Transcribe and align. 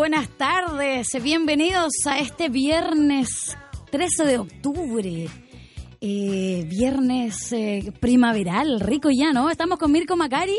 buenas 0.00 0.30
tardes. 0.30 1.08
Bienvenidos 1.22 1.92
a 2.06 2.20
este 2.20 2.48
viernes 2.48 3.54
13 3.90 4.24
de 4.24 4.38
octubre. 4.38 5.28
Eh, 6.00 6.64
viernes 6.66 7.52
eh, 7.52 7.92
primaveral, 8.00 8.80
rico 8.80 9.10
ya, 9.10 9.34
¿no? 9.34 9.50
Estamos 9.50 9.78
con 9.78 9.92
Mirko 9.92 10.16
Macari. 10.16 10.56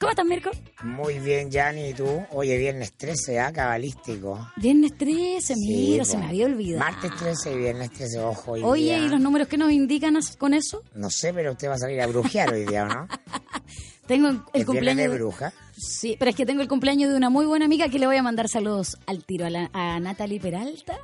¿Cómo 0.00 0.08
estás, 0.12 0.24
Mirko? 0.24 0.50
Muy 0.82 1.18
bien, 1.18 1.50
Yanni, 1.50 1.90
¿y 1.90 1.92
tú? 1.92 2.06
Oye, 2.30 2.56
viernes 2.56 2.94
13, 2.96 3.38
¿ah? 3.38 3.52
Cabalístico. 3.52 4.48
Viernes 4.56 4.96
13, 4.96 5.56
mira, 5.56 6.04
Sí, 6.06 6.10
se 6.12 6.16
me 6.16 6.24
había 6.28 6.46
olvidado. 6.46 6.78
Martes 6.90 7.14
13 7.16 7.52
y 7.52 7.58
viernes 7.58 7.90
13, 7.92 8.18
ojo. 8.20 8.52
Hoy 8.52 8.62
Oye, 8.64 8.82
día- 8.84 8.98
¿y 8.98 9.08
los 9.10 9.20
números 9.20 9.46
que 9.46 9.58
nos 9.58 9.72
indican 9.72 10.18
con 10.38 10.54
eso? 10.54 10.80
No 10.94 11.10
sé, 11.10 11.34
pero 11.34 11.52
usted 11.52 11.68
va 11.68 11.74
a 11.74 11.78
salir 11.78 12.00
a 12.00 12.06
brujear 12.06 12.50
hoy 12.54 12.64
día, 12.64 12.84
¿o 12.84 12.86
no? 12.86 13.08
Tengo 14.06 14.28
el 14.28 14.36
viernes 14.38 14.64
cumpleaños 14.64 15.10
de- 15.10 15.18
bruja. 15.18 15.52
Sí, 15.86 16.16
pero 16.18 16.30
es 16.30 16.36
que 16.36 16.46
tengo 16.46 16.62
el 16.62 16.68
cumpleaños 16.68 17.10
de 17.10 17.16
una 17.16 17.30
muy 17.30 17.46
buena 17.46 17.64
amiga 17.64 17.88
que 17.88 17.98
le 17.98 18.06
voy 18.06 18.16
a 18.16 18.22
mandar 18.22 18.48
saludos 18.48 18.96
al 19.06 19.24
tiro 19.24 19.46
a, 19.46 19.50
la- 19.50 19.70
a 19.72 19.98
Natalie 20.00 20.40
Peralta. 20.40 20.96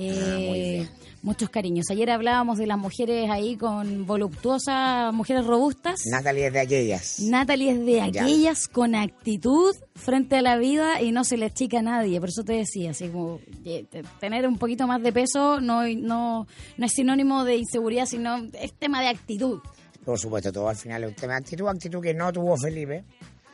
Eh, 0.00 0.12
Ah, 0.22 0.36
bien. 0.36 0.88
muchos 1.22 1.50
cariños. 1.50 1.86
Ayer 1.90 2.08
hablábamos 2.10 2.56
de 2.58 2.66
las 2.68 2.78
mujeres 2.78 3.28
ahí 3.30 3.56
con 3.56 4.06
voluptuosas, 4.06 5.12
mujeres 5.12 5.44
robustas. 5.44 6.00
Natalie 6.10 6.46
es 6.46 6.52
de 6.52 6.60
aquellas. 6.60 7.20
Natalie 7.20 7.72
es 7.72 7.84
de 7.84 7.92
Ya. 8.12 8.22
aquellas 8.22 8.68
con 8.68 8.94
actitud 8.94 9.74
frente 9.96 10.36
a 10.36 10.42
la 10.42 10.56
vida 10.56 11.02
y 11.02 11.10
no 11.10 11.24
se 11.24 11.36
le 11.36 11.46
achica 11.46 11.80
a 11.80 11.82
nadie. 11.82 12.20
Por 12.20 12.28
eso 12.28 12.44
te 12.44 12.52
decía, 12.52 12.92
así 12.92 13.08
como 13.08 13.40
eh, 13.64 13.86
te- 13.90 14.04
tener 14.20 14.46
un 14.46 14.56
poquito 14.56 14.86
más 14.86 15.02
de 15.02 15.12
peso 15.12 15.60
no, 15.60 15.82
no, 15.88 16.46
no 16.76 16.86
es 16.86 16.92
sinónimo 16.92 17.44
de 17.44 17.56
inseguridad, 17.56 18.06
sino 18.06 18.36
es 18.60 18.72
tema 18.74 19.00
de 19.00 19.08
actitud. 19.08 19.58
Por 20.04 20.18
supuesto, 20.18 20.52
todo 20.52 20.68
al 20.68 20.76
final 20.76 21.02
es 21.04 21.08
un 21.10 21.16
tema 21.16 21.32
de 21.34 21.38
actitud, 21.40 21.66
actitud 21.68 22.00
que 22.00 22.14
no 22.14 22.32
tuvo 22.32 22.56
Felipe, 22.56 23.04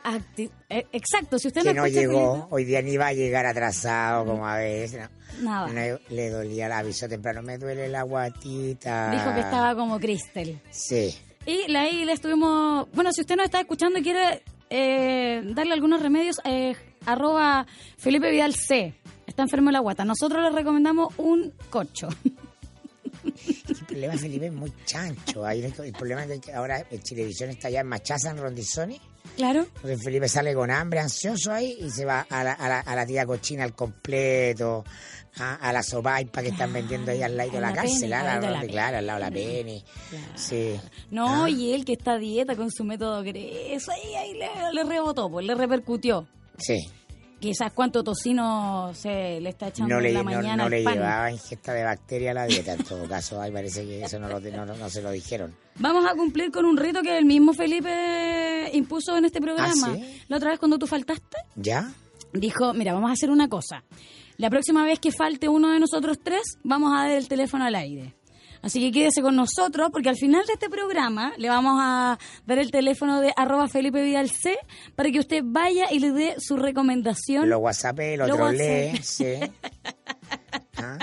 Acti- 0.05 0.51
eh, 0.69 0.85
exacto, 0.91 1.39
si 1.39 1.47
usted 1.47 1.63
que 1.63 1.73
no, 1.73 1.87
llegó, 1.87 2.47
hoy 2.51 2.63
día 2.63 2.79
ni 2.83 2.95
va 2.95 3.07
a 3.07 3.13
llegar 3.13 3.45
atrasado 3.47 4.23
como 4.25 4.47
a 4.47 4.57
veces. 4.57 5.09
no. 5.41 5.67
le 6.09 6.29
dolía, 6.29 6.69
la 6.69 6.77
avisó 6.77 7.09
temprano, 7.09 7.41
me 7.41 7.57
duele 7.57 7.87
la 7.89 8.03
guatita. 8.03 9.09
Dijo 9.09 9.33
que 9.33 9.39
estaba 9.39 9.73
como 9.75 9.99
Cristel. 9.99 10.61
Sí, 10.69 11.17
Y 11.47 11.71
la- 11.71 11.81
ahí 11.81 12.05
le 12.05 12.11
estuvimos. 12.13 12.87
Bueno, 12.93 13.11
si 13.13 13.21
usted 13.21 13.35
nos 13.35 13.45
está 13.45 13.59
escuchando 13.61 13.97
y 13.97 14.03
quiere 14.03 14.43
eh, 14.69 15.41
darle 15.55 15.73
algunos 15.73 16.01
remedios, 16.01 16.37
eh, 16.45 16.75
arroba 17.07 17.65
Felipe 17.97 18.29
Vidal 18.29 18.53
C. 18.53 18.93
Está 19.25 19.41
enfermo 19.41 19.69
de 19.69 19.73
la 19.73 19.79
guata. 19.79 20.05
Nosotros 20.05 20.41
le 20.43 20.51
recomendamos 20.51 21.13
un 21.17 21.51
corcho. 21.71 22.09
el 23.23 23.85
problema 23.87 24.13
Felipe 24.17 24.47
es 24.47 24.53
muy 24.53 24.71
chancho. 24.85 25.43
Ahí 25.45 25.63
el, 25.63 25.73
el 25.83 25.93
problema 25.93 26.23
es 26.25 26.39
que 26.39 26.53
ahora 26.53 26.85
el 26.91 27.01
Chilevisión 27.01 27.49
está 27.49 27.69
ya 27.71 27.81
en 27.81 27.87
Machaza, 27.87 28.29
en 28.29 28.37
Rondizoni. 28.37 28.99
Claro. 29.35 29.65
Entonces 29.75 30.03
Felipe 30.03 30.27
sale 30.29 30.53
con 30.53 30.71
hambre, 30.71 30.99
ansioso 30.99 31.51
ahí, 31.51 31.77
y 31.81 31.89
se 31.89 32.05
va 32.05 32.25
a 32.29 32.43
la, 32.43 32.53
a 32.53 32.69
la, 32.69 32.79
a 32.79 32.95
la 32.95 33.05
tía 33.05 33.25
cochina 33.25 33.63
al 33.63 33.73
completo, 33.75 34.83
a, 35.37 35.55
a 35.55 35.73
la 35.73 35.83
sopaipa 35.83 36.41
que 36.41 36.49
están 36.49 36.71
vendiendo 36.71 37.11
ahí 37.11 37.21
al 37.21 37.35
lado 37.35 37.51
de 37.51 37.59
la, 37.61 37.69
la 37.69 37.75
cárcel, 37.75 38.13
al 38.13 38.25
la, 38.25 38.33
lado 38.35 38.47
de 38.47 38.53
la 38.53 38.61
claro, 38.71 38.97
al 38.97 39.05
lado 39.07 39.19
de 39.31 39.63
la. 39.63 39.83
Claro. 40.09 40.25
Sí. 40.35 40.79
No, 41.11 41.43
Ah. 41.45 41.49
y 41.49 41.73
él 41.73 41.83
que 41.85 41.93
está 41.93 42.13
a 42.13 42.17
dieta 42.17 42.55
con 42.55 42.71
su 42.71 42.83
método 42.83 43.21
Greso, 43.23 43.91
ahí, 43.91 44.15
ahí 44.15 44.33
le, 44.33 44.47
le 44.73 44.83
rebotó, 44.83 45.29
pues 45.29 45.45
le 45.45 45.55
repercutió. 45.55 46.27
Sí. 46.57 46.77
Quizás 47.39 47.73
cuánto 47.73 48.03
tocino 48.03 48.91
se 48.93 49.39
le 49.39 49.49
está 49.49 49.67
echando 49.67 49.93
No 49.95 50.01
le, 50.01 50.09
en 50.09 50.13
la 50.15 50.19
no, 50.23 50.25
mañana 50.25 50.63
no 50.63 50.69
le 50.69 50.83
pan. 50.83 50.93
llevaba 50.95 51.31
ingesta 51.31 51.73
de 51.73 51.83
bacteria 51.83 52.31
a 52.31 52.33
la 52.33 52.45
dieta, 52.45 52.73
en 52.73 52.83
todo 52.83 53.07
caso. 53.07 53.39
Ay, 53.41 53.51
parece 53.51 53.85
que 53.85 54.03
eso 54.03 54.19
no, 54.19 54.27
lo, 54.29 54.89
se 54.89 55.01
lo 55.01 55.11
dijeron. 55.11 55.53
Vamos 55.77 56.05
a 56.09 56.15
cumplir 56.15 56.51
con 56.51 56.65
un 56.65 56.77
rito 56.77 57.01
que 57.01 57.17
el 57.17 57.25
mismo 57.25 57.53
Felipe 57.53 58.69
impuso 58.73 59.17
en 59.17 59.25
este 59.25 59.41
programa. 59.41 59.89
¿Ah, 59.91 59.95
sí? 59.95 60.23
La 60.27 60.37
otra 60.37 60.51
vez 60.51 60.59
cuando 60.59 60.79
tú 60.79 60.87
faltaste, 60.87 61.37
¿Ya? 61.55 61.91
dijo, 62.33 62.73
mira, 62.73 62.93
vamos 62.93 63.09
a 63.09 63.13
hacer 63.13 63.29
una 63.29 63.47
cosa. 63.49 63.83
La 64.37 64.49
próxima 64.49 64.83
vez 64.83 64.99
que 64.99 65.11
falte 65.11 65.47
uno 65.47 65.69
de 65.71 65.79
nosotros 65.79 66.17
tres, 66.23 66.57
vamos 66.63 66.93
a 66.93 67.03
dar 67.03 67.11
el 67.11 67.27
teléfono 67.27 67.65
al 67.65 67.75
aire. 67.75 68.15
Así 68.65 68.79
que 68.79 68.91
quédese 68.91 69.21
con 69.21 69.35
nosotros, 69.35 69.89
porque 69.91 70.09
al 70.09 70.15
final 70.17 70.43
de 70.47 70.53
este 70.53 70.69
programa 70.71 71.33
le 71.37 71.49
vamos 71.49 71.77
a 71.79 72.17
dar 72.47 72.57
el 72.57 72.71
teléfono 72.71 73.21
de 73.21 73.31
arroba 73.37 73.67
Felipe 73.67 74.01
Vidal 74.01 74.27
C 74.31 74.57
para 74.95 75.11
que 75.11 75.19
usted 75.19 75.41
vaya 75.43 75.85
y 75.91 75.99
le 75.99 76.11
dé 76.11 76.35
su 76.39 76.57
recomendación. 76.57 77.47
Lo 77.47 77.59
WhatsApp, 77.59 77.99
lo 78.17 78.25
Lo 78.27 78.51
sí. 79.03 79.35
Ah, 80.77 80.97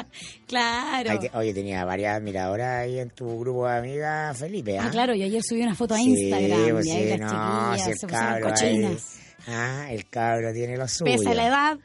Claro. 0.46 1.18
te- 1.18 1.30
oye, 1.34 1.54
tenía 1.54 1.84
varias 1.84 2.16
admiradoras 2.16 2.80
ahí 2.82 2.98
en 2.98 3.10
tu 3.10 3.38
grupo 3.40 3.66
de 3.68 3.78
amigas, 3.78 4.36
Felipe. 4.38 4.78
Ah, 4.78 4.84
¿ah? 4.86 4.90
claro, 4.90 5.14
yo 5.14 5.24
ayer 5.24 5.40
subí 5.42 5.62
una 5.62 5.74
foto 5.74 5.94
a 5.94 5.98
Sí, 5.98 6.10
Instagram 6.10 6.70
pues 6.72 6.86
y 6.86 6.90
ahí 6.90 7.02
sí, 7.12 7.18
las 7.18 7.20
no, 7.32 7.78
si 7.78 7.90
el 7.90 7.98
se 7.98 8.16
ahí- 8.16 8.42
cochinas. 8.42 9.18
Ah, 9.48 9.86
el 9.90 10.08
cabro 10.08 10.52
tiene 10.52 10.76
lo 10.76 10.86
suyo. 10.88 11.12
Pese 11.12 11.30
a 11.30 11.34
la 11.34 11.46
edad. 11.46 11.78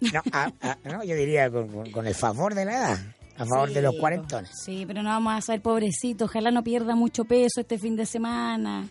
No, 0.00 0.20
ah, 0.32 0.50
no, 0.84 1.02
yo 1.04 1.14
diría 1.16 1.50
con, 1.50 1.68
con- 1.68 1.90
con 1.92 2.06
el 2.06 2.14
favor 2.14 2.54
de 2.54 2.64
la 2.64 2.72
edad, 2.76 2.98
a 3.36 3.46
favor 3.46 3.68
Sí, 3.68 3.74
de 3.74 3.82
los 3.82 3.94
cuarentones. 3.96 4.50
Sí, 4.64 4.84
pero 4.86 5.02
no 5.02 5.08
vamos 5.10 5.34
a 5.34 5.40
ser 5.40 5.60
pobrecitos. 5.62 6.28
Ojalá 6.30 6.50
no 6.50 6.62
pierda 6.62 6.94
mucho 6.94 7.24
peso 7.24 7.60
este 7.60 7.78
fin 7.78 7.96
de 7.96 8.06
semana. 8.06 8.88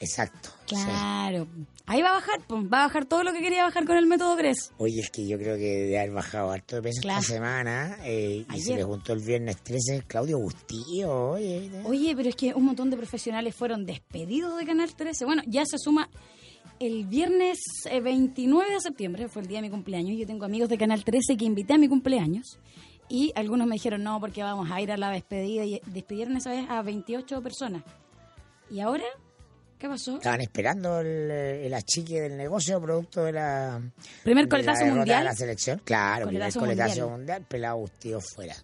Exacto. 0.00 0.50
sí. 0.66 0.74
Claro. 0.74 1.46
Ahí 1.86 2.00
va 2.00 2.10
a 2.10 2.12
bajar, 2.14 2.40
va 2.50 2.84
a 2.84 2.86
bajar 2.86 3.04
todo 3.06 3.22
lo 3.24 3.32
que 3.32 3.40
quería 3.40 3.64
bajar 3.64 3.84
con 3.84 3.96
el 3.96 4.06
método 4.06 4.36
Gres. 4.36 4.72
Oye, 4.78 5.00
es 5.00 5.10
que 5.10 5.26
yo 5.26 5.36
creo 5.36 5.56
que 5.56 5.62
debe 5.62 5.98
haber 5.98 6.12
bajado 6.12 6.50
harto 6.52 6.76
de 6.76 6.82
peso 6.82 7.00
Claro. 7.02 7.20
esta 7.20 7.34
semana 7.34 7.98
eh, 8.04 8.46
y 8.54 8.60
se 8.60 8.76
le 8.76 8.84
juntó 8.84 9.12
el 9.12 9.20
viernes 9.20 9.56
13 9.62 10.04
Claudio 10.06 10.38
Bustillo, 10.38 11.30
oye. 11.32 11.66
¿eh? 11.66 11.82
Oye, 11.84 12.14
pero 12.16 12.28
es 12.28 12.36
que 12.36 12.54
un 12.54 12.64
montón 12.64 12.88
de 12.90 12.96
profesionales 12.96 13.54
fueron 13.54 13.84
despedidos 13.84 14.56
de 14.58 14.64
Canal 14.64 14.94
13. 14.94 15.24
Bueno, 15.24 15.42
ya 15.46 15.64
se 15.66 15.76
suma 15.78 16.08
el 16.78 17.04
viernes 17.06 17.58
eh, 17.90 18.00
29 18.00 18.72
de 18.74 18.80
septiembre, 18.80 19.28
fue 19.28 19.42
el 19.42 19.48
día 19.48 19.58
de 19.58 19.62
mi 19.62 19.70
cumpleaños. 19.70 20.16
Yo 20.18 20.26
tengo 20.26 20.44
amigos 20.44 20.68
de 20.68 20.78
Canal 20.78 21.04
13 21.04 21.36
que 21.36 21.44
invité 21.44 21.74
a 21.74 21.78
mi 21.78 21.88
cumpleaños. 21.88 22.58
Y 23.08 23.32
algunos 23.34 23.66
me 23.66 23.74
dijeron, 23.74 24.02
no, 24.02 24.18
porque 24.20 24.42
vamos 24.42 24.70
a 24.70 24.80
ir 24.80 24.90
a 24.90 24.96
la 24.96 25.10
despedida. 25.10 25.64
Y 25.64 25.80
despidieron 25.86 26.36
esa 26.36 26.50
vez 26.50 26.68
a 26.70 26.82
28 26.82 27.42
personas. 27.42 27.82
¿Y 28.70 28.80
ahora? 28.80 29.04
¿Qué 29.78 29.88
pasó? 29.88 30.16
Estaban 30.16 30.40
esperando 30.40 31.00
el, 31.00 31.30
el 31.30 31.74
achique 31.74 32.20
del 32.20 32.36
negocio 32.36 32.80
producto 32.80 33.24
de 33.24 33.32
la, 33.32 33.80
Primer 34.22 34.44
de 34.44 34.48
la 34.48 34.56
coletazo 34.56 34.86
mundial. 34.86 35.18
de 35.18 35.24
la 35.24 35.34
selección. 35.34 35.80
Claro, 35.84 36.26
Coletazo 36.26 36.60
primer 36.60 36.76
coletazo 36.76 37.08
mundial. 37.08 37.18
mundial, 37.18 37.46
pelado 37.48 37.78
Bustillo 37.78 38.20
fuera. 38.20 38.54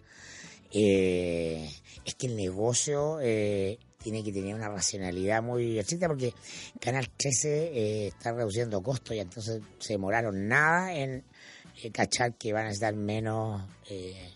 Eh, 0.72 1.68
es 2.04 2.14
que 2.14 2.26
el 2.28 2.36
negocio 2.36 3.18
eh, 3.20 3.78
tiene 4.02 4.22
que 4.22 4.32
tener 4.32 4.54
una 4.54 4.68
racionalidad 4.68 5.42
muy 5.42 5.78
estricta 5.78 6.06
porque 6.08 6.32
Canal 6.80 7.08
13 7.16 7.48
eh, 7.48 8.06
está 8.08 8.32
reduciendo 8.32 8.82
costos 8.82 9.16
y 9.16 9.18
entonces 9.18 9.60
se 9.78 9.94
demoraron 9.94 10.46
nada 10.46 10.94
en 10.94 11.24
eh, 11.82 11.90
cachar 11.90 12.34
que 12.34 12.52
van 12.52 12.66
a 12.66 12.70
estar 12.70 12.94
menos 12.94 13.62
eh, 13.88 14.30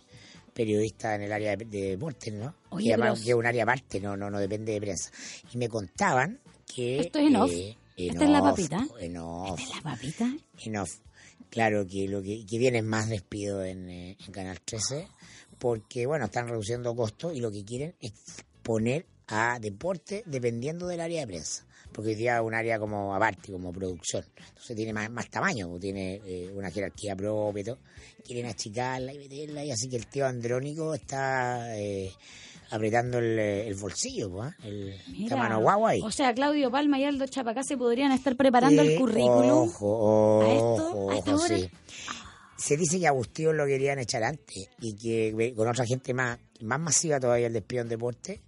periodistas 0.52 1.16
en 1.16 1.22
el 1.22 1.32
área 1.32 1.56
de, 1.56 1.64
de 1.64 1.90
deportes, 1.90 2.32
¿no? 2.32 2.54
Oye, 2.70 2.88
y 2.88 2.92
además 2.92 3.20
que 3.20 3.30
es 3.30 3.36
un 3.36 3.46
área 3.46 3.62
aparte, 3.64 4.00
no, 4.00 4.16
no, 4.16 4.30
no 4.30 4.38
depende 4.38 4.72
de 4.72 4.80
prensa. 4.80 5.10
Y 5.52 5.58
me 5.58 5.68
contaban 5.68 6.40
que... 6.74 7.00
Esto 7.00 7.18
es 7.18 7.26
en 7.28 7.36
off. 7.36 7.50
en 7.52 7.76
¿Esta 7.96 8.24
es 8.24 8.30
la 8.30 8.42
off, 8.42 8.50
papita? 8.50 8.86
En 9.00 9.16
off, 9.16 9.58
¿Esta 9.60 9.70
es 9.70 9.76
la 9.76 9.82
papita? 9.82 10.36
en 10.64 10.76
off. 10.76 10.90
Claro 11.50 11.86
que 11.86 12.08
lo 12.08 12.22
que, 12.22 12.46
que 12.46 12.58
viene 12.58 12.78
es 12.78 12.84
más 12.84 13.08
despido 13.08 13.62
en, 13.64 13.88
eh, 13.90 14.16
en 14.26 14.32
Canal 14.32 14.60
13 14.60 15.06
porque, 15.58 16.06
bueno, 16.06 16.24
están 16.24 16.48
reduciendo 16.48 16.96
costos 16.96 17.36
y 17.36 17.40
lo 17.40 17.52
que 17.52 17.64
quieren 17.64 17.94
es 18.00 18.12
poner 18.62 19.06
a 19.32 19.58
deporte 19.58 20.22
dependiendo 20.26 20.86
del 20.86 21.00
área 21.00 21.20
de 21.22 21.26
prensa. 21.26 21.64
Porque 21.90 22.10
hoy 22.10 22.14
día 22.14 22.36
es 22.36 22.42
un 22.42 22.54
área 22.54 22.78
como 22.78 23.14
aparte, 23.14 23.52
como 23.52 23.72
producción. 23.72 24.24
Entonces 24.48 24.76
tiene 24.76 24.92
más, 24.92 25.10
más 25.10 25.28
tamaño, 25.28 25.78
tiene 25.78 26.20
eh, 26.24 26.50
una 26.54 26.70
jerarquía 26.70 27.14
propia 27.16 27.60
y 27.60 27.64
todo. 27.64 27.78
Quieren 28.24 28.46
achicarla 28.46 29.12
y 29.12 29.18
meterla 29.18 29.64
y 29.64 29.70
así 29.72 29.88
que 29.88 29.96
el 29.96 30.06
tío 30.06 30.26
Andrónico 30.26 30.94
está 30.94 31.76
eh, 31.78 32.10
apretando 32.70 33.18
el, 33.18 33.38
eh, 33.38 33.68
el 33.68 33.74
bolsillo, 33.74 34.30
pues, 34.30 34.48
¿ah? 34.48 34.56
el 34.64 34.94
Mira. 35.08 35.36
mano 35.36 35.60
guagua 35.60 35.90
ahí. 35.90 36.00
O 36.02 36.10
sea, 36.10 36.32
Claudio 36.32 36.70
Palma 36.70 36.98
y 36.98 37.04
Aldo 37.04 37.26
Chapacá 37.26 37.62
se 37.62 37.76
podrían 37.76 38.12
estar 38.12 38.36
preparando 38.36 38.80
el 38.80 38.98
currículum. 38.98 39.68
Ojo, 39.68 40.42
¿A 40.42 40.52
esto? 40.52 41.10
¿A 41.10 41.16
esta 41.18 41.34
ojo, 41.34 41.44
hora? 41.44 41.58
sí. 41.58 41.70
Se 42.62 42.76
dice 42.76 43.00
que 43.00 43.08
Agustín 43.08 43.56
lo 43.56 43.66
querían 43.66 43.98
echar 43.98 44.22
antes 44.22 44.68
y 44.80 44.94
que 44.94 45.52
con 45.56 45.68
otra 45.68 45.84
gente 45.84 46.14
más 46.14 46.38
más 46.62 46.78
masiva 46.78 47.18
todavía 47.18 47.48
el 47.48 47.52
despido 47.52 47.82
en 47.82 47.88
deporte 47.88 48.40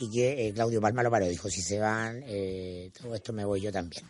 y 0.00 0.10
que 0.10 0.48
eh, 0.48 0.52
Claudio 0.52 0.80
Palma 0.80 1.02
lo 1.02 1.10
paró. 1.10 1.28
Dijo, 1.28 1.48
si 1.48 1.62
se 1.62 1.78
van, 1.78 2.22
eh, 2.26 2.90
todo 3.00 3.14
esto 3.14 3.32
me 3.32 3.44
voy 3.44 3.60
yo 3.60 3.70
también. 3.70 4.04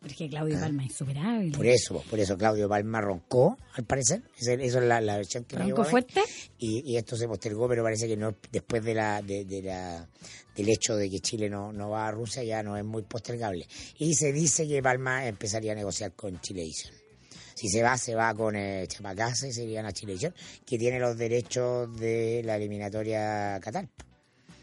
Porque 0.00 0.28
Claudio 0.28 0.60
Palma 0.60 0.84
es 0.84 0.90
insuperable. 0.90 1.50
Ah. 1.52 1.56
Por 1.56 1.66
eso, 1.66 1.94
pues, 1.94 2.06
por 2.06 2.20
eso 2.20 2.36
Claudio 2.36 2.68
Palma 2.68 3.00
roncó, 3.00 3.56
al 3.72 3.84
parecer. 3.84 4.22
Eso 4.38 4.52
es 4.52 4.74
la, 4.74 5.00
la 5.00 5.16
versión 5.16 5.44
que 5.44 5.56
¿Roncó 5.56 5.84
fuerte? 5.84 6.22
Y, 6.58 6.92
y 6.92 6.96
esto 6.96 7.16
se 7.16 7.26
postergó, 7.26 7.68
pero 7.68 7.82
parece 7.82 8.06
que 8.06 8.16
no 8.16 8.36
después 8.52 8.84
de 8.84 8.94
la, 8.94 9.22
de, 9.22 9.44
de 9.44 9.62
la 9.62 10.08
del 10.54 10.68
hecho 10.68 10.94
de 10.94 11.08
que 11.08 11.20
Chile 11.20 11.48
no, 11.48 11.72
no 11.72 11.90
va 11.90 12.06
a 12.06 12.10
Rusia 12.10 12.44
ya 12.44 12.62
no 12.62 12.76
es 12.76 12.84
muy 12.84 13.02
postergable. 13.02 13.66
Y 13.98 14.14
se 14.14 14.32
dice 14.32 14.68
que 14.68 14.82
Palma 14.82 15.26
empezaría 15.26 15.72
a 15.72 15.74
negociar 15.74 16.12
con 16.12 16.40
Chilevisión. 16.40 16.94
Si 17.58 17.68
se 17.68 17.82
va, 17.82 17.98
se 17.98 18.14
va 18.14 18.32
con 18.34 18.54
eh, 18.54 18.86
Chapacase, 18.86 19.52
se 19.52 19.64
irían 19.64 19.84
a 19.84 19.90
Chilevisión, 19.90 20.32
que 20.64 20.78
tiene 20.78 21.00
los 21.00 21.18
derechos 21.18 21.92
de 21.98 22.40
la 22.44 22.54
eliminatoria 22.54 23.58
Qatar. 23.58 23.88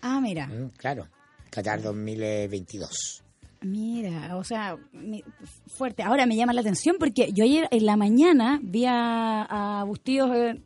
Ah, 0.01 0.21
mira. 0.21 0.47
Mm, 0.47 0.69
claro, 0.77 1.09
Qatar 1.49 1.81
2022. 1.81 3.21
Mira, 3.63 4.37
o 4.37 4.45
sea, 4.45 4.77
fuerte. 5.67 6.03
Ahora 6.03 6.25
me 6.25 6.37
llama 6.37 6.53
la 6.53 6.61
atención 6.61 6.95
porque 6.97 7.33
yo 7.33 7.43
ayer 7.43 7.67
en 7.69 7.85
la 7.85 7.97
mañana 7.97 8.61
vi 8.63 8.85
a, 8.85 9.81
a 9.81 9.83
Bustillos 9.83 10.33
en, 10.33 10.63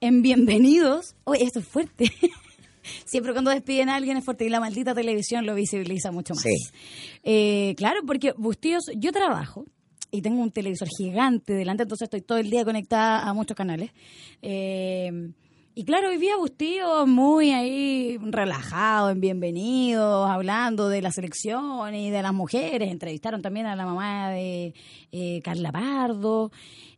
en 0.00 0.22
Bienvenidos. 0.22 1.16
Oye, 1.24 1.44
esto 1.44 1.58
es 1.58 1.68
fuerte. 1.68 2.10
Siempre 3.04 3.32
cuando 3.32 3.50
despiden 3.50 3.90
a 3.90 3.96
alguien 3.96 4.16
es 4.16 4.24
fuerte 4.24 4.46
y 4.46 4.48
la 4.48 4.60
maldita 4.60 4.94
televisión 4.94 5.44
lo 5.44 5.54
visibiliza 5.54 6.12
mucho 6.12 6.32
más. 6.32 6.44
Sí. 6.44 6.54
Eh, 7.24 7.74
claro, 7.76 8.00
porque 8.06 8.32
Bustillos, 8.38 8.84
yo 8.96 9.12
trabajo 9.12 9.66
y 10.10 10.22
tengo 10.22 10.42
un 10.42 10.50
televisor 10.50 10.88
gigante 10.88 11.52
delante, 11.52 11.82
entonces 11.82 12.06
estoy 12.06 12.22
todo 12.22 12.38
el 12.38 12.50
día 12.50 12.64
conectada 12.64 13.20
a 13.20 13.32
muchos 13.34 13.56
canales. 13.56 13.90
Eh, 14.42 15.30
y 15.78 15.84
claro, 15.84 16.08
hoy 16.08 16.18
vi 16.18 16.28
a 16.28 16.36
Bustillos 16.36 17.06
muy 17.06 17.52
ahí 17.52 18.18
relajado, 18.20 19.10
en 19.10 19.20
bienvenidos, 19.20 20.28
hablando 20.28 20.88
de 20.88 21.00
la 21.00 21.12
selección 21.12 21.94
y 21.94 22.10
de 22.10 22.20
las 22.20 22.34
mujeres. 22.34 22.90
Entrevistaron 22.90 23.42
también 23.42 23.66
a 23.66 23.76
la 23.76 23.86
mamá 23.86 24.30
de 24.30 24.74
eh, 25.12 25.40
Carla 25.44 25.70
Pardo. 25.70 26.50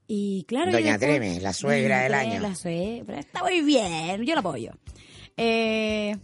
Y 0.07 0.45
claro, 0.45 0.73
Doña 0.73 0.99
Treme, 0.99 1.41
la 1.41 1.53
suegra 1.53 2.05
del 2.05 2.15
año. 2.15 2.41
La 2.41 2.55
suegra, 2.55 3.19
está 3.19 3.43
muy 3.43 3.61
bien, 3.61 4.25
yo 4.25 4.33
la 4.33 4.41
apoyo. 4.41 4.73
Eh, 5.37 6.17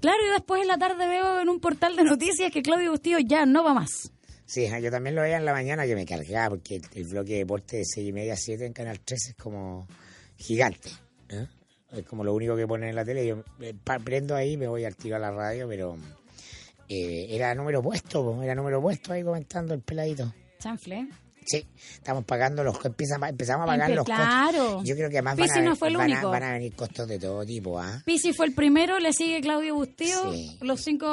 claro, 0.00 0.18
y 0.26 0.32
después 0.32 0.62
en 0.62 0.66
la 0.66 0.78
tarde 0.78 1.06
veo 1.06 1.40
en 1.40 1.48
un 1.48 1.60
portal 1.60 1.94
de 1.94 2.02
noticias 2.02 2.50
que 2.50 2.62
Claudio 2.62 2.90
Bustillos 2.90 3.22
ya 3.24 3.46
no 3.46 3.62
va 3.62 3.72
más. 3.72 4.10
Sí, 4.50 4.68
yo 4.82 4.90
también 4.90 5.14
lo 5.14 5.22
veía 5.22 5.36
en 5.36 5.44
la 5.44 5.52
mañana 5.52 5.86
que 5.86 5.94
me 5.94 6.04
cargaba, 6.04 6.50
porque 6.50 6.80
el, 6.94 7.04
bloque 7.04 7.34
de 7.34 7.38
deporte 7.38 7.76
de 7.76 7.84
6 7.84 8.08
y 8.08 8.12
media 8.12 8.32
a 8.32 8.36
7 8.36 8.66
en 8.66 8.72
Canal 8.72 8.98
13 8.98 9.30
es 9.30 9.36
como 9.36 9.86
gigante. 10.36 10.90
¿eh? 11.28 11.46
Es 11.92 12.04
como 12.04 12.24
lo 12.24 12.34
único 12.34 12.56
que 12.56 12.66
ponen 12.66 12.88
en 12.88 12.96
la 12.96 13.04
tele. 13.04 13.24
Yo 13.24 13.44
eh, 13.60 13.74
prendo 14.04 14.34
ahí, 14.34 14.56
me 14.56 14.66
voy 14.66 14.84
al 14.84 14.96
tiro 14.96 15.14
a 15.14 15.20
la 15.20 15.30
radio, 15.30 15.68
pero 15.68 15.96
eh, 16.88 17.28
era 17.30 17.54
número 17.54 17.80
puesto, 17.80 18.42
era 18.42 18.56
número 18.56 18.82
puesto 18.82 19.12
ahí 19.12 19.22
comentando 19.22 19.72
el 19.72 19.82
peladito. 19.82 20.34
Chanfle. 20.58 21.06
Sí, 21.50 21.66
estamos 21.94 22.24
pagando 22.24 22.62
los 22.62 22.84
empiezan, 22.84 23.24
empezamos 23.24 23.64
a 23.64 23.66
pagar 23.66 23.90
Empe- 23.90 23.94
los 23.96 24.04
claro. 24.04 24.64
costos. 24.66 24.84
Yo 24.84 24.94
creo 24.94 25.10
que 25.10 25.16
además 25.18 25.36
van 25.36 25.50
a, 25.50 25.60
no 25.62 25.74
fue 25.76 25.92
van, 25.92 26.00
a, 26.10 26.14
único. 26.14 26.30
van 26.30 26.42
a 26.44 26.52
venir 26.52 26.72
costos 26.74 27.08
de 27.08 27.18
todo 27.18 27.44
tipo, 27.44 27.78
¿ah? 27.80 28.02
Pisi 28.04 28.32
fue 28.32 28.46
el 28.46 28.54
primero, 28.54 28.98
le 29.00 29.12
sigue 29.12 29.40
Claudio 29.40 29.74
Bustillo, 29.74 30.32
Sí. 30.32 30.56
los 30.60 30.80
cinco 30.80 31.06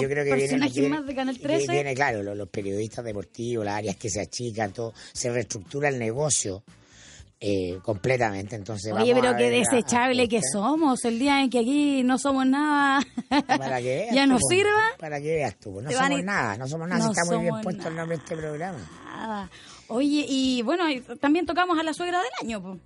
Yo 0.00 0.08
creo 0.08 0.24
que 0.24 0.30
personajes 0.30 0.74
viene- 0.74 0.88
más 0.90 1.06
de 1.06 1.14
Canal 1.14 1.34
vi- 1.34 1.40
13. 1.42 1.72
Viene, 1.72 1.94
claro, 1.94 2.22
los, 2.22 2.36
los 2.36 2.48
periodistas 2.48 3.04
deportivos, 3.04 3.64
las 3.64 3.74
áreas 3.78 3.96
que 3.96 4.08
se 4.10 4.20
achican, 4.20 4.72
todo, 4.72 4.94
se 5.12 5.30
reestructura 5.30 5.88
el 5.88 5.98
negocio 5.98 6.62
eh, 7.46 7.78
completamente. 7.82 8.56
Entonces, 8.56 8.90
Oye, 8.92 9.12
vamos 9.12 9.20
pero 9.26 9.36
qué 9.36 9.46
a- 9.46 9.50
desechable 9.50 10.22
a- 10.22 10.26
que 10.28 10.40
somos 10.52 11.04
el 11.04 11.18
día 11.18 11.42
en 11.42 11.50
que 11.50 11.58
aquí 11.58 12.02
no 12.02 12.16
somos 12.18 12.46
nada. 12.46 13.04
Para 13.46 13.80
que 13.82 14.08
ya 14.14 14.26
nos 14.26 14.40
sirva. 14.48 14.82
Para 14.98 15.18
que 15.20 15.34
veas 15.34 15.56
tú, 15.58 15.80
no 15.82 15.90
van 15.90 15.92
somos 16.10 16.24
nada, 16.24 16.56
no 16.56 16.66
somos 16.66 16.88
nada, 16.88 17.00
si 17.02 17.06
No 17.06 17.12
está 17.12 17.24
muy 17.34 17.42
bien 17.42 17.54
puesto 17.62 17.88
el 17.88 17.94
nada. 17.94 17.96
nombre 18.06 18.16
de 18.16 18.22
este 18.22 18.36
programa. 18.36 18.78
Nada. 19.04 19.50
Oye, 19.88 20.24
y 20.28 20.62
bueno, 20.62 20.84
también 21.20 21.44
tocamos 21.44 21.78
a 21.78 21.82
la 21.82 21.92
suegra 21.92 22.18
del 22.18 22.30
año, 22.42 22.62
po. 22.62 22.78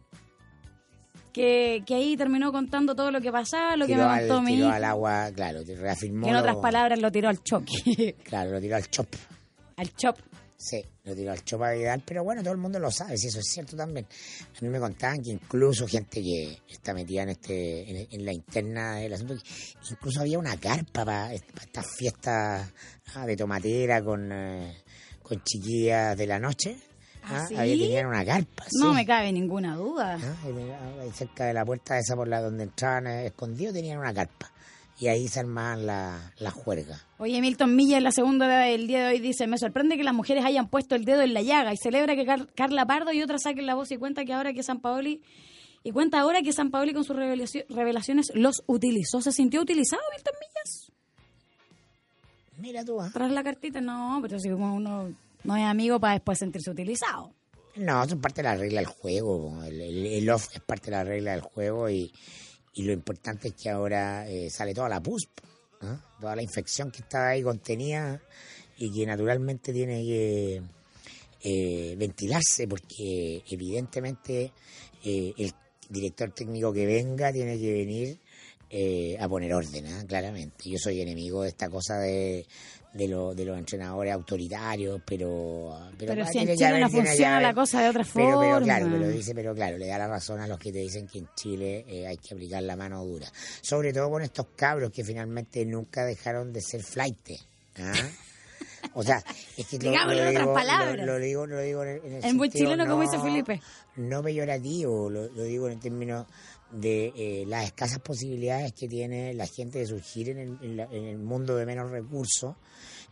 Que, 1.32 1.82
que 1.86 1.94
ahí 1.94 2.16
terminó 2.16 2.50
contando 2.50 2.96
todo 2.96 3.12
lo 3.12 3.20
que 3.20 3.30
pasaba, 3.30 3.76
lo 3.76 3.86
que 3.86 3.92
Tiró, 3.92 4.06
me 4.08 4.12
al, 4.14 4.26
contó 4.26 4.42
mi 4.42 4.54
tiró 4.56 4.70
al 4.70 4.82
agua, 4.82 5.30
claro, 5.34 5.60
reafirmó. 5.64 6.24
que 6.24 6.30
en 6.30 6.36
otras 6.36 6.56
palabras 6.56 6.98
lo 6.98 7.12
tiró 7.12 7.28
al 7.28 7.42
choque, 7.44 8.16
Claro, 8.24 8.50
lo 8.50 8.60
tiró 8.60 8.74
al 8.76 8.88
chop. 8.90 9.06
al 9.76 9.94
chop. 9.94 10.18
Sí, 10.60 10.84
lo 11.04 11.14
tiró 11.14 11.30
al 11.30 11.44
Chopa 11.44 11.70
Vidal, 11.70 12.02
pero 12.04 12.24
bueno, 12.24 12.42
todo 12.42 12.50
el 12.52 12.58
mundo 12.58 12.80
lo 12.80 12.90
sabe, 12.90 13.16
si 13.16 13.28
eso 13.28 13.38
es 13.38 13.46
cierto 13.46 13.76
también. 13.76 14.06
A 14.56 14.60
mí 14.60 14.68
me 14.68 14.80
contaban 14.80 15.22
que 15.22 15.30
incluso 15.30 15.86
gente 15.86 16.20
que 16.20 16.58
está 16.68 16.92
metida 16.92 17.22
en 17.22 17.28
este 17.28 17.88
en, 17.88 18.08
en 18.10 18.24
la 18.26 18.32
interna 18.32 18.96
del 18.96 19.12
asunto, 19.14 19.34
incluso 19.88 20.20
había 20.20 20.36
una 20.36 20.56
carpa 20.56 21.04
para, 21.04 21.32
estas 21.32 21.86
fiestas 21.96 22.68
ah, 23.14 23.24
de 23.24 23.36
tomatera 23.36 24.02
con, 24.02 24.32
eh, 24.32 24.82
con 25.22 25.40
chiquillas 25.44 26.18
de 26.18 26.26
la 26.26 26.40
noche. 26.40 26.76
¿Ah, 27.22 27.42
Ah, 27.42 27.46
sí? 27.46 27.54
Había, 27.56 27.76
tenían 27.76 28.06
una 28.06 28.24
carpa, 28.24 28.64
No 28.80 28.88
sí. 28.90 28.94
me 28.96 29.06
cabe 29.06 29.30
ninguna 29.32 29.76
duda. 29.76 30.18
Ah, 30.20 31.04
cerca 31.14 31.44
de 31.44 31.52
la 31.54 31.64
puerta 31.64 31.98
esa 31.98 32.16
por 32.16 32.26
la 32.26 32.40
donde 32.40 32.64
entraban 32.64 33.06
eh, 33.06 33.26
escondidos 33.26 33.74
tenían 33.74 33.98
una 33.98 34.12
carpa. 34.12 34.50
Y 35.00 35.06
ahí 35.06 35.28
se 35.28 35.38
armaban 35.40 35.86
la, 35.86 36.32
la 36.38 36.50
juerga. 36.50 37.00
Oye, 37.18 37.40
Milton 37.40 37.76
Milla 37.76 37.98
en 37.98 38.04
la 38.04 38.10
segunda 38.10 38.48
del 38.48 38.86
día 38.88 39.06
de 39.06 39.12
hoy 39.14 39.20
dice, 39.20 39.46
me 39.46 39.56
sorprende 39.58 39.96
que 39.96 40.02
las 40.02 40.14
mujeres 40.14 40.44
hayan 40.44 40.68
puesto 40.68 40.96
el 40.96 41.04
dedo 41.04 41.22
en 41.22 41.34
la 41.34 41.42
llaga 41.42 41.72
y 41.72 41.76
celebra 41.76 42.16
que 42.16 42.24
Car- 42.26 42.52
Carla 42.54 42.84
Pardo 42.84 43.12
y 43.12 43.22
otras 43.22 43.42
saquen 43.42 43.66
la 43.66 43.74
voz 43.76 43.92
y 43.92 43.96
cuenta 43.96 44.24
que 44.24 44.32
ahora 44.32 44.52
que 44.52 44.62
San 44.64 44.80
Paoli 44.80 45.22
y 45.84 45.92
cuenta 45.92 46.18
ahora 46.20 46.42
que 46.42 46.52
San 46.52 46.70
Paoli 46.72 46.92
con 46.94 47.04
sus 47.04 47.16
revelaci- 47.16 47.64
revelaciones 47.68 48.32
los 48.34 48.64
utilizó. 48.66 49.20
¿Se 49.22 49.30
sintió 49.30 49.60
utilizado 49.62 50.02
Milton 50.16 50.34
Millas? 50.40 50.92
Mira 52.58 52.84
tú, 52.84 53.00
¿ah? 53.00 53.10
Tras 53.12 53.30
la 53.30 53.44
cartita, 53.44 53.80
no, 53.80 54.18
pero 54.20 54.38
si 54.40 54.48
uno 54.50 55.12
no 55.44 55.56
es 55.56 55.64
amigo 55.64 56.00
para 56.00 56.14
después 56.14 56.38
sentirse 56.40 56.70
utilizado. 56.70 57.32
No, 57.76 58.02
eso 58.02 58.16
es 58.16 58.20
parte 58.20 58.42
de 58.42 58.48
la 58.48 58.56
regla 58.56 58.80
del 58.80 58.88
juego. 58.88 59.62
El, 59.62 59.80
el- 59.80 60.06
el 60.06 60.30
off 60.30 60.48
es 60.52 60.60
parte 60.60 60.86
de 60.90 60.96
la 60.96 61.04
regla 61.04 61.30
del 61.32 61.42
juego 61.42 61.88
y, 61.88 62.12
y 62.78 62.84
lo 62.84 62.92
importante 62.92 63.48
es 63.48 63.54
que 63.54 63.70
ahora 63.70 64.28
eh, 64.30 64.48
sale 64.50 64.72
toda 64.72 64.88
la 64.88 65.02
pus, 65.02 65.28
¿ah? 65.80 66.00
toda 66.20 66.36
la 66.36 66.42
infección 66.42 66.92
que 66.92 67.02
estaba 67.02 67.30
ahí 67.30 67.42
contenida 67.42 68.22
y 68.76 68.92
que 68.92 69.04
naturalmente 69.04 69.72
tiene 69.72 70.04
que 70.04 70.62
eh, 71.42 71.96
ventilarse 71.98 72.68
porque 72.68 73.42
evidentemente 73.50 74.52
eh, 75.04 75.34
el 75.36 75.52
director 75.88 76.30
técnico 76.30 76.72
que 76.72 76.86
venga 76.86 77.32
tiene 77.32 77.58
que 77.58 77.72
venir 77.72 78.20
eh, 78.70 79.16
a 79.18 79.28
poner 79.28 79.52
orden, 79.54 79.86
¿ah? 79.86 80.04
claramente. 80.06 80.68
Yo 80.70 80.78
soy 80.78 81.00
enemigo 81.00 81.42
de 81.42 81.48
esta 81.48 81.68
cosa 81.70 81.98
de, 81.98 82.46
de, 82.92 83.08
lo- 83.08 83.34
de 83.34 83.44
los 83.44 83.58
entrenadores 83.58 84.12
autoritarios, 84.12 85.00
pero... 85.06 85.78
Pero, 85.98 86.26
si 86.26 86.38
en 86.38 86.56
Chile 86.56 86.80
no 86.80 86.90
funciona 86.90 87.40
la 87.40 87.54
cosa 87.54 87.82
de 87.82 87.88
otra 87.88 88.04
forma. 88.04 88.40
pero 88.40 88.60
claro, 88.64 88.88
pero 88.90 89.08
dice, 89.08 89.34
pero 89.34 89.54
claro, 89.54 89.78
le 89.78 89.86
da 89.86 89.98
la 89.98 90.08
razón 90.08 90.40
a 90.40 90.46
los 90.46 90.58
que 90.58 90.72
te 90.72 90.78
dicen 90.78 91.06
que 91.06 91.18
en 91.20 91.28
Chile 91.34 91.84
eh, 91.88 92.06
hay 92.06 92.16
que 92.18 92.34
aplicar 92.34 92.62
la 92.62 92.76
mano 92.76 93.04
dura. 93.04 93.26
Sobre 93.62 93.92
todo 93.92 94.10
con 94.10 94.22
estos 94.22 94.46
cabros 94.56 94.90
que 94.92 95.02
finalmente 95.04 95.64
nunca 95.64 96.04
dejaron 96.04 96.52
de 96.52 96.60
ser 96.60 96.82
flight. 96.82 97.30
¿ah? 97.78 97.92
O 98.94 99.02
sea, 99.02 99.22
es 99.56 99.66
que 99.66 99.78
lo, 99.82 99.92
en 99.92 99.98
otras 100.00 100.30
digo, 100.30 100.54
palabras. 100.54 100.96
Lo, 100.98 101.06
lo 101.06 101.18
digo, 101.18 101.46
lo 101.46 101.60
digo 101.60 101.82
en, 101.84 102.00
en 102.04 102.12
el 102.16 102.24
En 102.24 102.36
buen 102.38 102.50
sentido 102.50 102.72
chileno, 102.72 102.90
como 102.90 103.02
dice 103.02 103.16
no- 103.16 103.22
Felipe. 103.24 103.60
No 103.96 104.22
peyorativo, 104.22 105.10
lo, 105.10 105.26
lo 105.28 105.42
digo 105.42 105.68
en 105.68 105.80
términos 105.80 106.26
de 106.72 107.12
eh, 107.16 107.44
las 107.46 107.64
escasas 107.64 107.98
posibilidades 108.00 108.72
que 108.72 108.88
tiene 108.88 109.32
la 109.34 109.46
gente 109.46 109.78
de 109.78 109.86
surgir 109.86 110.28
en 110.30 110.38
el, 110.38 110.58
en 110.62 110.76
la- 110.76 110.88
en 110.92 111.04
el 111.04 111.18
mundo 111.18 111.56
de 111.56 111.64
menos 111.66 111.90
recursos 111.90 112.56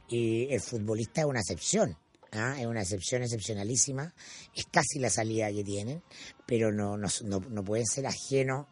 y 0.09 0.53
el 0.53 0.61
futbolista 0.61 1.23
es 1.23 1.27
una 1.27 1.41
excepción. 1.41 1.97
¿ah? 2.33 2.57
Es 2.61 2.67
una 2.67 2.83
excepción 2.83 3.23
excepcionalísima, 3.23 4.15
es 4.55 4.67
casi 4.67 4.99
la 4.99 5.09
salida 5.11 5.51
que 5.53 5.65
tienen, 5.65 6.03
pero 6.47 6.71
no, 6.73 6.97
no, 6.99 7.09
no, 7.25 7.41
no 7.41 7.65
pueden 7.65 7.87
ser 7.87 8.07
ajenos 8.07 8.67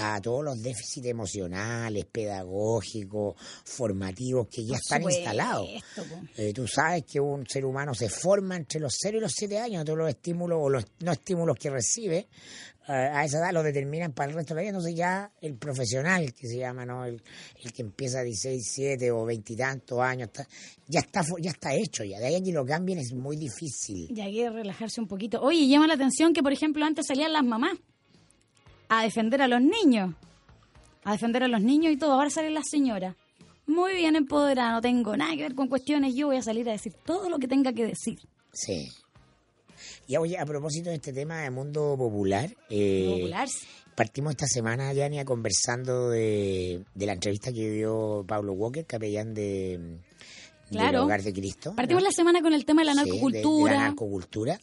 a 0.00 0.20
todos 0.20 0.44
los 0.44 0.62
déficits 0.62 1.06
emocionales, 1.08 2.04
pedagógicos, 2.04 3.34
formativos 3.64 4.46
que 4.48 4.64
ya 4.64 4.76
están 4.76 5.02
instalados. 5.18 5.66
po. 5.96 6.20
Eh, 6.36 6.52
tú 6.52 6.68
sabes 6.68 7.02
que 7.04 7.18
un 7.18 7.44
ser 7.48 7.64
humano 7.64 7.94
se 7.94 8.08
forma 8.08 8.56
entre 8.56 8.78
los 8.80 8.94
0 9.00 9.18
y 9.18 9.20
los 9.20 9.32
7 9.34 9.58
años, 9.58 9.84
todos 9.84 9.98
los 9.98 10.08
estímulos 10.08 10.58
o 10.62 10.68
los 10.70 10.84
no 11.00 11.10
estímulos 11.12 11.56
que 11.58 11.70
recibe 11.70 12.28
a 12.92 13.24
esa 13.24 13.38
edad 13.38 13.52
lo 13.52 13.62
determinan 13.62 14.12
para 14.12 14.30
el 14.30 14.36
resto 14.36 14.54
de 14.54 14.56
la 14.56 14.60
vida. 14.62 14.70
Entonces 14.70 14.94
ya 14.96 15.30
el 15.40 15.54
profesional, 15.56 16.32
que 16.34 16.48
se 16.48 16.56
llama, 16.58 16.86
¿no? 16.86 17.04
El, 17.04 17.22
el 17.62 17.72
que 17.72 17.82
empieza 17.82 18.20
a 18.20 18.22
16, 18.22 18.62
7 18.74 19.10
o 19.10 19.24
20 19.24 19.52
y 19.52 19.56
tantos 19.56 20.00
años, 20.00 20.28
está- 20.28 20.46
ya, 20.86 21.00
está, 21.00 21.22
ya 21.40 21.50
está 21.50 21.74
hecho 21.74 22.02
ya. 22.04 22.18
De 22.18 22.26
ahí 22.26 22.36
a 22.36 22.42
que 22.42 22.52
lo 22.52 22.64
cambien 22.64 22.98
es 22.98 23.12
muy 23.12 23.36
difícil. 23.36 24.08
Y 24.16 24.20
hay 24.20 24.34
que 24.34 24.50
relajarse 24.50 25.00
un 25.00 25.06
poquito. 25.08 25.40
Oye, 25.42 25.68
llama 25.68 25.86
la 25.86 25.94
atención 25.94 26.32
que, 26.32 26.42
por 26.42 26.52
ejemplo, 26.52 26.84
antes 26.84 27.06
salían 27.06 27.32
las 27.32 27.44
mamás 27.44 27.76
a 28.88 29.02
defender 29.02 29.42
a 29.42 29.48
los 29.48 29.60
niños. 29.60 30.14
A 31.04 31.12
defender 31.12 31.42
a 31.42 31.48
los 31.48 31.60
niños 31.62 31.92
y 31.92 31.96
todo. 31.96 32.12
Ahora 32.12 32.30
salen 32.30 32.54
las 32.54 32.68
señoras. 32.70 33.14
Muy 33.66 33.92
bien 33.94 34.16
empoderada, 34.16 34.72
no 34.72 34.80
tengo 34.80 35.14
nada 35.16 35.36
que 35.36 35.42
ver 35.42 35.54
con 35.54 35.68
cuestiones. 35.68 36.14
Yo 36.14 36.28
voy 36.28 36.36
a 36.36 36.42
salir 36.42 36.66
a 36.68 36.72
decir 36.72 36.94
todo 37.04 37.28
lo 37.28 37.38
que 37.38 37.46
tenga 37.48 37.72
que 37.74 37.84
decir. 37.86 38.18
Sí. 38.52 38.88
Y 40.06 40.16
oye, 40.16 40.38
a 40.38 40.46
propósito 40.46 40.90
de 40.90 40.96
este 40.96 41.12
tema 41.12 41.42
de 41.42 41.50
mundo 41.50 41.94
popular, 41.98 42.50
eh. 42.70 43.30
Partimos 43.94 44.30
esta 44.30 44.46
semana, 44.46 44.92
Yania, 44.92 45.24
conversando 45.24 46.10
de, 46.10 46.84
de 46.94 47.06
la 47.06 47.14
entrevista 47.14 47.52
que 47.52 47.68
dio 47.70 48.24
Pablo 48.28 48.52
Walker, 48.52 48.86
capellán 48.86 49.34
de, 49.34 49.76
del 49.78 50.00
Claro. 50.70 51.02
Hogar 51.04 51.22
de 51.24 51.32
Cristo. 51.32 51.74
Partimos 51.74 52.04
¿no? 52.04 52.08
la 52.08 52.12
semana 52.12 52.40
con 52.40 52.52
el 52.52 52.64
tema 52.64 52.82
de 52.82 52.86
la 52.86 52.92
Sí, 52.92 52.98
de- 52.98 53.04
de 53.06 53.12
narcocultura. 53.16 53.72
la 53.72 53.78
narcocultura. 53.80 54.60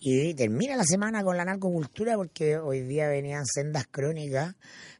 Y 0.00 0.32
termina 0.34 0.76
la 0.76 0.84
semana 0.84 1.24
con 1.24 1.36
la 1.36 1.44
narcocultura 1.44 2.14
porque 2.14 2.56
hoy 2.56 2.82
día 2.82 3.08
venían 3.08 3.44
sendas 3.46 3.86
crónicas 3.90 4.54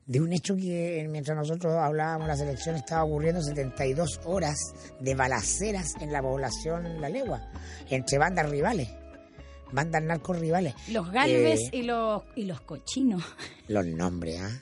de 0.07 0.21
un 0.21 0.33
hecho 0.33 0.57
que 0.57 1.07
mientras 1.09 1.37
nosotros 1.37 1.73
hablábamos, 1.75 2.27
la 2.27 2.37
selección 2.37 2.75
estaba 2.75 3.05
ocurriendo 3.05 3.41
72 3.43 4.21
horas 4.25 4.57
de 4.99 5.15
balaceras 5.15 5.93
en 6.01 6.11
la 6.13 6.21
población 6.21 7.01
La 7.01 7.09
Legua, 7.11 7.49
entre 7.91 8.19
bandas 8.19 8.51
rivales, 8.51 8.89
bandas 9.73 10.03
narcos 10.03 10.39
rivales. 10.39 10.75
Los 10.89 11.11
galves 11.11 11.61
Eh, 11.73 11.79
y 11.79 11.83
los 11.83 12.23
y 12.37 12.45
los 12.45 12.61
cochinos. 12.61 13.23
Los 13.69 13.87
nombres, 13.87 14.41
¿ah? 14.41 14.61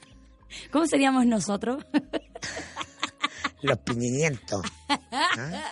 ¿Cómo 0.71 0.87
seríamos 0.87 1.27
nosotros? 1.27 1.85
Los 3.63 3.79
piñimientos. 3.79 4.63
¿ah? 4.89 5.65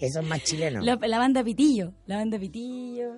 Eso 0.00 0.20
es 0.20 0.26
más 0.26 0.42
chileno. 0.42 0.80
La, 0.80 0.96
la 0.96 1.18
banda 1.18 1.44
Pitillo. 1.44 1.92
La 2.06 2.16
banda 2.16 2.38
Pitillo. 2.38 3.12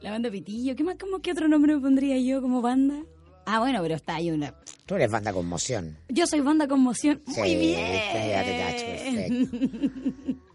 La 0.00 0.10
banda 0.10 0.30
Pitillo. 0.30 0.74
¿Qué 0.76 0.84
más, 0.84 0.96
cómo, 1.00 1.20
qué 1.20 1.32
otro 1.32 1.48
nombre 1.48 1.74
me 1.74 1.80
pondría 1.80 2.18
yo 2.18 2.42
como 2.42 2.60
banda? 2.60 3.02
Ah, 3.46 3.60
bueno, 3.60 3.80
pero 3.80 3.94
está 3.94 4.16
ahí 4.16 4.30
una. 4.30 4.54
Tú 4.86 4.96
eres 4.96 5.10
banda 5.10 5.32
conmoción. 5.32 5.96
Yo 6.08 6.26
soy 6.26 6.40
banda 6.40 6.66
conmoción. 6.68 7.22
Muy 7.26 7.34
Sí, 7.48 7.56
bien. 7.56 7.92
ya 8.28 8.44
te 8.44 8.58
cacho, 8.58 8.86
perfecto. 8.86 10.36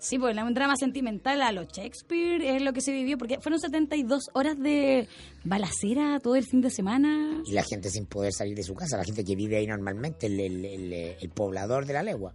Sí, 0.00 0.16
pues 0.18 0.36
un 0.36 0.54
drama 0.54 0.76
sentimental 0.76 1.42
a 1.42 1.50
los 1.50 1.66
Shakespeare 1.68 2.40
es 2.56 2.62
lo 2.62 2.72
que 2.72 2.80
se 2.80 2.92
vivió, 2.92 3.18
porque 3.18 3.38
fueron 3.40 3.58
72 3.58 4.26
horas 4.32 4.56
de 4.58 5.08
balacera 5.44 6.20
todo 6.20 6.36
el 6.36 6.44
fin 6.44 6.60
de 6.60 6.70
semana. 6.70 7.42
Y 7.44 7.52
la 7.52 7.64
gente 7.64 7.90
sin 7.90 8.06
poder 8.06 8.32
salir 8.32 8.54
de 8.54 8.62
su 8.62 8.74
casa, 8.74 8.96
la 8.96 9.04
gente 9.04 9.24
que 9.24 9.34
vive 9.34 9.56
ahí 9.56 9.66
normalmente, 9.66 10.26
el, 10.26 10.38
el- 10.38 10.64
el- 10.64 10.92
el 11.20 11.28
poblador 11.30 11.84
de 11.86 11.92
la 11.94 12.02
legua. 12.04 12.32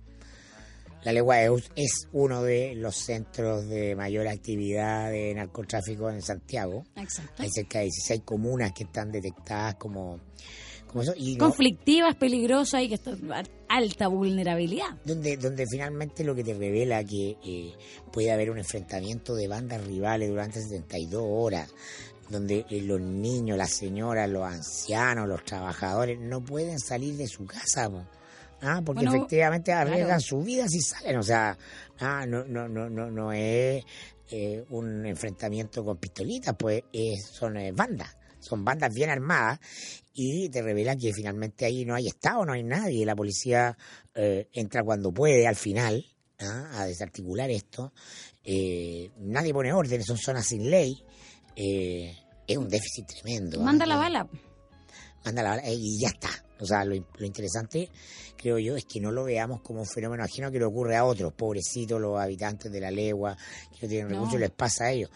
La 1.06 1.12
legua 1.12 1.42
es, 1.42 1.72
es 1.76 2.08
uno 2.14 2.44
de 2.44 2.76
los 2.76 2.96
centros 2.96 3.68
de 3.68 3.94
mayor 3.96 4.28
actividad 4.28 5.12
de 5.12 5.34
narcotráfico 5.34 6.10
en 6.10 6.22
Santiago. 6.22 6.84
Exacto. 6.96 7.44
Hay 7.44 7.50
cerca 7.50 7.80
de 7.80 7.86
16 7.86 8.22
comunas 8.24 8.72
que 8.74 8.84
están 8.86 9.12
detectadas 9.12 9.76
como, 9.76 10.20
como 10.88 11.02
eso. 11.04 11.14
Y 11.18 11.36
no- 11.36 11.46
Conflictivas, 11.46 12.16
peligrosas 12.16 12.84
y 12.84 12.88
que 12.90 12.96
está 12.96 13.12
alta 13.76 14.08
vulnerabilidad. 14.08 14.90
donde, 15.04 15.38
donde 15.38 15.66
finalmente 15.68 16.24
lo 16.24 16.36
que 16.36 16.44
te 16.44 16.54
revela 16.54 17.04
que 17.04 17.38
eh, 17.44 17.74
puede 18.12 18.32
haber 18.32 18.50
un 18.52 18.58
enfrentamiento 18.60 19.34
de 19.36 19.48
bandas 19.48 19.86
rivales 19.86 20.30
durante 20.30 20.62
72 20.62 21.24
horas, 21.26 21.74
donde 22.30 22.66
eh, 22.70 22.82
los 22.82 23.02
niños, 23.02 23.58
las 23.58 23.72
señoras, 23.72 24.30
los 24.30 24.44
ancianos, 24.44 25.28
los 25.28 25.44
trabajadores 25.44 26.20
no 26.20 26.44
pueden 26.44 26.80
salir 26.80 27.16
de 27.18 27.28
su 27.28 27.46
casa, 27.46 27.90
po. 27.90 28.04
Ah, 28.62 28.82
porque 28.86 29.04
Bueno, 29.04 29.18
efectivamente 29.18 29.74
arriesgan 29.74 30.06
claro. 30.08 30.22
su 30.22 30.42
vida 30.42 30.66
si 30.70 30.80
salen, 30.80 31.18
o 31.18 31.24
sea, 31.24 31.58
ah, 32.00 32.26
no, 32.26 32.46
no, 32.46 32.70
no, 32.70 32.90
no, 32.90 33.12
no 33.12 33.34
es 33.34 33.84
eh, 34.32 34.64
un 34.70 35.06
enfrentamiento 35.06 35.84
con 35.84 35.98
pistolitas, 35.98 36.56
pues 36.58 36.82
es- 36.94 37.26
son 37.26 37.58
eh, 37.58 37.74
bandas, 37.74 38.16
son 38.44 38.64
bandas 38.66 38.94
bien 38.94 39.10
armadas 39.10 39.60
y 40.14 40.50
te 40.50 40.62
revela 40.62 40.96
que 40.96 41.12
finalmente 41.14 41.66
ahí 41.66 41.86
no 41.86 41.96
hay 41.96 42.08
Estado, 42.08 42.46
no 42.46 42.54
hay 42.54 42.64
nadie, 42.64 43.06
la 43.06 43.16
policía 43.16 43.78
eh, 44.14 44.48
entra 44.54 44.84
cuando 44.84 45.12
puede 45.12 45.48
al 45.48 45.56
final 45.56 46.06
¿ah? 46.40 46.82
a 46.82 46.86
desarticular 46.86 47.50
esto, 47.50 47.94
eh, 48.44 49.10
nadie 49.18 49.54
pone 49.54 49.74
orden, 49.74 50.04
son 50.04 50.18
zonas 50.18 50.46
sin 50.46 50.70
ley, 50.70 50.94
eh, 51.56 52.16
es 52.48 52.58
un 52.58 52.68
déficit 52.68 53.08
tremendo. 53.08 53.62
¿ah? 53.62 53.64
Manda 53.64 53.86
la 53.86 53.96
bala. 53.96 54.28
manda 55.26 55.42
la 55.44 55.50
bala 55.52 55.64
eh, 55.64 55.76
y 55.76 56.00
ya 56.00 56.10
está. 56.10 56.30
O 56.60 56.66
sea, 56.66 56.86
lo, 56.86 56.96
lo 56.96 57.26
interesante, 57.26 57.90
creo 58.38 58.58
yo, 58.58 58.78
es 58.78 58.86
que 58.86 59.02
no 59.02 59.12
lo 59.12 59.24
veamos 59.26 59.62
como 59.62 59.82
un 59.82 59.86
fenómeno 59.88 60.24
ajeno 60.24 60.50
que 60.52 60.60
le 60.60 60.66
ocurre 60.66 60.96
a 60.96 61.04
otros, 61.04 61.34
pobrecitos 61.34 62.00
los 62.00 62.18
habitantes 62.20 62.72
de 62.72 62.80
la 62.80 62.90
legua, 62.92 63.36
que 63.72 63.86
no 63.86 63.90
tienen 63.90 64.08
No. 64.10 64.16
recursos, 64.16 64.40
les 64.40 64.52
pasa 64.52 64.86
a 64.86 64.92
ellos. 64.92 65.10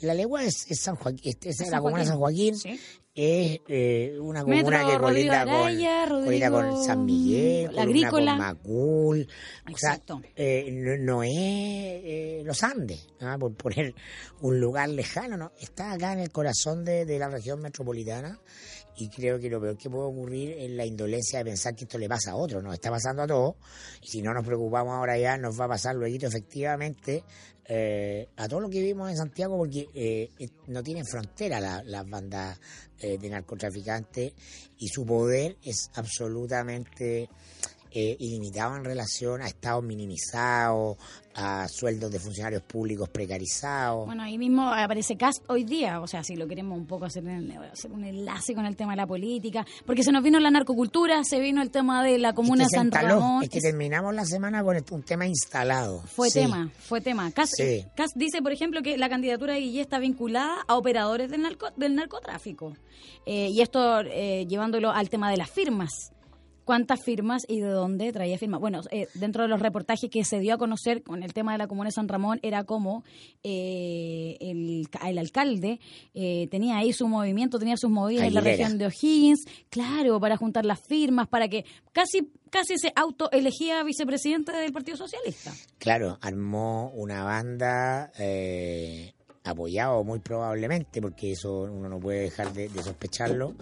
La 0.00 0.14
legua 0.14 0.44
es, 0.44 0.66
es 0.70 0.80
San 0.80 0.96
Joaquín, 0.96 1.34
es, 1.42 1.60
es 1.60 1.70
la 1.70 1.80
comuna 1.80 2.02
de 2.02 2.08
San 2.08 2.18
Joaquín, 2.18 2.56
Sí. 2.56 2.78
es 3.14 3.60
eh, 3.68 4.16
una 4.20 4.44
Metro 4.44 4.64
comuna 4.66 4.86
que 4.92 4.98
colinda 4.98 5.44
con, 5.44 5.54
Araya, 5.54 6.08
colinda 6.08 6.50
con 6.50 6.62
Rodrigo, 6.62 6.84
San 6.84 7.04
Miguel, 7.04 7.74
la 7.74 7.82
Agrícola. 7.82 8.30
con 8.32 8.38
Macul. 8.38 9.28
O 9.72 9.76
sea, 9.76 9.90
Exacto. 9.94 10.22
eh, 10.36 10.68
no, 10.72 10.96
no 10.98 11.22
es 11.22 11.30
eh, 11.34 12.42
los 12.44 12.62
Andes, 12.62 13.08
por 13.40 13.54
poner 13.54 13.94
un 14.40 14.60
lugar 14.60 14.88
lejano, 14.88 15.36
¿no? 15.36 15.52
Está 15.60 15.92
acá 15.92 16.12
en 16.12 16.20
el 16.20 16.30
corazón 16.30 16.84
de, 16.84 17.04
de 17.04 17.18
la 17.18 17.28
región 17.28 17.60
metropolitana 17.60 18.38
y 19.00 19.08
creo 19.10 19.38
que 19.38 19.48
lo 19.48 19.60
peor 19.60 19.76
que 19.78 19.88
puede 19.88 20.06
ocurrir 20.08 20.50
es 20.58 20.70
la 20.72 20.84
indolencia 20.84 21.38
de 21.38 21.44
pensar 21.44 21.74
que 21.76 21.84
esto 21.84 21.98
le 21.98 22.08
pasa 22.08 22.32
a 22.32 22.36
otro, 22.36 22.60
nos 22.62 22.74
está 22.74 22.90
pasando 22.90 23.22
a 23.22 23.26
todos 23.28 23.54
y 24.02 24.08
si 24.08 24.22
no 24.22 24.34
nos 24.34 24.44
preocupamos 24.44 24.92
ahora 24.94 25.16
ya 25.16 25.36
nos 25.38 25.58
va 25.58 25.66
a 25.66 25.68
pasar 25.68 25.94
luego 25.94 26.16
efectivamente 26.26 27.22
eh, 27.68 28.28
a 28.36 28.48
todo 28.48 28.60
lo 28.60 28.68
que 28.70 28.80
vivimos 28.80 29.10
en 29.10 29.16
Santiago 29.18 29.56
porque 29.58 29.86
eh, 29.94 30.30
eh, 30.38 30.48
no 30.68 30.82
tienen 30.82 31.04
frontera 31.06 31.60
la- 31.60 31.82
las 31.84 32.08
bandas 32.08 32.58
eh, 32.98 33.18
de 33.18 33.28
narcotraficantes 33.28 34.32
y 34.78 34.88
su 34.88 35.04
poder 35.04 35.56
es 35.62 35.90
absolutamente 35.94 37.28
eh, 37.92 38.16
ilimitado 38.18 38.76
en 38.76 38.84
relación 38.84 39.42
a 39.42 39.46
estados 39.48 39.82
minimizados, 39.84 40.96
a 41.34 41.68
sueldos 41.68 42.10
de 42.10 42.18
funcionarios 42.18 42.62
públicos 42.62 43.08
precarizados. 43.10 44.06
Bueno, 44.06 44.24
ahí 44.24 44.36
mismo 44.38 44.68
aparece 44.72 45.16
Cast 45.16 45.44
hoy 45.48 45.62
día, 45.64 46.00
o 46.00 46.06
sea, 46.08 46.24
si 46.24 46.34
lo 46.34 46.48
queremos 46.48 46.76
un 46.76 46.86
poco 46.86 47.04
hacer, 47.04 47.26
en- 47.28 47.52
hacer 47.72 47.92
un 47.92 48.04
enlace 48.04 48.54
con 48.54 48.66
el 48.66 48.74
tema 48.74 48.92
de 48.92 48.96
la 48.96 49.06
política, 49.06 49.64
porque 49.86 50.02
se 50.02 50.10
nos 50.10 50.22
vino 50.24 50.40
la 50.40 50.50
narcocultura, 50.50 51.22
se 51.22 51.38
vino 51.38 51.62
el 51.62 51.70
tema 51.70 52.02
de 52.04 52.18
la 52.18 52.32
comuna 52.32 52.64
es 52.64 52.68
que 52.68 52.70
de 52.70 52.70
se 52.70 52.76
San 52.76 52.86
instaló, 52.86 53.20
Ramón. 53.20 53.42
es 53.44 53.50
que 53.50 53.58
es- 53.58 53.64
terminamos 53.64 54.14
la 54.14 54.24
semana 54.24 54.64
con 54.64 54.76
un 54.90 55.02
tema 55.04 55.26
instalado. 55.26 56.02
Fue 56.02 56.28
Sí. 56.28 56.40
tema, 56.40 56.70
fue 56.78 57.00
tema. 57.00 57.30
Cas, 57.30 57.50
Sí. 57.56 57.84
Cas 57.94 58.10
dice, 58.16 58.42
por 58.42 58.52
ejemplo, 58.52 58.82
que 58.82 58.98
la 58.98 59.08
candidatura 59.08 59.54
de 59.54 59.60
Guille 59.60 59.80
está 59.82 59.98
vinculada 60.00 60.64
a 60.66 60.76
operadores 60.76 61.30
del, 61.30 61.42
narco- 61.42 61.72
del 61.76 61.94
narcotráfico. 61.94 62.76
Eh, 63.26 63.48
y 63.50 63.60
esto 63.60 64.00
eh, 64.00 64.46
llevándolo 64.48 64.90
al 64.90 65.08
tema 65.08 65.30
de 65.30 65.36
las 65.36 65.50
firmas. 65.50 66.10
¿Cuántas 66.68 67.02
firmas 67.02 67.44
y 67.48 67.60
de 67.60 67.70
dónde 67.70 68.12
traía 68.12 68.36
firmas? 68.36 68.60
Bueno, 68.60 68.82
eh, 68.90 69.08
dentro 69.14 69.44
de 69.44 69.48
los 69.48 69.58
reportajes 69.58 70.10
que 70.10 70.22
se 70.22 70.38
dio 70.38 70.52
a 70.52 70.58
conocer 70.58 71.02
con 71.02 71.22
el 71.22 71.32
tema 71.32 71.52
de 71.52 71.56
la 71.56 71.66
Comuna 71.66 71.88
de 71.88 71.92
San 71.92 72.08
Ramón, 72.08 72.40
era 72.42 72.64
como 72.64 73.04
eh, 73.42 74.36
el, 74.38 74.86
el 75.06 75.18
alcalde 75.18 75.80
eh, 76.12 76.46
tenía 76.50 76.76
ahí 76.76 76.92
su 76.92 77.08
movimiento, 77.08 77.58
tenía 77.58 77.78
sus 77.78 77.88
movidas 77.88 78.26
en 78.26 78.34
la 78.34 78.42
región 78.42 78.76
de 78.76 78.84
O'Higgins, 78.84 79.46
claro, 79.70 80.20
para 80.20 80.36
juntar 80.36 80.66
las 80.66 80.78
firmas, 80.86 81.26
para 81.26 81.48
que 81.48 81.64
casi 81.92 82.30
casi 82.50 82.76
se 82.76 82.92
autoelegía 82.94 83.82
vicepresidente 83.82 84.52
del 84.52 84.70
Partido 84.70 84.98
Socialista. 84.98 85.54
Claro, 85.78 86.18
armó 86.20 86.90
una 86.90 87.24
banda 87.24 88.12
eh, 88.18 89.14
apoyado 89.44 90.02
muy 90.04 90.18
probablemente, 90.18 91.00
porque 91.00 91.32
eso 91.32 91.62
uno 91.62 91.88
no 91.88 91.98
puede 92.00 92.20
dejar 92.22 92.52
de, 92.52 92.68
de 92.68 92.82
sospecharlo, 92.82 93.54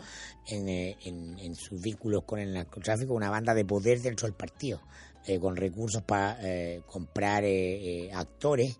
en, 0.48 0.68
eh, 0.68 0.96
en- 1.04 1.38
en 1.38 1.54
sus 1.54 1.80
vínculos 1.80 2.24
con 2.24 2.38
el 2.38 2.52
narcotráfico, 2.52 3.14
una 3.14 3.30
banda 3.30 3.54
de 3.54 3.64
poder 3.64 4.00
dentro 4.00 4.26
del 4.26 4.34
partido. 4.34 4.80
eh, 5.28 5.40
con 5.40 5.56
recursos 5.56 6.02
para 6.04 6.38
eh, 6.40 6.82
comprar 6.86 7.42
eh, 7.42 8.04
eh, 8.06 8.12
actores 8.12 8.76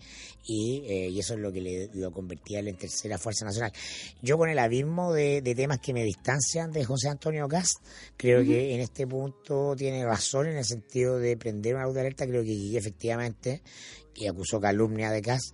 y, 0.47 0.79
y 0.87 1.19
eso 1.19 1.35
es 1.35 1.41
lo 1.41 1.51
que 1.51 1.61
le, 1.61 1.91
lo 1.95 2.13
convertía 2.13 2.61
en 2.61 2.77
tercera 2.77 3.19
fuerza 3.19 3.45
nacional. 3.45 3.73
Yo 4.23 4.39
con 4.39 4.49
el 4.49 4.61
abismo 4.61 5.13
de, 5.13 5.43
de 5.43 5.55
temas 5.57 5.81
que 5.81 5.93
me 5.93 6.05
distancian 6.05 6.71
de 6.71 6.85
José 6.85 7.09
Antonio 7.09 7.49
Cast, 7.49 7.79
creo 8.17 8.45
que 8.45 8.77
en 8.77 8.81
este 8.81 9.09
punto 9.09 9.75
tiene 9.77 10.05
razón 10.05 10.47
en 10.47 10.57
el 10.59 10.65
sentido 10.65 11.19
de 11.19 11.37
prender 11.37 11.75
una 11.75 11.85
luz 11.87 11.95
de 11.95 12.01
alerta, 12.03 12.29
creo 12.29 12.45
que 12.45 12.77
efectivamente, 12.79 13.61
que 14.15 14.29
acusó 14.29 14.61
calumnia 14.61 15.11
de 15.11 15.23
Cast, 15.23 15.53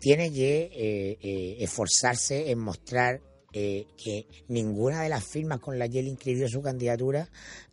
tiene 0.00 0.32
que 0.32 0.62
eh, 0.72 1.18
eh, 1.22 1.56
esforzarse 1.60 2.50
en 2.50 2.58
mostrar 2.58 3.20
eh, 3.52 3.86
que 3.96 4.26
ninguna 4.46 5.02
de 5.02 5.08
las 5.08 5.24
firmas 5.24 5.58
con 5.58 5.76
las 5.76 5.88
que 5.88 5.98
él 5.98 6.06
inscribió 6.06 6.48
su 6.48 6.62
candidatura, 6.62 7.28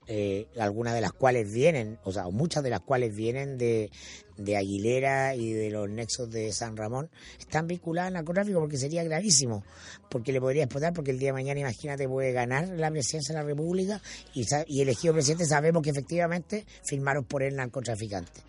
eh, 0.08 0.48
algunas 0.60 0.96
de 0.96 1.02
las 1.02 1.12
cuales 1.12 1.54
vienen, 1.54 2.00
o 2.04 2.12
sea, 2.12 2.28
muchas 2.30 2.64
de 2.64 2.72
las 2.72 2.80
cuales 2.80 3.16
vienen 3.16 3.60
de, 3.60 3.92
de 4.38 4.58
Aguilera 4.58 5.36
y 5.36 5.54
de 5.54 5.70
los 5.70 5.88
nexos 5.88 6.32
de 6.32 6.52
San 6.52 6.78
Ramón, 6.78 7.12
están 7.38 7.68
vinculadas 7.68 8.08
al 8.08 8.14
narcotráfico 8.16 8.60
porque 8.60 8.78
sería 8.78 9.04
gravísimo, 9.04 9.64
porque 10.10 10.32
le 10.32 10.42
podría 10.42 10.64
explotar, 10.64 10.94
porque 10.94 11.12
el 11.12 11.20
día 11.20 11.30
de 11.30 11.34
mañana, 11.34 11.60
imagínate, 11.60 12.08
puede 12.08 12.32
ganar 12.32 12.68
la 12.70 12.90
presidencia 12.90 13.36
de 13.36 13.42
la 13.42 13.48
República 13.48 14.02
y, 14.34 14.48
y 14.66 14.82
elegido 14.82 15.14
presidente 15.14 15.46
sabemos 15.46 15.84
que 15.84 15.92
efectivamente 15.92 16.66
firmaron 16.84 17.24
por 17.24 17.44
él 17.44 17.56
narcotraficantes. 17.56 18.44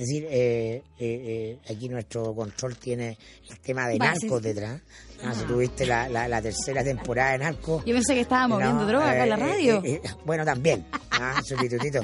Es 0.00 0.06
decir, 0.06 0.26
eh, 0.30 0.82
eh, 0.98 1.58
eh, 1.58 1.58
aquí 1.70 1.90
nuestro 1.90 2.34
control 2.34 2.74
tiene 2.78 3.18
el 3.50 3.58
tema 3.60 3.86
de 3.86 3.98
narcos 3.98 4.40
detrás. 4.40 4.80
Ah, 5.22 5.34
si 5.34 5.44
tuviste 5.44 5.84
la, 5.84 6.08
la, 6.08 6.26
la 6.26 6.40
tercera 6.40 6.82
temporada 6.82 7.32
de 7.32 7.38
Narcos. 7.40 7.84
Yo 7.84 7.92
pensé 7.92 8.14
que 8.14 8.20
estábamos 8.22 8.60
No, 8.60 8.64
viendo 8.64 8.86
droga 8.86 9.10
acá 9.10 9.24
en 9.24 9.28
la 9.28 9.34
eh, 9.36 9.38
radio. 9.38 9.82
eh, 9.84 10.00
eh, 10.02 10.10
bueno, 10.24 10.46
también. 10.46 10.86
Ah, 11.10 11.42
sustitutito. 11.44 12.00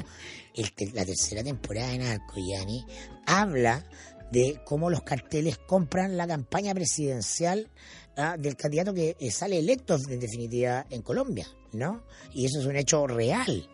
El 0.53 0.71
la 0.93 1.05
tercera 1.05 1.43
temporada 1.43 1.87
de 1.89 1.97
Narcos, 1.97 2.37
Yanni, 2.47 2.85
habla 3.25 3.83
de 4.31 4.59
cómo 4.63 4.91
los 4.91 5.01
carteles 5.01 5.57
compran 5.57 6.17
la 6.17 6.27
campaña 6.27 6.75
presidencial 6.75 7.67
ah, 8.15 8.35
del 8.37 8.55
candidato 8.55 8.93
que 8.93 9.15
eh, 9.19 9.31
sale 9.31 9.57
electo, 9.57 9.95
en 10.07 10.19
definitiva, 10.19 10.85
en 10.91 11.01
Colombia, 11.01 11.47
¿no? 11.73 12.03
Y 12.35 12.45
eso 12.45 12.59
es 12.59 12.67
un 12.67 12.75
hecho 12.75 13.07
real. 13.07 13.67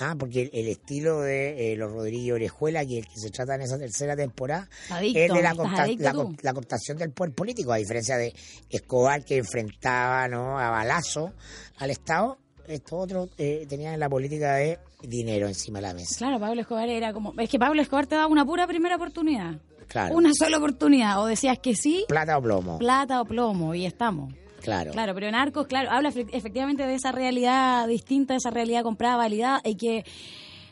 Ah, 0.00 0.16
porque 0.18 0.42
el, 0.42 0.50
el 0.52 0.68
estilo 0.68 1.20
de 1.20 1.72
eh, 1.72 1.76
los 1.76 1.92
Rodríguez 1.92 2.34
Orejuela, 2.34 2.84
que 2.84 2.98
el 2.98 3.06
que 3.06 3.16
se 3.20 3.30
trata 3.30 3.54
en 3.54 3.62
esa 3.62 3.78
tercera 3.78 4.16
temporada, 4.16 4.68
Adicto, 4.90 5.18
es 5.20 5.32
de 5.32 5.42
la, 5.42 5.50
adicto 5.50 6.02
la, 6.12 6.36
la 6.42 6.52
cooptación 6.52 6.98
del 6.98 7.12
poder 7.12 7.32
político, 7.32 7.72
a 7.72 7.76
diferencia 7.76 8.16
de 8.16 8.34
Escobar 8.70 9.24
que 9.24 9.36
enfrentaba 9.36 10.26
¿no? 10.26 10.58
a 10.58 10.70
balazo 10.70 11.32
al 11.78 11.90
Estado, 11.90 12.38
estos 12.66 13.04
otros 13.04 13.30
eh, 13.38 13.66
tenían 13.68 14.00
la 14.00 14.08
política 14.08 14.54
de 14.54 14.78
dinero 15.02 15.46
encima 15.46 15.78
de 15.78 15.82
la 15.82 15.94
mesa. 15.94 16.16
Claro, 16.18 16.40
Pablo 16.40 16.60
Escobar 16.62 16.88
era 16.88 17.12
como... 17.12 17.32
Es 17.38 17.48
que 17.48 17.58
Pablo 17.58 17.80
Escobar 17.82 18.06
te 18.06 18.14
daba 18.16 18.26
una 18.26 18.44
pura 18.44 18.66
primera 18.66 18.96
oportunidad. 18.96 19.60
Claro. 19.86 20.16
Una 20.16 20.32
sola 20.32 20.56
oportunidad. 20.56 21.22
O 21.22 21.26
decías 21.26 21.58
que 21.58 21.76
sí, 21.76 22.04
Plata 22.08 22.38
o 22.38 22.42
plomo. 22.42 22.78
plata 22.78 23.20
o 23.20 23.24
plomo, 23.26 23.74
y 23.74 23.84
estamos. 23.86 24.32
Claro. 24.64 24.90
Claro, 24.92 25.14
pero 25.14 25.28
en 25.28 25.34
Arcos, 25.34 25.66
claro, 25.66 25.90
habla 25.90 26.10
efe- 26.10 26.28
efectivamente 26.32 26.86
de 26.86 26.94
esa 26.94 27.12
realidad 27.12 27.86
distinta, 27.86 28.32
de 28.34 28.38
esa 28.38 28.50
realidad 28.50 28.82
comprada, 28.82 29.16
validada, 29.16 29.60
y 29.64 29.76
que 29.76 30.04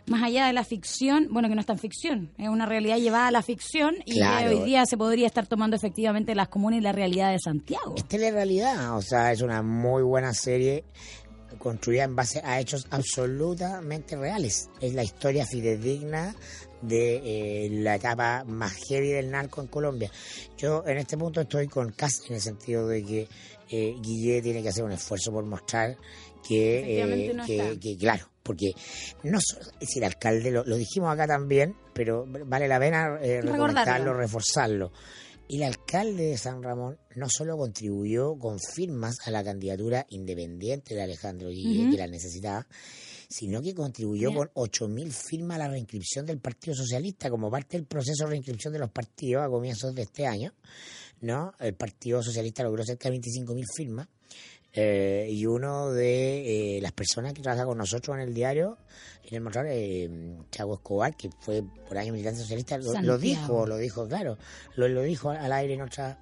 más 0.07 0.23
allá 0.23 0.47
de 0.47 0.53
la 0.53 0.65
ficción, 0.65 1.29
bueno, 1.31 1.49
que 1.49 1.55
no 1.55 1.61
es 1.61 1.67
tan 1.67 1.79
ficción, 1.79 2.33
es 2.39 2.49
una 2.49 2.67
realidad 2.67 2.97
llevada 2.97 3.29
a 3.29 3.31
la 3.31 3.43
ficción 3.43 3.95
y 4.05 4.19
que 4.19 4.49
hoy 4.49 4.65
día 4.65 4.85
se 4.87 4.97
podría 4.97 5.27
estar 5.27 5.47
tomando 5.47 5.77
efectivamente 5.77 6.35
las 6.35 6.49
comunas 6.49 6.81
y 6.81 6.83
la 6.83 6.93
realidad 6.93 7.31
de 7.31 7.39
Santiago. 7.39 7.95
Es 7.97 8.05
telerrealidad, 8.09 8.97
o 8.97 9.03
sea, 9.03 9.31
es 9.31 9.43
una 9.43 9.63
muy 9.63 10.03
buena 10.03 10.33
serie 10.35 10.85
construida 11.59 12.05
en 12.05 12.17
base 12.17 12.41
a 12.45 12.59
hechos 12.59 12.87
absolutamente 12.91 14.17
reales. 14.17 14.71
Es 14.81 14.95
la 14.95 15.05
historia 15.05 15.47
fidedigna 15.47 16.35
de 16.81 17.67
eh, 17.67 17.69
la 17.71 17.95
etapa 17.95 18.43
más 18.45 18.73
heavy 18.89 19.11
del 19.11 19.31
narco 19.31 19.61
en 19.61 19.69
Colombia. 19.69 20.11
Yo 20.59 20.83
en 20.85 20.99
este 20.99 21.17
punto 21.17 21.43
estoy 21.43 21.69
con 21.69 21.93
Cas 21.93 22.23
en 22.29 22.35
el 22.35 22.41
sentido 22.41 22.89
de 22.89 23.05
que 23.05 23.29
eh, 23.73 23.97
Guille 24.01 24.43
tiene 24.43 24.63
que 24.63 24.69
hacer 24.69 24.85
un 24.85 24.93
esfuerzo 24.93 25.33
por 25.33 25.45
mostrar 25.45 25.97
que, 26.47 27.01
eh, 27.01 27.35
no 27.35 27.47
que, 27.47 27.97
claro, 27.99 28.29
porque 28.43 28.73
no 29.23 29.39
decir, 29.81 30.03
el 30.03 30.05
alcalde, 30.05 30.51
lo, 30.51 30.65
lo 30.65 30.77
dijimos 30.77 31.11
acá 31.13 31.27
también, 31.27 31.75
pero 31.95 32.27
vale 32.27 32.69
la 32.69 32.79
pena 32.79 33.19
eh, 33.23 33.41
Recordarlo. 33.41 34.15
reforzarlo. 34.15 34.93
Y 35.49 35.57
el 35.57 35.65
alcalde 35.65 36.25
de 36.29 36.39
San 36.39 36.63
Ramón 36.63 36.99
no 37.17 37.29
solo 37.29 37.57
contribuyó 37.57 38.39
con 38.39 38.59
firmas 38.59 39.17
a 39.27 39.31
la 39.31 39.45
candidatura 39.45 40.07
independiente 40.09 40.95
de 40.95 41.03
Alejandro 41.03 41.49
Guille, 41.51 41.91
que 41.91 41.97
la 41.99 42.07
necesitaba, 42.07 42.67
sino 43.29 43.61
que 43.61 43.75
contribuyó 43.75 44.31
Mira. 44.31 44.51
con 44.53 44.71
8.000 44.71 45.11
firmas 45.11 45.57
a 45.57 45.65
la 45.65 45.69
reinscripción 45.69 46.25
del 46.25 46.39
Partido 46.39 46.75
Socialista 46.75 47.29
como 47.29 47.51
parte 47.51 47.77
del 47.77 47.87
proceso 47.87 48.25
de 48.25 48.31
reinscripción 48.31 48.73
de 48.73 48.79
los 48.79 48.91
partidos 48.91 49.45
a 49.45 49.49
comienzos 49.49 49.95
de 49.95 50.03
este 50.03 50.27
año. 50.27 50.55
¿No? 51.23 51.55
El 51.59 51.75
Partido 51.75 52.23
Socialista 52.23 52.63
logró 52.63 52.85
cerca 52.85 53.09
de 53.09 53.19
25.000 53.19 53.65
firmas. 53.75 54.09
eh, 54.75 55.29
y 55.31 55.45
uno 55.47 55.91
de 55.93 56.77
eh, 56.77 56.81
las 56.81 56.93
personas 56.93 57.35
que 57.35 57.43
trabaja 57.43 57.67
con 57.67 57.77
nosotros 57.77 58.17
en 58.17 58.23
el 58.23 58.33
diario, 58.33 58.79
en 59.25 59.37
el 59.37 59.41
Mostrador, 59.41 59.71
eh, 59.73 60.11
Chago 60.51 60.75
Escobar, 60.75 61.17
que 61.17 61.31
fue 61.41 61.63
por 61.89 61.97
años 61.97 62.13
militante 62.13 62.41
socialista, 62.41 62.79
lo, 62.79 63.19
dijo, 63.19 63.67
lo 63.67 63.77
dijo, 63.77 64.07
claro, 64.09 64.37
lo, 64.77 64.89
lo 64.89 65.03
dijo 65.03 65.31
al 65.31 65.53
aire 65.53 65.75
en 65.75 65.83
otra 65.83 66.19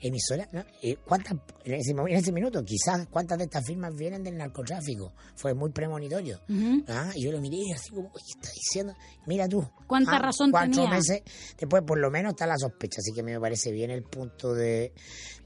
emisora. 0.00 0.48
¿no? 0.52 0.64
Eh, 0.82 0.96
¿Cuántas, 1.04 1.34
en 1.64 1.74
ese, 1.74 1.90
en 1.92 2.08
ese 2.08 2.32
minuto, 2.32 2.62
quizás, 2.64 3.06
cuántas 3.10 3.38
de 3.38 3.44
estas 3.44 3.64
firmas 3.66 3.94
vienen 3.96 4.22
del 4.22 4.36
narcotráfico? 4.36 5.12
Fue 5.34 5.54
muy 5.54 5.70
premonitorio. 5.70 6.40
Ah, 6.88 7.10
y 7.14 7.24
yo 7.24 7.32
lo 7.32 7.40
miré 7.40 7.56
y 7.56 7.72
así 7.72 7.90
como, 7.90 8.12
¿qué 8.12 8.20
está 8.36 8.50
diciendo? 8.52 8.94
Mira 9.26 9.48
tú. 9.48 9.66
¿Cuánta 9.86 10.16
ah, 10.16 10.18
razón 10.20 10.50
cuatro 10.50 10.72
tenía? 10.72 10.90
meses 10.90 11.22
después, 11.58 11.82
por 11.82 11.98
lo 11.98 12.10
menos, 12.10 12.32
está 12.32 12.46
la 12.46 12.58
sospecha. 12.58 13.00
Así 13.00 13.12
que 13.12 13.22
me 13.22 13.38
parece 13.40 13.72
bien 13.72 13.90
el 13.90 14.02
punto 14.02 14.54
de, 14.54 14.92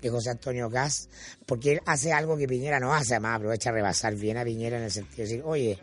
de 0.01 0.11
José 0.11 0.31
Antonio 0.31 0.69
Gas, 0.69 1.09
porque 1.47 1.73
él 1.73 1.81
hace 1.87 2.13
algo 2.13 2.37
que 2.37 2.47
Piñera 2.47 2.81
no 2.81 2.93
hace, 2.93 3.15
además 3.15 3.37
aprovecha 3.37 3.71
a 3.71 3.73
rebasar 3.73 4.15
bien 4.17 4.37
a 4.37 4.45
Piñera 4.45 4.79
en 4.79 4.85
el 4.85 4.91
sentido 4.91 5.17
de 5.17 5.23
decir, 5.23 5.43
oye, 5.45 5.79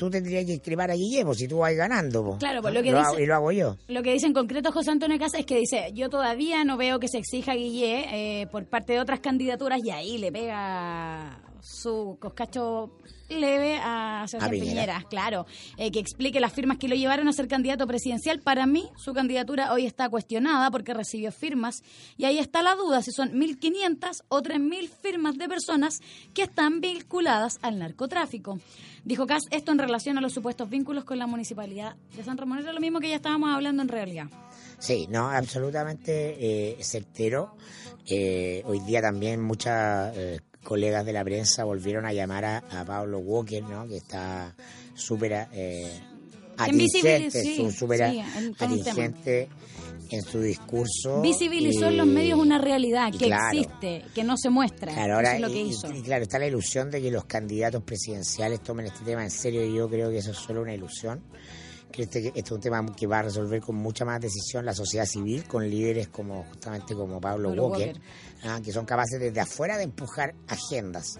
tú 0.00 0.08
tendrías 0.10 0.46
que 0.46 0.54
escribir 0.54 0.90
a 0.90 0.94
Guillermo 0.94 1.34
si 1.34 1.46
tú 1.46 1.58
vas 1.58 1.74
ganando. 1.74 2.24
po". 2.24 2.38
Claro, 2.38 2.62
pues 2.62 2.72
lo 2.72 2.82
que 2.82 2.94
dice- 2.94 3.22
y 3.22 3.26
lo 3.26 3.34
hago 3.34 3.52
yo. 3.52 3.76
Lo 3.88 4.02
que 4.02 4.12
dice 4.14 4.26
en 4.26 4.32
concreto 4.32 4.72
José 4.72 4.90
Antonio 4.92 5.18
Casa 5.18 5.38
es 5.38 5.44
que 5.44 5.58
dice, 5.58 5.90
yo 5.94 6.08
todavía 6.08 6.64
no 6.64 6.78
veo 6.78 6.98
que 6.98 7.08
se 7.08 7.18
exija 7.18 7.52
a 7.52 7.56
Guillé 7.56 8.06
eh, 8.40 8.46
por 8.46 8.64
parte 8.64 8.94
de 8.94 9.00
otras 9.00 9.20
candidaturas 9.20 9.78
y 9.84 9.90
ahí 9.90 10.16
le 10.16 10.32
pega 10.32 11.38
su 11.62 12.16
coscacho 12.20 12.90
leve 13.28 13.78
a 13.82 14.24
Sebastián 14.28 14.50
Piñera. 14.50 14.70
Piñera, 14.70 15.06
claro, 15.08 15.46
eh, 15.76 15.90
que 15.90 16.00
explique 16.00 16.40
las 16.40 16.52
firmas 16.52 16.78
que 16.78 16.88
lo 16.88 16.94
llevaron 16.94 17.28
a 17.28 17.32
ser 17.32 17.48
candidato 17.48 17.86
presidencial. 17.86 18.40
Para 18.40 18.66
mí, 18.66 18.90
su 18.96 19.12
candidatura 19.12 19.72
hoy 19.72 19.86
está 19.86 20.08
cuestionada 20.08 20.70
porque 20.70 20.94
recibió 20.94 21.32
firmas 21.32 21.82
y 22.16 22.24
ahí 22.24 22.38
está 22.38 22.62
la 22.62 22.74
duda 22.74 23.02
si 23.02 23.12
son 23.12 23.32
1.500 23.32 24.24
o 24.28 24.42
3.000 24.42 24.88
firmas 24.88 25.36
de 25.38 25.48
personas 25.48 26.00
que 26.34 26.42
están 26.42 26.80
vinculadas 26.80 27.58
al 27.62 27.78
narcotráfico. 27.78 28.58
Dijo 29.04 29.26
Cas 29.26 29.44
esto 29.50 29.72
en 29.72 29.78
relación 29.78 30.18
a 30.18 30.20
los 30.20 30.32
supuestos 30.32 30.68
vínculos 30.68 31.04
con 31.04 31.18
la 31.18 31.26
municipalidad 31.26 31.96
de 32.16 32.24
San 32.24 32.36
Ramón. 32.36 32.58
Era 32.58 32.72
lo 32.72 32.80
mismo 32.80 33.00
que 33.00 33.08
ya 33.08 33.16
estábamos 33.16 33.50
hablando 33.50 33.82
en 33.82 33.88
realidad. 33.88 34.26
Sí, 34.78 35.06
no, 35.10 35.28
absolutamente 35.28 36.36
eh, 36.38 36.82
certero. 36.82 37.54
Eh, 38.06 38.62
hoy 38.66 38.80
día 38.80 39.00
también 39.00 39.42
muchas 39.42 40.16
eh, 40.16 40.40
colegas 40.62 41.04
de 41.06 41.12
la 41.12 41.24
prensa 41.24 41.64
volvieron 41.64 42.06
a 42.06 42.12
llamar 42.12 42.44
a, 42.44 42.58
a 42.58 42.84
Pablo 42.84 43.18
Walker, 43.18 43.62
¿no? 43.62 43.86
Que 43.88 43.96
está 43.96 44.54
súper 44.94 45.48
eh, 45.52 46.00
atingente, 46.56 47.30
sí, 47.30 47.70
súper 47.70 48.10
sí, 48.10 48.18
en 48.38 48.54
atingente 48.58 49.48
su 50.28 50.40
discurso. 50.40 51.20
Visibilizó 51.22 51.86
en 51.86 51.96
los 51.96 52.06
medios 52.06 52.38
una 52.38 52.58
realidad 52.58 53.12
que 53.12 53.26
claro. 53.26 53.56
existe, 53.58 54.04
que 54.14 54.24
no 54.24 54.36
se 54.36 54.50
muestra. 54.50 54.92
Claro, 54.92 55.14
ahora, 55.16 55.36
es 55.36 55.40
lo 55.40 55.48
que 55.48 55.62
y- 55.62 55.68
hizo. 55.70 55.92
y 55.92 56.02
claro, 56.02 56.24
está 56.24 56.38
la 56.38 56.48
ilusión 56.48 56.90
de 56.90 57.00
que 57.00 57.10
los 57.12 57.24
candidatos 57.26 57.82
presidenciales 57.84 58.60
tomen 58.60 58.86
este 58.86 59.04
tema 59.04 59.22
en 59.22 59.30
serio 59.30 59.64
y 59.64 59.72
yo 59.74 59.88
creo 59.88 60.10
que 60.10 60.18
eso 60.18 60.32
es 60.32 60.36
solo 60.38 60.62
una 60.62 60.74
ilusión. 60.74 61.22
Que 61.92 62.02
este, 62.02 62.22
que 62.22 62.28
este 62.28 62.40
es 62.40 62.50
un 62.52 62.60
tema 62.60 62.86
que 62.94 63.06
va 63.06 63.18
a 63.18 63.22
resolver 63.22 63.60
con 63.60 63.76
mucha 63.76 64.04
más 64.04 64.20
decisión 64.20 64.64
la 64.64 64.74
sociedad 64.74 65.06
civil, 65.06 65.44
con 65.44 65.68
líderes 65.68 66.08
como 66.08 66.44
justamente 66.44 66.94
como 66.94 67.20
Pablo, 67.20 67.48
Pablo 67.48 67.66
Walker, 67.68 67.88
Walker. 67.88 68.02
ah, 68.44 68.60
que 68.64 68.72
son 68.72 68.84
capaces 68.86 69.18
desde 69.20 69.40
afuera 69.40 69.76
de 69.76 69.84
empujar 69.84 70.34
agendas. 70.48 71.18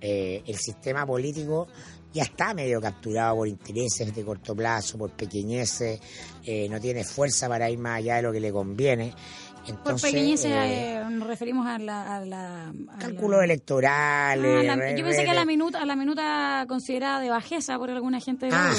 Eh, 0.00 0.42
el 0.46 0.56
sistema 0.56 1.04
político 1.06 1.66
ya 2.12 2.22
está 2.24 2.54
medio 2.54 2.80
capturado 2.80 3.36
por 3.36 3.48
intereses 3.48 4.14
de 4.14 4.24
corto 4.24 4.54
plazo, 4.56 4.96
por 4.96 5.10
pequeñeces, 5.10 6.00
eh, 6.44 6.66
no 6.70 6.80
tiene 6.80 7.04
fuerza 7.04 7.46
para 7.48 7.68
ir 7.70 7.78
más 7.78 7.98
allá 7.98 8.16
de 8.16 8.22
lo 8.22 8.32
que 8.32 8.40
le 8.40 8.52
conviene. 8.52 9.12
Por 9.66 9.74
Entonces, 9.74 10.12
pequeñeces 10.12 10.46
eh, 10.52 10.94
eh, 10.94 11.04
nos 11.10 11.26
referimos 11.26 11.66
a 11.66 11.78
la... 11.78 12.16
A 12.16 12.20
la 12.24 12.68
a 12.68 12.98
cálculos 13.00 13.38
la- 13.38 13.44
electorales. 13.44 14.70
Ah, 14.70 14.76
la- 14.76 14.96
yo 14.96 15.04
pensé 15.04 15.24
que 15.24 15.30
a 15.30 15.34
la 15.34 15.44
minuta, 15.44 15.82
a 15.82 15.86
la 15.86 15.96
minuta 15.96 16.64
considerada 16.68 17.20
de 17.20 17.30
bajeza 17.30 17.76
por 17.76 17.90
alguna 17.90 18.20
gente 18.20 18.46
de 18.46 18.52
Ah. 18.54 18.72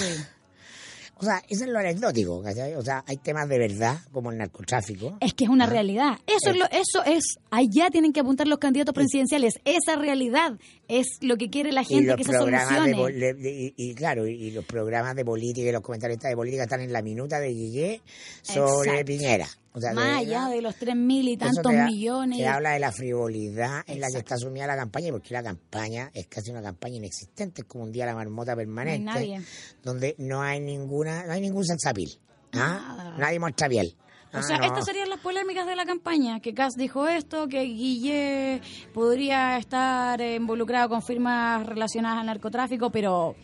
O 1.20 1.24
sea, 1.26 1.42
eso 1.50 1.64
es 1.66 1.70
lo 1.70 1.80
anecdótico, 1.80 2.42
¿cachai? 2.42 2.76
O 2.76 2.82
sea, 2.82 3.04
hay 3.08 3.18
temas 3.18 3.50
de 3.50 3.58
verdad, 3.58 3.98
como 4.12 4.32
el 4.32 4.38
narcotráfico. 4.38 5.18
Es 5.20 5.34
que 5.34 5.46
es 5.46 5.50
una 5.50 5.66
realidad. 5.66 6.20
Eso 6.28 6.52
es 6.52 6.58
lo, 6.58 6.66
eso 6.66 7.04
es, 7.06 7.38
allá 7.50 7.90
tienen 7.92 8.14
que 8.14 8.20
apuntar 8.20 8.48
los 8.48 8.60
candidatos 8.60 8.94
presidenciales. 8.94 9.56
Esa 9.66 9.96
realidad 9.96 10.54
es 10.88 11.08
lo 11.22 11.38
que 11.38 11.50
quiere 11.50 11.72
la 11.72 11.84
gente 11.84 12.16
que 12.16 12.24
se 12.24 12.32
solucione. 12.34 12.94
pol- 12.96 13.14
de- 13.20 13.34
de- 13.34 13.74
y, 13.78 13.90
y 13.92 13.94
claro, 13.96 14.28
y, 14.28 14.32
y 14.34 14.52
los 14.52 14.66
programas 14.66 15.16
de 15.16 15.26
política 15.26 15.68
y 15.68 15.72
los 15.72 15.82
comentaristas 15.82 16.30
de 16.30 16.36
política 16.36 16.64
están 16.64 16.82
en 16.82 16.94
la 16.94 17.02
minuta 17.02 17.40
de 17.40 17.50
Guillé 17.50 18.02
sobre 18.44 18.90
Exacto. 18.92 19.06
Piñera. 19.06 19.48
O 19.78 19.80
sea, 19.80 19.94
Más 19.94 20.18
allá 20.18 20.48
de 20.48 20.62
los 20.62 20.76
tres 20.76 20.96
mil 20.96 21.28
y 21.28 21.38
tantos 21.38 21.62
te 21.64 21.76
da- 21.76 21.86
millones. 21.86 22.40
te 22.40 22.48
habla 22.48 22.72
de 22.72 22.80
la 22.80 22.92
frivolidad 22.92 23.84
en 23.86 24.00
la 24.00 24.08
que 24.12 24.18
está 24.18 24.34
asumida 24.36 24.66
la 24.66 24.76
campaña, 24.76 25.12
porque 25.12 25.34
la 25.36 25.44
campaña 25.44 26.10
es 26.16 26.26
casi 26.28 26.50
una 26.50 26.64
campaña 26.64 26.96
inexistente, 26.96 27.62
es 27.62 27.68
como 27.68 27.84
un 27.84 27.92
día 27.92 28.08
la 28.08 28.16
marmota 28.16 28.56
permanente, 28.56 29.04
nadie. 29.06 29.42
donde 29.84 30.16
no 30.18 30.42
hay 30.42 30.60
ninguna, 30.60 31.26
no 31.28 31.34
hay 31.34 31.42
ningún 31.42 31.64
sensapil. 31.64 32.10
¿ah? 32.54 33.14
Nadie 33.20 33.40
muestra 33.40 33.70
piel. 33.70 33.96
O 34.34 34.38
Ah, 34.40 34.42
sea, 34.44 34.58
no. 34.58 34.66
estas 34.66 34.84
serían 34.86 35.10
las 35.10 35.20
polémicas 35.20 35.68
de 35.68 35.76
la 35.76 35.86
campaña, 35.86 36.40
que 36.40 36.54
Kass 36.54 36.74
dijo 36.76 37.08
esto, 37.08 37.48
que 37.48 37.62
Guille 37.62 38.62
podría 38.94 39.58
estar 39.58 40.20
eh, 40.22 40.36
involucrado 40.36 40.90
con 40.90 41.02
firmas 41.04 41.66
relacionadas 41.66 42.20
al 42.22 42.26
narcotráfico, 42.26 42.90
pero 42.90 43.36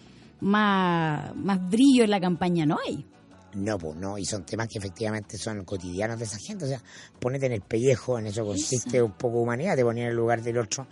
más, 0.41 1.35
más 1.35 1.69
brillo 1.69 2.03
en 2.03 2.09
la 2.09 2.19
campaña 2.19 2.65
no 2.65 2.77
hay. 2.85 3.05
No, 3.55 3.77
pues 3.77 3.95
no, 3.97 4.17
y 4.17 4.25
son 4.25 4.45
temas 4.45 4.67
que 4.67 4.79
efectivamente 4.79 5.37
son 5.37 5.63
cotidianos 5.63 6.17
de 6.19 6.25
esa 6.25 6.37
gente. 6.37 6.65
O 6.65 6.67
sea, 6.67 6.81
ponete 7.19 7.45
en 7.45 7.53
el 7.53 7.61
pellejo, 7.61 8.17
en 8.19 8.27
eso 8.27 8.43
consiste 8.45 9.01
un 9.01 9.11
poco 9.13 9.37
de 9.37 9.43
humanidad, 9.43 9.75
te 9.75 9.83
ponía 9.83 10.03
en 10.05 10.09
el 10.09 10.15
lugar 10.15 10.41
del 10.41 10.57
otro, 10.57 10.87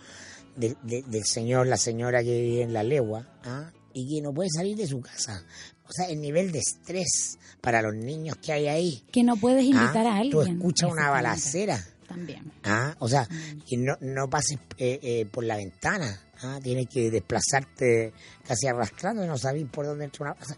del, 0.56 0.76
de- 0.82 1.02
del 1.02 1.24
señor, 1.24 1.66
la 1.66 1.76
señora 1.76 2.22
que 2.22 2.40
vive 2.40 2.62
en 2.62 2.72
la 2.72 2.82
legua, 2.82 3.26
¿ah? 3.44 3.70
y 3.92 4.08
que 4.16 4.22
no 4.22 4.32
puede 4.32 4.48
salir 4.54 4.76
de 4.76 4.86
su 4.86 5.00
casa. 5.00 5.44
O 5.84 5.92
sea, 5.92 6.06
el 6.08 6.20
nivel 6.20 6.52
de 6.52 6.60
estrés 6.60 7.36
para 7.60 7.82
los 7.82 7.94
niños 7.94 8.36
que 8.36 8.52
hay 8.52 8.68
ahí. 8.68 9.04
Que 9.12 9.22
no 9.22 9.36
puedes 9.36 9.64
invitar 9.64 10.06
¿ah? 10.06 10.14
a 10.14 10.16
alguien. 10.18 10.30
Tú 10.32 10.42
escuchas 10.42 10.90
una 10.90 11.10
balacera. 11.10 11.84
También. 12.08 12.52
¿ah? 12.64 12.94
O 12.98 13.08
sea, 13.08 13.26
que 13.68 13.76
no, 13.76 13.96
no 14.00 14.28
pases 14.30 14.58
eh, 14.78 14.98
eh, 15.02 15.26
por 15.26 15.44
la 15.44 15.56
ventana. 15.56 16.20
¿ah? 16.42 16.58
Tienes 16.62 16.86
que 16.88 17.10
desplazarte 17.10 18.12
casi 18.46 18.66
arrastrando 18.66 19.24
y 19.24 19.26
no 19.26 19.36
sabes 19.38 19.66
por 19.70 19.86
dónde 19.86 20.04
entra 20.04 20.24
una... 20.30 20.32
o 20.40 20.44
sea, 20.44 20.56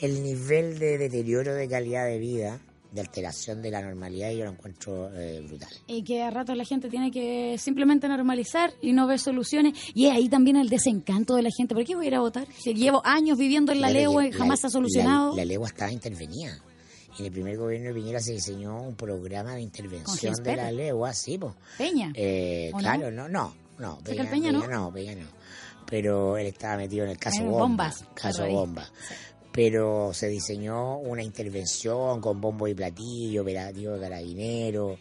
el 0.00 0.22
nivel 0.22 0.78
de 0.78 0.98
deterioro 0.98 1.54
de 1.54 1.68
calidad 1.68 2.06
de 2.06 2.18
vida, 2.18 2.60
de 2.92 3.00
alteración 3.02 3.60
de 3.60 3.70
la 3.70 3.82
normalidad, 3.82 4.30
yo 4.30 4.44
lo 4.44 4.50
encuentro 4.52 5.10
eh, 5.14 5.42
brutal. 5.46 5.68
Y 5.86 6.02
que 6.02 6.22
a 6.22 6.30
ratos 6.30 6.56
la 6.56 6.64
gente 6.64 6.88
tiene 6.88 7.10
que 7.10 7.56
simplemente 7.58 8.08
normalizar 8.08 8.72
y 8.80 8.92
no 8.92 9.06
ver 9.06 9.18
soluciones. 9.18 9.74
Y 9.94 10.06
es 10.06 10.12
ahí 10.12 10.28
también 10.28 10.56
el 10.56 10.68
desencanto 10.70 11.34
de 11.34 11.42
la 11.42 11.50
gente. 11.54 11.74
¿Por 11.74 11.84
qué 11.84 11.94
voy 11.94 12.06
a 12.06 12.08
ir 12.08 12.14
a 12.14 12.20
votar? 12.20 12.46
Si 12.56 12.72
llevo 12.74 13.02
años 13.04 13.36
viviendo 13.36 13.72
en 13.72 13.80
la 13.82 13.88
Fíjate 13.88 14.00
legua 14.06 14.26
y 14.26 14.32
jamás 14.32 14.60
se 14.60 14.66
ha 14.66 14.68
la- 14.68 14.72
solucionado. 14.72 15.30
La, 15.32 15.36
la 15.36 15.44
legua 15.44 15.68
estaba 15.68 15.92
intervenida. 15.92 16.58
En 17.18 17.24
el 17.26 17.32
primer 17.32 17.56
gobierno 17.58 17.88
de 17.88 17.94
Piñera 17.94 18.20
se 18.20 18.32
diseñó 18.32 18.80
un 18.80 18.94
programa 18.94 19.54
de 19.56 19.60
intervención 19.62 20.34
de 20.42 20.56
la 20.56 20.70
legua, 20.70 21.12
sí, 21.12 21.36
pues. 21.36 21.52
Peña. 21.76 22.12
Eh, 22.14 22.70
¿O 22.72 22.76
no? 22.76 22.78
claro, 22.78 23.10
no, 23.10 23.28
no, 23.28 23.52
no. 23.78 23.98
Cerca 24.04 24.22
del 24.22 24.30
Peña, 24.30 24.52
¿no? 24.52 24.66
no, 24.68 24.92
Peña 24.92 25.14
no. 25.16 25.26
Pero 25.84 26.36
él 26.36 26.46
estaba 26.46 26.76
metido 26.76 27.04
en 27.04 27.10
el 27.10 27.18
caso 27.18 27.40
En 27.40 27.46
bomba. 27.50 27.60
bombas, 27.66 28.04
Caso 28.14 28.44
claro, 28.44 28.44
ahí. 28.44 28.52
Pero 29.58 30.14
se 30.14 30.28
diseñó 30.28 30.98
una 30.98 31.20
intervención 31.20 32.20
con 32.20 32.40
bombo 32.40 32.68
y 32.68 32.76
platillo, 32.76 33.42
operativo 33.42 33.94
de 33.94 34.00
carabineros. 34.00 35.00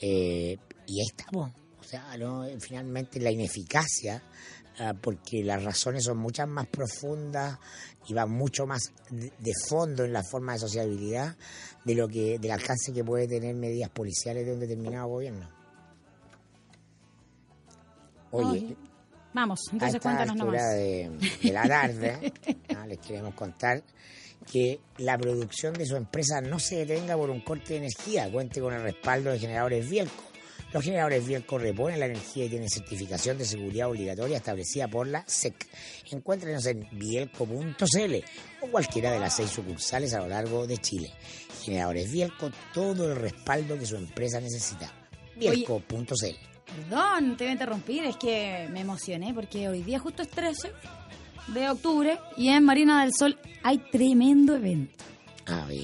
eh, 0.00 0.58
y 0.88 1.00
ahí 1.00 1.06
estamos. 1.06 1.52
O 1.80 1.84
sea, 1.84 2.12
finalmente 2.58 3.20
la 3.20 3.30
ineficacia, 3.30 4.20
ah, 4.80 4.92
porque 5.00 5.44
las 5.44 5.62
razones 5.62 6.02
son 6.02 6.18
muchas 6.18 6.48
más 6.48 6.66
profundas 6.66 7.60
y 8.08 8.12
van 8.12 8.32
mucho 8.32 8.66
más 8.66 8.92
de, 9.08 9.52
fondo 9.68 10.04
en 10.04 10.12
la 10.12 10.24
forma 10.24 10.54
de 10.54 10.58
sociabilidad 10.58 11.36
de 11.84 11.94
lo 11.94 12.08
que 12.08 12.40
del 12.40 12.50
alcance 12.50 12.92
que 12.92 13.04
puede 13.04 13.28
tener 13.28 13.54
medidas 13.54 13.90
policiales 13.90 14.44
de 14.44 14.52
un 14.52 14.58
determinado 14.58 15.06
gobierno. 15.06 15.48
Oye, 18.32 18.76
vamos, 19.32 19.60
entonces 19.72 20.00
cuéntanos 20.00 20.36
nomás. 20.36 20.74
De, 20.74 21.10
de 21.42 21.52
la 21.52 21.62
tarde, 21.66 22.32
les 22.88 22.98
queremos 22.98 23.34
contar 23.34 23.82
que 24.50 24.80
la 24.98 25.16
producción 25.18 25.72
de 25.74 25.86
su 25.86 25.96
empresa 25.96 26.40
no 26.40 26.58
se 26.58 26.84
detenga 26.84 27.16
por 27.16 27.30
un 27.30 27.40
corte 27.40 27.74
de 27.74 27.76
energía, 27.78 28.30
cuente 28.30 28.60
con 28.60 28.74
el 28.74 28.82
respaldo 28.82 29.30
de 29.30 29.38
generadores 29.38 29.88
Bielco. 29.88 30.24
Los 30.72 30.84
generadores 30.84 31.26
Bielco 31.26 31.58
reponen 31.58 32.00
la 32.00 32.06
energía 32.06 32.46
y 32.46 32.48
tienen 32.48 32.70
certificación 32.70 33.36
de 33.36 33.44
seguridad 33.44 33.90
obligatoria 33.90 34.38
establecida 34.38 34.88
por 34.88 35.06
la 35.06 35.22
SEC. 35.26 35.68
Encuéntrenos 36.10 36.64
en 36.64 36.88
bielco.cl 36.92 38.14
o 38.62 38.70
cualquiera 38.70 39.12
de 39.12 39.20
las 39.20 39.36
seis 39.36 39.50
sucursales 39.50 40.14
a 40.14 40.20
lo 40.20 40.28
largo 40.28 40.66
de 40.66 40.78
Chile. 40.78 41.12
Generadores 41.62 42.10
Bielco, 42.10 42.50
todo 42.72 43.12
el 43.12 43.16
respaldo 43.16 43.78
que 43.78 43.84
su 43.84 43.96
empresa 43.96 44.40
necesita. 44.40 44.90
Bielco.cl. 45.36 46.51
Perdón, 46.76 47.36
te 47.36 47.44
voy 47.44 47.50
a 47.50 47.52
interrumpir, 47.52 48.04
es 48.04 48.16
que 48.16 48.68
me 48.70 48.80
emocioné 48.80 49.34
porque 49.34 49.68
hoy 49.68 49.82
día 49.82 49.98
justo 49.98 50.22
es 50.22 50.28
13 50.28 50.72
de 51.48 51.70
octubre 51.70 52.18
y 52.36 52.48
en 52.48 52.64
Marina 52.64 53.02
del 53.02 53.12
Sol 53.12 53.38
hay 53.62 53.78
tremendo 53.78 54.56
evento. 54.56 55.04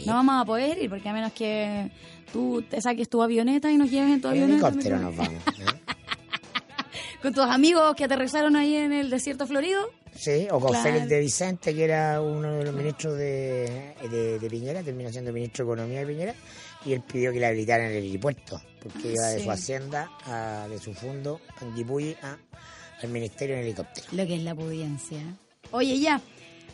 No 0.07 0.15
vamos 0.15 0.41
a 0.41 0.45
poder 0.45 0.79
ir 0.79 0.89
porque 0.89 1.09
a 1.09 1.13
menos 1.13 1.33
que 1.33 1.91
tú 2.33 2.63
te 2.63 2.81
saques 2.81 3.09
tu 3.09 3.23
avioneta 3.23 3.71
y 3.71 3.77
nos 3.77 3.91
lleves 3.91 4.13
en 4.13 4.21
tu 4.21 4.29
avioneta. 4.29 4.69
helicóptero 4.69 4.99
nos 4.99 5.17
vamos. 5.17 5.33
¿eh? 5.33 5.65
con 7.23 7.35
tus 7.35 7.45
amigos 7.45 7.95
que 7.97 8.05
aterrizaron 8.05 8.57
ahí 8.57 8.77
en 8.77 8.93
el 8.93 9.11
desierto 9.11 9.47
florido. 9.47 9.91
Sí, 10.15 10.49
o 10.51 10.59
con 10.59 10.75
Félix 10.75 11.09
de 11.09 11.21
Vicente, 11.21 11.75
que 11.75 11.85
era 11.85 12.21
uno 12.21 12.59
de 12.59 12.65
los 12.65 12.75
ministros 12.75 13.17
de, 13.17 13.95
de, 14.11 14.51
Piñera, 14.51 14.83
terminó 14.83 15.13
siendo 15.13 15.33
ministro 15.33 15.65
de 15.65 15.73
Economía 15.73 16.01
de 16.01 16.07
Piñera, 16.07 16.35
y 16.85 16.93
él 16.93 17.03
pidió 17.03 17.33
que 17.33 17.41
le 17.41 17.47
habilitaran 17.47 17.87
el 17.87 18.05
helipuerto, 18.05 18.61
porque 18.83 19.13
iba 19.13 19.27
de 19.29 19.43
su 19.43 19.51
hacienda, 19.51 20.11
de 20.69 20.79
su 20.79 20.95
fondo, 20.95 21.41
Panguipulli, 21.59 22.17
al 23.03 23.09
ministerio 23.09 23.57
en 23.57 23.63
helicóptero. 23.63 24.07
Lo 24.13 24.27
que 24.27 24.37
es 24.37 24.43
la 24.43 24.55
pudiencia. 24.55 25.19
Oye, 25.71 25.99
ya. 25.99 26.21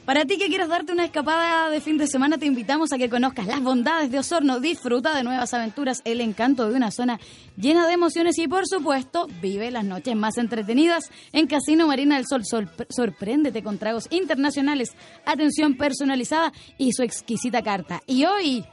Para 0.04 0.26
ti 0.26 0.36
que 0.36 0.48
quieres 0.48 0.68
darte 0.68 0.92
una 0.92 1.06
escapada 1.06 1.70
de 1.70 1.80
fin 1.80 1.96
de 1.96 2.06
semana, 2.06 2.36
te 2.36 2.44
invitamos 2.44 2.92
a 2.92 2.98
que 2.98 3.08
conozcas 3.08 3.46
las 3.46 3.62
bondades 3.62 4.10
de 4.10 4.18
Osorno, 4.18 4.60
disfruta 4.60 5.16
de 5.16 5.24
nuevas 5.24 5.54
aventuras, 5.54 6.02
el 6.04 6.20
encanto 6.20 6.68
de 6.68 6.74
una 6.74 6.90
zona 6.90 7.18
llena 7.56 7.86
de 7.86 7.94
emociones 7.94 8.36
y, 8.38 8.46
por 8.46 8.66
supuesto, 8.68 9.26
vive 9.40 9.70
las 9.70 9.84
noches 9.84 10.14
más 10.14 10.36
entretenidas 10.36 11.10
en 11.32 11.46
Casino 11.46 11.86
Marina 11.86 12.16
del 12.16 12.26
Sol. 12.26 12.42
sorpréndete 12.90 13.62
con 13.62 13.78
tragos 13.78 14.06
internacionales, 14.10 14.90
atención 15.24 15.78
personalizada 15.78 16.52
y 16.76 16.92
su 16.92 17.02
exquisita 17.02 17.62
carta. 17.62 18.02
Y 18.06 18.26
hoy... 18.26 18.64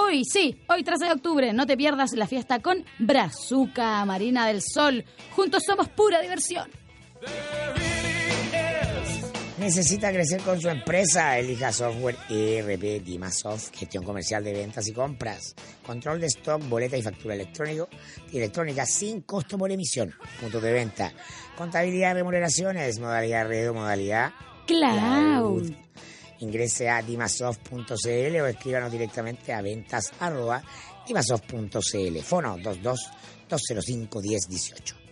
Hoy, 0.00 0.22
sí, 0.24 0.56
hoy 0.68 0.84
13 0.84 1.06
de 1.06 1.12
octubre, 1.12 1.52
no 1.52 1.66
te 1.66 1.76
pierdas 1.76 2.12
la 2.12 2.28
fiesta 2.28 2.60
con 2.60 2.84
Brazuca 3.00 4.04
Marina 4.04 4.46
del 4.46 4.62
Sol. 4.62 5.04
Juntos 5.34 5.64
somos 5.66 5.88
pura 5.88 6.20
diversión. 6.20 6.70
Necesita 9.58 10.12
crecer 10.12 10.40
con 10.42 10.60
su 10.60 10.68
empresa. 10.68 11.36
Elija 11.36 11.72
software 11.72 12.16
ERP 12.30 13.02
Dimasoft, 13.02 13.74
gestión 13.74 14.04
comercial 14.04 14.44
de 14.44 14.52
ventas 14.52 14.86
y 14.86 14.92
compras, 14.92 15.56
control 15.84 16.20
de 16.20 16.28
stock, 16.28 16.62
boleta 16.68 16.96
y 16.96 17.02
factura 17.02 17.34
electrónico, 17.34 17.88
electrónica 18.32 18.86
sin 18.86 19.22
costo 19.22 19.58
por 19.58 19.72
emisión. 19.72 20.14
Puntos 20.40 20.62
de 20.62 20.72
venta. 20.72 21.12
Contabilidad 21.56 22.10
de 22.10 22.20
remuneraciones, 22.20 23.00
modalidad 23.00 23.48
red 23.48 23.70
o 23.70 23.74
modalidad 23.74 24.30
cloud. 24.64 25.72
Ingrese 26.40 26.88
a 26.88 27.02
dimasoft.cl 27.02 28.40
o 28.40 28.46
escríbanos 28.46 28.92
directamente 28.92 29.52
a 29.52 29.60
ventas 29.60 30.12
arroba 30.20 30.62
dimasoft.cl. 31.06 32.18
Fono 32.22 32.54
22 32.56 33.10
205 33.48 34.20
1018. 34.20 35.07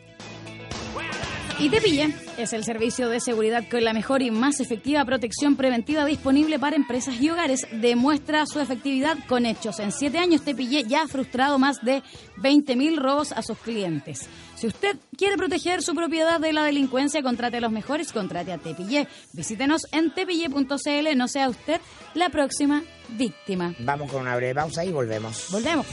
Y 1.58 1.70
Tepille 1.70 2.14
es 2.36 2.52
el 2.52 2.64
servicio 2.64 3.08
de 3.08 3.18
seguridad 3.18 3.64
con 3.70 3.82
la 3.82 3.94
mejor 3.94 4.20
y 4.20 4.30
más 4.30 4.60
efectiva 4.60 5.02
protección 5.06 5.56
preventiva 5.56 6.04
disponible 6.04 6.58
para 6.58 6.76
empresas 6.76 7.18
y 7.18 7.30
hogares. 7.30 7.66
Demuestra 7.72 8.44
su 8.44 8.60
efectividad 8.60 9.16
con 9.26 9.46
hechos. 9.46 9.80
En 9.80 9.90
siete 9.90 10.18
años 10.18 10.42
Tepille 10.42 10.84
ya 10.84 11.02
ha 11.02 11.08
frustrado 11.08 11.58
más 11.58 11.82
de 11.82 12.02
20.000 12.42 12.98
robos 12.98 13.32
a 13.32 13.40
sus 13.40 13.56
clientes. 13.58 14.28
Si 14.56 14.66
usted 14.66 14.98
quiere 15.16 15.38
proteger 15.38 15.82
su 15.82 15.94
propiedad 15.94 16.40
de 16.40 16.52
la 16.52 16.62
delincuencia, 16.62 17.22
contrate 17.22 17.56
a 17.56 17.60
los 17.60 17.72
mejores, 17.72 18.12
contrate 18.12 18.52
a 18.52 18.58
Tepille. 18.58 19.08
Visítenos 19.32 19.86
en 19.92 20.12
tepille.cl, 20.12 21.16
no 21.16 21.26
sea 21.26 21.48
usted 21.48 21.80
la 22.12 22.28
próxima 22.28 22.82
víctima. 23.16 23.74
Vamos 23.78 24.12
con 24.12 24.20
una 24.20 24.36
breve 24.36 24.54
pausa 24.54 24.84
y 24.84 24.92
volvemos. 24.92 25.46
Volvemos. 25.50 25.86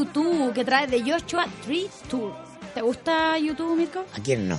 YouTube 0.00 0.54
que 0.54 0.64
trae 0.64 0.86
de 0.86 1.02
Joshua 1.02 1.46
Tree 1.64 1.88
Tour. 2.08 2.32
¿Te 2.74 2.80
gusta 2.80 3.38
YouTube, 3.38 3.76
Mirko? 3.76 4.04
¿A 4.14 4.22
quién 4.22 4.48
no? 4.48 4.58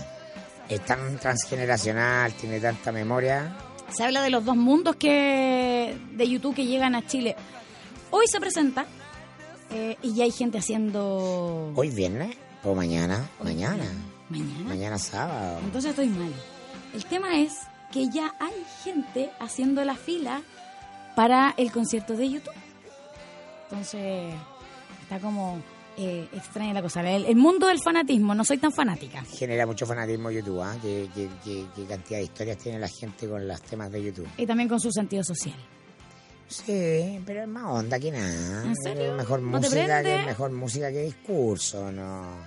Es 0.70 0.86
tan 0.86 1.18
transgeneracional, 1.18 2.34
tiene 2.34 2.60
tanta 2.60 2.92
memoria. 2.92 3.56
Se 3.90 4.04
habla 4.04 4.22
de 4.22 4.30
los 4.30 4.46
dos 4.46 4.56
mundos 4.56 4.96
que 4.98 5.98
de 6.12 6.30
YouTube 6.30 6.56
que 6.56 6.66
llegan 6.66 6.94
a 6.96 7.06
Chile. 7.06 7.36
Hoy 8.12 8.26
se 8.28 8.40
presenta 8.40 8.86
eh, 9.72 9.98
y 10.02 10.14
ya 10.14 10.26
hay 10.26 10.32
gente 10.32 10.60
haciendo. 10.60 11.74
¿Hoy 11.76 11.90
viernes? 11.90 12.38
¿O 12.64 12.76
mañana? 12.76 13.28
mañana. 13.44 13.86
Mañana. 14.30 14.64
Mañana 14.66 14.98
sábado. 15.00 15.60
Entonces 15.64 15.90
estoy 15.90 16.08
mal. 16.08 16.34
El 16.94 17.06
tema 17.06 17.40
es 17.40 17.54
que 17.92 18.10
ya 18.10 18.36
hay 18.40 18.54
gente 18.84 19.32
haciendo 19.40 19.84
la 19.84 19.96
fila 19.96 20.42
para 21.16 21.54
el 21.58 21.72
concierto 21.72 22.16
de 22.16 22.30
YouTube. 22.30 22.54
Entonces, 23.70 24.34
está 25.12 25.20
como 25.20 25.62
eh, 25.98 26.30
extraña 26.32 26.74
la 26.74 26.82
cosa. 26.82 27.02
El, 27.02 27.36
mundo 27.36 27.68
del 27.68 27.80
fanatismo, 27.84 28.34
no 28.34 28.46
soy 28.46 28.60
tan 28.60 28.72
fanática. 28.72 29.22
Genera 29.26 29.66
mucho 29.66 29.86
fanatismo 29.86 30.32
YouTube, 30.32 30.62
¿ah? 30.62 30.78
¿Qué, 30.82 31.10
cantidad 31.90 32.20
de 32.20 32.24
historias 32.24 32.58
tiene 32.58 32.80
la 32.80 32.88
gente 32.88 33.28
con 33.28 33.46
los 33.46 33.62
temas 33.62 33.92
de 33.92 34.04
YouTube. 34.04 34.30
Y 34.38 34.46
también 34.46 34.70
con 34.70 34.80
su 34.80 34.90
sentido 34.90 35.22
social. 35.24 35.58
Sí, 36.48 37.22
pero 37.26 37.42
es 37.42 37.48
más 37.48 37.66
onda 37.66 38.00
que 38.00 38.12
nada. 38.12 38.64
¿En 38.66 38.76
serio? 38.78 39.16
Mejor 39.16 39.42
música 39.42 40.02
que 40.02 40.26
mejor 40.26 40.52
música 40.52 40.92
que 40.92 41.04
discurso, 41.04 41.92
no. 41.92 42.38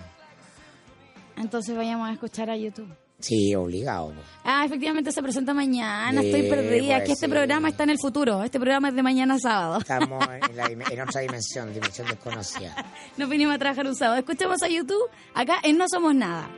Entonces 1.36 1.76
vayamos 1.76 2.08
a 2.08 2.12
escuchar 2.12 2.48
a 2.48 2.56
YouTube. 2.56 2.88
Sí, 3.20 3.54
obligado. 3.54 4.12
Ah, 4.44 4.64
efectivamente 4.66 5.10
se 5.10 5.22
presenta 5.22 5.54
mañana, 5.54 6.20
estoy 6.20 6.42
perdida. 6.42 6.96
Pues, 6.96 7.06
que 7.06 7.12
este 7.12 7.28
programa 7.28 7.68
está 7.68 7.84
en 7.84 7.90
el 7.90 7.98
futuro, 7.98 8.42
este 8.42 8.58
programa 8.58 8.88
es 8.88 8.94
de 8.94 9.02
mañana 9.02 9.38
sábado. 9.38 9.78
Estamos 9.78 10.22
en, 10.90 11.00
otra 11.00 11.20
dimensión, 11.20 11.72
dimensión 11.72 12.06
desconocida. 12.08 12.74
Nos 13.16 13.28
vinimos 13.28 13.54
a 13.54 13.58
trabajar 13.58 13.86
un 13.86 13.94
sábado. 13.94 14.18
Escuchemos 14.18 14.62
a 14.62 14.68
YouTube 14.68 15.08
acá 15.34 15.54
en 15.62 15.78
No 15.78 15.86
Somos 15.88 16.14
Nada. 16.14 16.50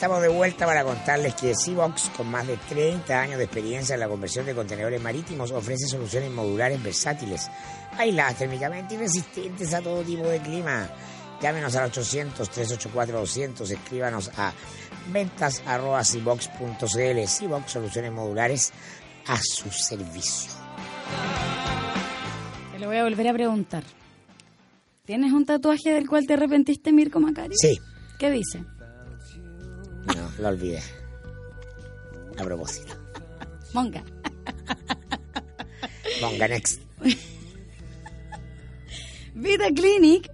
Estamos 0.00 0.22
de 0.22 0.28
vuelta 0.28 0.64
para 0.64 0.82
contarles 0.82 1.34
que 1.34 1.54
Seabox, 1.54 2.08
con 2.16 2.30
más 2.30 2.46
de 2.46 2.56
30 2.56 3.20
años 3.20 3.36
de 3.36 3.44
experiencia 3.44 3.92
en 3.92 4.00
la 4.00 4.08
conversión 4.08 4.46
de 4.46 4.54
contenedores 4.54 4.98
marítimos, 4.98 5.50
ofrece 5.50 5.86
soluciones 5.88 6.30
modulares 6.30 6.82
versátiles, 6.82 7.50
aisladas 7.98 8.38
térmicamente 8.38 8.94
y 8.94 8.96
resistentes 8.96 9.74
a 9.74 9.82
todo 9.82 10.02
tipo 10.02 10.26
de 10.26 10.38
clima. 10.40 10.88
Llámenos 11.42 11.76
al 11.76 11.92
800-384-200, 11.92 13.70
escríbanos 13.70 14.30
a 14.38 14.54
ventas 15.12 15.62
arroba 15.66 16.02
Seabox.cl. 16.02 17.26
Seabox, 17.26 17.70
soluciones 17.70 18.10
modulares 18.10 18.72
a 19.26 19.36
su 19.36 19.70
servicio. 19.70 20.50
Te 22.72 22.78
lo 22.78 22.86
voy 22.86 22.96
a 22.96 23.04
volver 23.04 23.28
a 23.28 23.34
preguntar. 23.34 23.84
¿Tienes 25.04 25.34
un 25.34 25.44
tatuaje 25.44 25.92
del 25.92 26.08
cual 26.08 26.26
te 26.26 26.32
arrepentiste, 26.32 26.90
Mirko 26.90 27.20
Macari? 27.20 27.54
Sí. 27.54 27.78
¿Qué 28.18 28.30
dice? 28.30 28.64
Lo 30.40 30.48
olvidé. 30.48 30.80
A 32.38 32.44
propósito. 32.44 32.94
Monga. 33.74 34.02
Monga 36.22 36.48
next. 36.48 36.80
Vita 39.34 39.68
Clinic, 39.74 40.30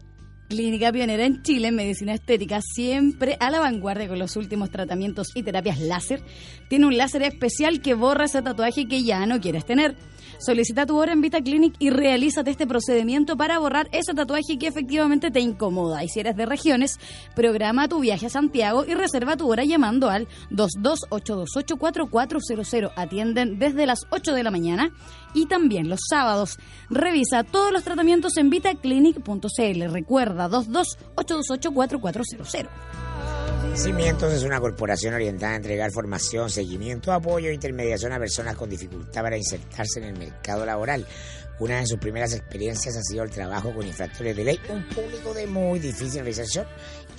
clínica 0.48 0.92
pionera 0.92 1.26
en 1.26 1.42
Chile 1.42 1.68
en 1.68 1.76
medicina 1.76 2.14
estética, 2.14 2.60
siempre 2.62 3.36
a 3.40 3.50
la 3.50 3.58
vanguardia 3.60 4.08
con 4.08 4.18
los 4.20 4.36
últimos 4.36 4.70
tratamientos 4.70 5.32
y 5.34 5.42
terapias 5.42 5.80
láser. 5.80 6.22
Tiene 6.68 6.86
un 6.86 6.96
láser 6.96 7.22
especial 7.22 7.82
que 7.82 7.94
borra 7.94 8.26
ese 8.26 8.42
tatuaje 8.42 8.86
que 8.86 9.02
ya 9.02 9.26
no 9.26 9.40
quieres 9.40 9.66
tener. 9.66 9.96
Solicita 10.38 10.86
tu 10.86 10.98
hora 10.98 11.12
en 11.12 11.20
Vita 11.20 11.40
Clinic 11.40 11.74
y 11.78 11.90
realízate 11.90 12.50
este 12.50 12.66
procedimiento 12.66 13.36
para 13.36 13.58
borrar 13.58 13.88
ese 13.92 14.14
tatuaje 14.14 14.58
que 14.58 14.66
efectivamente 14.66 15.30
te 15.30 15.40
incomoda. 15.40 16.02
Y 16.04 16.08
si 16.08 16.20
eres 16.20 16.36
de 16.36 16.46
regiones, 16.46 16.98
programa 17.34 17.88
tu 17.88 18.00
viaje 18.00 18.26
a 18.26 18.30
Santiago 18.30 18.84
y 18.84 18.94
reserva 18.94 19.36
tu 19.36 19.50
hora 19.50 19.64
llamando 19.64 20.08
al 20.10 20.28
228284400. 20.50 22.92
Atienden 22.96 23.58
desde 23.58 23.86
las 23.86 24.00
8 24.10 24.34
de 24.34 24.42
la 24.42 24.50
mañana 24.50 24.90
y 25.36 25.46
también 25.46 25.88
los 25.88 26.00
sábados. 26.08 26.58
Revisa 26.90 27.44
todos 27.44 27.70
los 27.70 27.84
tratamientos 27.84 28.36
en 28.38 28.50
vitaclinic.cl. 28.50 29.92
Recuerda 29.92 30.48
228284400. 30.48 32.66
Cimientos 33.74 34.32
es 34.32 34.42
una 34.42 34.58
corporación 34.58 35.12
orientada 35.12 35.52
a 35.52 35.56
entregar 35.56 35.92
formación, 35.92 36.48
seguimiento, 36.48 37.12
apoyo 37.12 37.50
e 37.50 37.54
intermediación 37.54 38.10
a 38.12 38.18
personas 38.18 38.56
con 38.56 38.70
dificultad 38.70 39.20
para 39.22 39.36
insertarse 39.36 40.00
en 40.00 40.06
el 40.06 40.18
mercado 40.18 40.64
laboral. 40.64 41.06
Una 41.58 41.80
de 41.80 41.86
sus 41.86 41.98
primeras 41.98 42.32
experiencias 42.32 42.96
ha 42.96 43.02
sido 43.02 43.22
el 43.22 43.30
trabajo 43.30 43.74
con 43.74 43.86
infractores 43.86 44.34
de 44.34 44.44
ley, 44.44 44.58
un 44.70 44.88
público 44.88 45.34
de 45.34 45.46
muy 45.46 45.78
difícil 45.78 46.20
realización 46.20 46.66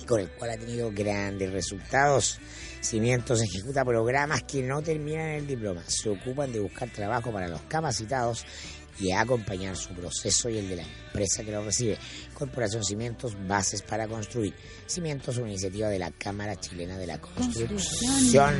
y 0.00 0.04
con 0.04 0.18
el 0.20 0.30
cual 0.30 0.50
ha 0.50 0.56
tenido 0.56 0.90
grandes 0.92 1.52
resultados. 1.52 2.40
Cimientos 2.80 3.42
ejecuta 3.42 3.84
programas 3.84 4.42
que 4.44 4.62
no 4.62 4.82
terminan 4.82 5.28
el 5.30 5.46
diploma, 5.46 5.82
se 5.86 6.08
ocupan 6.08 6.52
de 6.52 6.60
buscar 6.60 6.88
trabajo 6.90 7.32
para 7.32 7.48
los 7.48 7.60
capacitados 7.62 8.44
y 9.00 9.12
acompañar 9.12 9.76
su 9.76 9.90
proceso 9.90 10.48
y 10.48 10.58
el 10.58 10.68
de 10.68 10.76
la 10.76 10.82
empresa 10.82 11.44
que 11.44 11.52
lo 11.52 11.64
recibe. 11.64 11.98
Corporación 12.34 12.84
Cimientos, 12.84 13.36
bases 13.46 13.82
para 13.82 14.08
construir. 14.08 14.54
Cimientos, 14.86 15.38
una 15.38 15.48
iniciativa 15.48 15.88
de 15.88 15.98
la 15.98 16.10
Cámara 16.10 16.56
Chilena 16.56 16.96
de 16.98 17.06
la 17.06 17.18
Construcción. 17.18 18.54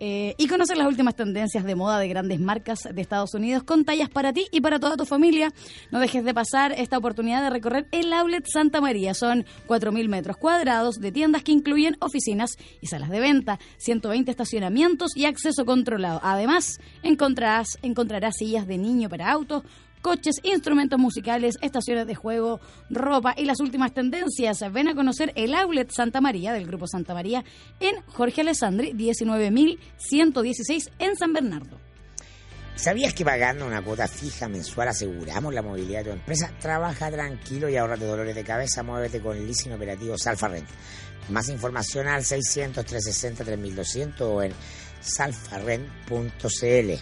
Eh, 0.00 0.34
y 0.38 0.46
conocer 0.46 0.76
las 0.76 0.86
últimas 0.86 1.16
tendencias 1.16 1.64
de 1.64 1.74
moda 1.74 1.98
de 1.98 2.06
grandes 2.06 2.38
marcas 2.38 2.88
de 2.92 3.02
Estados 3.02 3.34
Unidos 3.34 3.64
con 3.64 3.84
tallas 3.84 4.08
para 4.08 4.32
ti 4.32 4.46
y 4.52 4.60
para 4.60 4.78
toda 4.78 4.96
tu 4.96 5.04
familia. 5.04 5.52
No 5.90 5.98
dejes 5.98 6.24
de 6.24 6.32
pasar 6.32 6.72
esta 6.72 6.98
oportunidad 6.98 7.42
de 7.42 7.50
recorrer 7.50 7.88
el 7.90 8.12
Outlet 8.12 8.46
Santa 8.46 8.80
María. 8.80 9.14
Son 9.14 9.44
4.000 9.66 10.08
metros 10.08 10.36
cuadrados 10.36 10.96
de 11.00 11.10
tiendas 11.10 11.42
que 11.42 11.52
incluyen 11.52 11.96
oficinas 12.00 12.58
y 12.80 12.86
salas 12.86 13.10
de 13.10 13.18
venta, 13.18 13.58
120 13.78 14.30
estacionamientos 14.30 15.16
y 15.16 15.24
acceso 15.24 15.64
controlado. 15.64 16.20
Además, 16.22 16.78
encontrarás, 17.02 17.78
encontrarás 17.82 18.36
sillas 18.36 18.68
de 18.68 18.78
niño 18.78 19.08
para 19.08 19.32
autos, 19.32 19.64
coches, 20.00 20.36
instrumentos 20.42 20.98
musicales, 20.98 21.56
estaciones 21.62 22.06
de 22.06 22.14
juego, 22.14 22.60
ropa 22.90 23.34
y 23.36 23.44
las 23.44 23.60
últimas 23.60 23.92
tendencias. 23.92 24.64
Ven 24.72 24.88
a 24.88 24.94
conocer 24.94 25.32
el 25.36 25.54
Outlet 25.54 25.90
Santa 25.90 26.20
María 26.20 26.52
del 26.52 26.66
Grupo 26.66 26.86
Santa 26.86 27.14
María 27.14 27.44
en 27.80 28.00
Jorge 28.06 28.40
Alessandri, 28.42 28.92
19.116 28.92 30.90
en 30.98 31.16
San 31.16 31.32
Bernardo. 31.32 31.78
¿Sabías 32.78 33.12
que 33.12 33.24
pagando 33.24 33.66
una 33.66 33.82
cuota 33.82 34.06
fija 34.06 34.48
mensual 34.48 34.86
aseguramos 34.86 35.52
la 35.52 35.62
movilidad 35.62 36.04
de 36.04 36.04
tu 36.04 36.12
empresa? 36.12 36.52
Trabaja 36.60 37.10
tranquilo 37.10 37.68
y 37.68 37.76
ahorrate 37.76 38.04
dolores 38.04 38.36
de 38.36 38.44
cabeza. 38.44 38.84
Muévete 38.84 39.20
con 39.20 39.36
el 39.36 39.48
leasing 39.48 39.72
operativo 39.72 40.16
Salfa 40.16 40.46
Rent. 40.46 40.68
Más 41.28 41.48
información 41.48 42.06
al 42.06 42.22
600-360-3200 42.22 44.20
o 44.20 44.44
en 44.44 44.52
salfarrent.cl. 45.00 46.92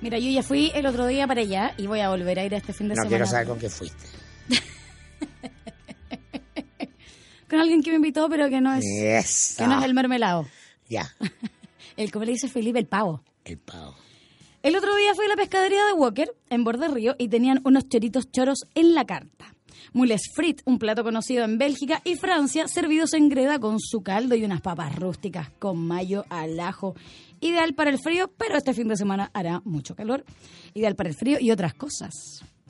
Mira, 0.00 0.18
yo 0.18 0.30
ya 0.30 0.42
fui 0.42 0.70
el 0.74 0.86
otro 0.86 1.06
día 1.06 1.26
para 1.26 1.40
allá 1.40 1.74
y 1.76 1.86
voy 1.86 2.00
a 2.00 2.08
volver 2.10 2.38
a 2.38 2.44
ir 2.44 2.54
este 2.54 2.72
fin 2.72 2.88
de 2.88 2.94
No 2.94 3.02
semana. 3.02 3.08
quiero 3.10 3.26
saber 3.26 3.46
con 3.48 3.58
qué 3.58 3.68
fuiste. 3.68 4.04
Con 7.48 7.60
alguien 7.60 7.82
que 7.82 7.90
me 7.90 7.96
invitó, 7.96 8.28
pero 8.28 8.48
que 8.50 8.60
no 8.60 8.74
es, 8.74 8.84
Yes. 8.84 9.54
que 9.56 9.66
no 9.66 9.78
es 9.78 9.84
el 9.86 9.94
mermelado. 9.94 10.46
Ya, 10.88 11.10
El, 11.96 12.12
como 12.12 12.24
le 12.26 12.32
dice 12.32 12.46
Felipe, 12.48 12.78
el 12.78 12.86
pavo. 12.86 13.22
el 13.44 13.58
pavo. 13.58 13.94
El 14.62 14.76
otro 14.76 14.94
día 14.96 15.14
fui 15.14 15.24
a 15.24 15.28
la 15.28 15.36
pescadería 15.36 15.84
de 15.86 15.92
Walker, 15.94 16.30
en 16.50 16.62
Borde 16.64 16.88
Río, 16.88 17.14
y 17.18 17.28
tenían 17.28 17.60
unos 17.64 17.88
choritos 17.88 18.30
choros 18.30 18.66
en 18.74 18.92
la 18.94 19.06
carta. 19.06 19.54
Mules 19.94 20.20
frit, 20.34 20.60
un 20.66 20.78
plato 20.78 21.02
conocido 21.02 21.44
en 21.44 21.56
Bélgica 21.56 22.02
y 22.04 22.16
Francia, 22.16 22.68
servidos 22.68 23.14
en 23.14 23.28
greda 23.30 23.58
con 23.58 23.80
su 23.80 24.02
caldo 24.02 24.34
y 24.34 24.44
unas 24.44 24.60
papas 24.60 24.94
rústicas 24.96 25.48
con 25.58 25.78
mayo 25.78 26.24
al 26.28 26.60
ajo. 26.60 26.94
Ideal 27.40 27.74
para 27.74 27.90
el 27.90 27.98
frío, 27.98 28.30
pero 28.36 28.56
este 28.56 28.74
fin 28.74 28.88
de 28.88 28.96
semana 28.96 29.30
hará 29.32 29.60
mucho 29.64 29.94
calor. 29.94 30.24
Ideal 30.74 30.96
para 30.96 31.08
el 31.08 31.14
frío 31.14 31.38
y 31.40 31.50
otras 31.50 31.74
cosas. 31.74 32.12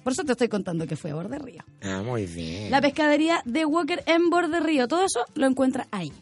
Por 0.02 0.12
eso 0.12 0.24
te 0.24 0.32
estoy 0.32 0.48
contando 0.48 0.86
que 0.86 0.96
fue 0.96 1.10
a 1.10 1.14
Borde 1.14 1.38
Río. 1.38 1.62
Ah, 1.82 2.02
muy 2.02 2.26
bien. 2.26 2.70
La 2.70 2.80
pescadería 2.80 3.42
de 3.44 3.64
Walker 3.64 4.02
en 4.06 4.30
Borde 4.30 4.60
Río. 4.60 4.88
Todo 4.88 5.04
eso 5.04 5.24
lo 5.34 5.46
encuentra 5.46 5.86
ahí. 5.90 6.12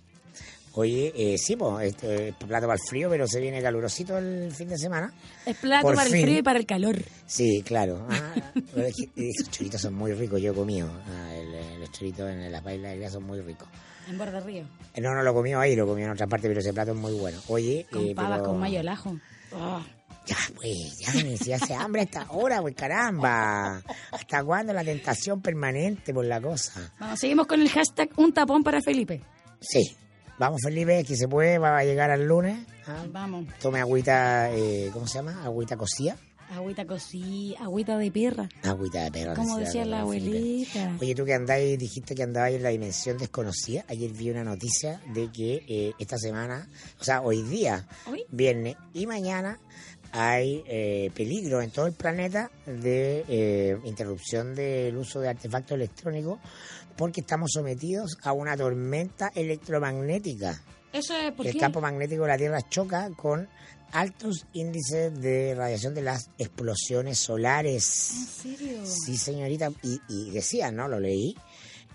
Oye, 0.79 1.11
eh, 1.17 1.39
sí, 1.39 1.57
pues, 1.57 1.87
este, 1.89 2.35
plato 2.35 2.67
para 2.67 2.75
el 2.75 2.81
frío, 2.89 3.09
pero 3.11 3.27
se 3.27 3.41
viene 3.41 3.62
calurosito 3.62 4.19
el 4.19 4.53
fin 4.53 4.69
de 4.69 4.77
semana. 4.77 5.12
Es 5.47 5.57
plato 5.57 5.83
Por 5.87 5.95
para 5.97 6.07
fin. 6.09 6.17
el 6.19 6.23
frío 6.23 6.39
y 6.39 6.43
para 6.43 6.59
el 6.59 6.67
calor. 6.67 6.97
Sí, 7.27 7.62
claro. 7.65 8.07
Ah, 8.11 8.35
esos 9.17 9.51
choritos 9.51 9.81
son 9.81 9.95
muy 9.95 10.12
ricos, 10.12 10.41
yo 10.41 10.53
he 10.53 10.55
comido. 10.55 10.89
Ah, 11.09 11.35
el- 11.35 11.81
los 11.81 11.91
choritos 11.93 12.31
en 12.31 12.53
las 12.53 12.62
bailas 12.62 13.12
son 13.12 13.25
muy 13.25 13.41
ricos. 13.41 13.67
En 14.09 14.19
Borde 14.19 14.39
Río. 14.41 14.65
Eh, 14.95 15.01
No, 15.01 15.15
no 15.15 15.23
lo 15.23 15.33
comido 15.35 15.59
ahí, 15.61 15.75
lo 15.75 15.87
comido 15.87 16.07
en 16.09 16.12
otra 16.12 16.27
parte, 16.27 16.47
pero 16.49 16.61
ese 16.61 16.73
plato 16.73 16.93
es 16.93 16.97
muy 16.99 17.15
bueno. 17.15 17.41
Oye, 17.49 17.87
Con 17.91 18.05
eh, 18.07 18.15
pavas, 18.15 18.39
pero- 18.41 18.51
con 18.51 18.61
mayo 18.61 18.79
al 18.81 18.89
ajo. 18.89 19.19
Oh. 19.53 19.83
Ya, 20.27 20.37
pues, 20.57 20.99
ya, 20.99 21.12
si 21.37 21.53
hace 21.53 21.73
hambre 21.75 22.03
a 22.03 22.05
esta 22.05 22.27
hora, 22.33 22.61
pues 22.61 22.75
caramba. 22.75 23.81
¿Hasta 24.11 24.45
cuándo 24.45 24.73
la 24.73 24.85
tentación 24.85 25.41
permanente 25.41 26.12
por 26.12 26.25
la 26.25 26.41
cosa? 26.41 26.93
Vamos, 27.01 27.19
seguimos 27.21 27.47
con 27.47 27.61
el 27.61 27.69
hashtag 27.71 28.11
un 28.17 28.33
tapón 28.33 28.62
para 28.62 28.81
Felipe. 28.83 29.23
Sí. 29.61 29.97
Vamos, 30.38 30.61
Felipe, 30.62 31.03
que 31.05 31.16
se 31.16 31.29
puede, 31.29 31.59
va 31.59 31.79
a 31.79 31.85
llegar 31.85 32.11
al 32.11 32.27
lunes. 32.27 32.59
Ah, 32.87 33.05
Vamos, 33.11 33.46
Tome 33.61 33.81
agüita, 33.81 34.51
eh, 34.53 34.90
¿cómo 34.92 35.07
se 35.07 35.14
llama? 35.18 35.42
Agüita 35.44 35.77
cocida. 35.77 36.16
agüita 36.55 36.85
cosí, 36.87 37.55
agüita 37.59 37.96
de 37.99 38.11
perra. 38.11 38.49
Agüita 38.62 39.05
de 39.05 39.11
perro. 39.11 39.35
Como 39.35 39.59
decía 39.59 39.85
la 39.87 40.05
Felipe. 40.07 40.79
abuelita. 40.79 40.96
Oye, 41.01 41.14
tú 41.14 41.25
que 41.25 41.35
andáis, 41.35 41.79
dijiste 41.79 42.14
que 42.14 42.22
andabais 42.22 42.57
en 42.57 42.62
la 42.62 42.68
dimensión 42.68 43.16
desconocida. 43.18 43.85
Ayer 43.88 44.11
vi 44.12 44.31
una 44.31 44.44
noticia 44.44 45.01
de 45.14 45.33
que 45.33 45.64
eh, 45.66 45.92
esta 45.99 46.18
semana, 46.18 46.68
o 47.01 47.05
sea, 47.05 47.22
hoy 47.22 47.42
día, 47.42 47.87
¿Hoy? 48.07 48.25
viernes 48.31 48.77
y 48.92 49.07
mañana, 49.07 49.59
hay 50.12 50.62
eh, 50.68 51.11
peligro 51.14 51.61
en 51.62 51.70
todo 51.70 51.87
el 51.87 51.92
planeta 51.94 52.51
de 52.66 53.25
eh, 53.29 53.79
interrupción 53.85 54.55
del 54.55 54.96
uso 54.96 55.20
de 55.20 55.29
artefactos 55.31 55.75
electrónicos 55.75 56.38
porque 56.96 57.20
estamos 57.20 57.52
sometidos 57.52 58.18
a 58.22 58.32
una 58.32 58.56
tormenta 58.56 59.30
electromagnética. 59.35 60.61
Eso 60.92 61.16
es 61.16 61.32
porque... 61.32 61.50
El 61.50 61.59
campo 61.59 61.80
magnético 61.80 62.22
de 62.22 62.28
la 62.28 62.38
Tierra 62.38 62.68
choca 62.68 63.11
con 63.16 63.48
altos 63.92 64.46
índices 64.52 65.20
de 65.20 65.54
radiación 65.54 65.94
de 65.94 66.02
las 66.02 66.30
explosiones 66.38 67.18
solares. 67.18 68.11
¿En 68.11 68.26
serio? 68.26 68.87
Sí, 68.87 69.16
señorita, 69.16 69.70
y, 69.82 70.00
y 70.09 70.30
decía, 70.30 70.70
¿no? 70.70 70.88
Lo 70.88 70.98
leí. 70.98 71.37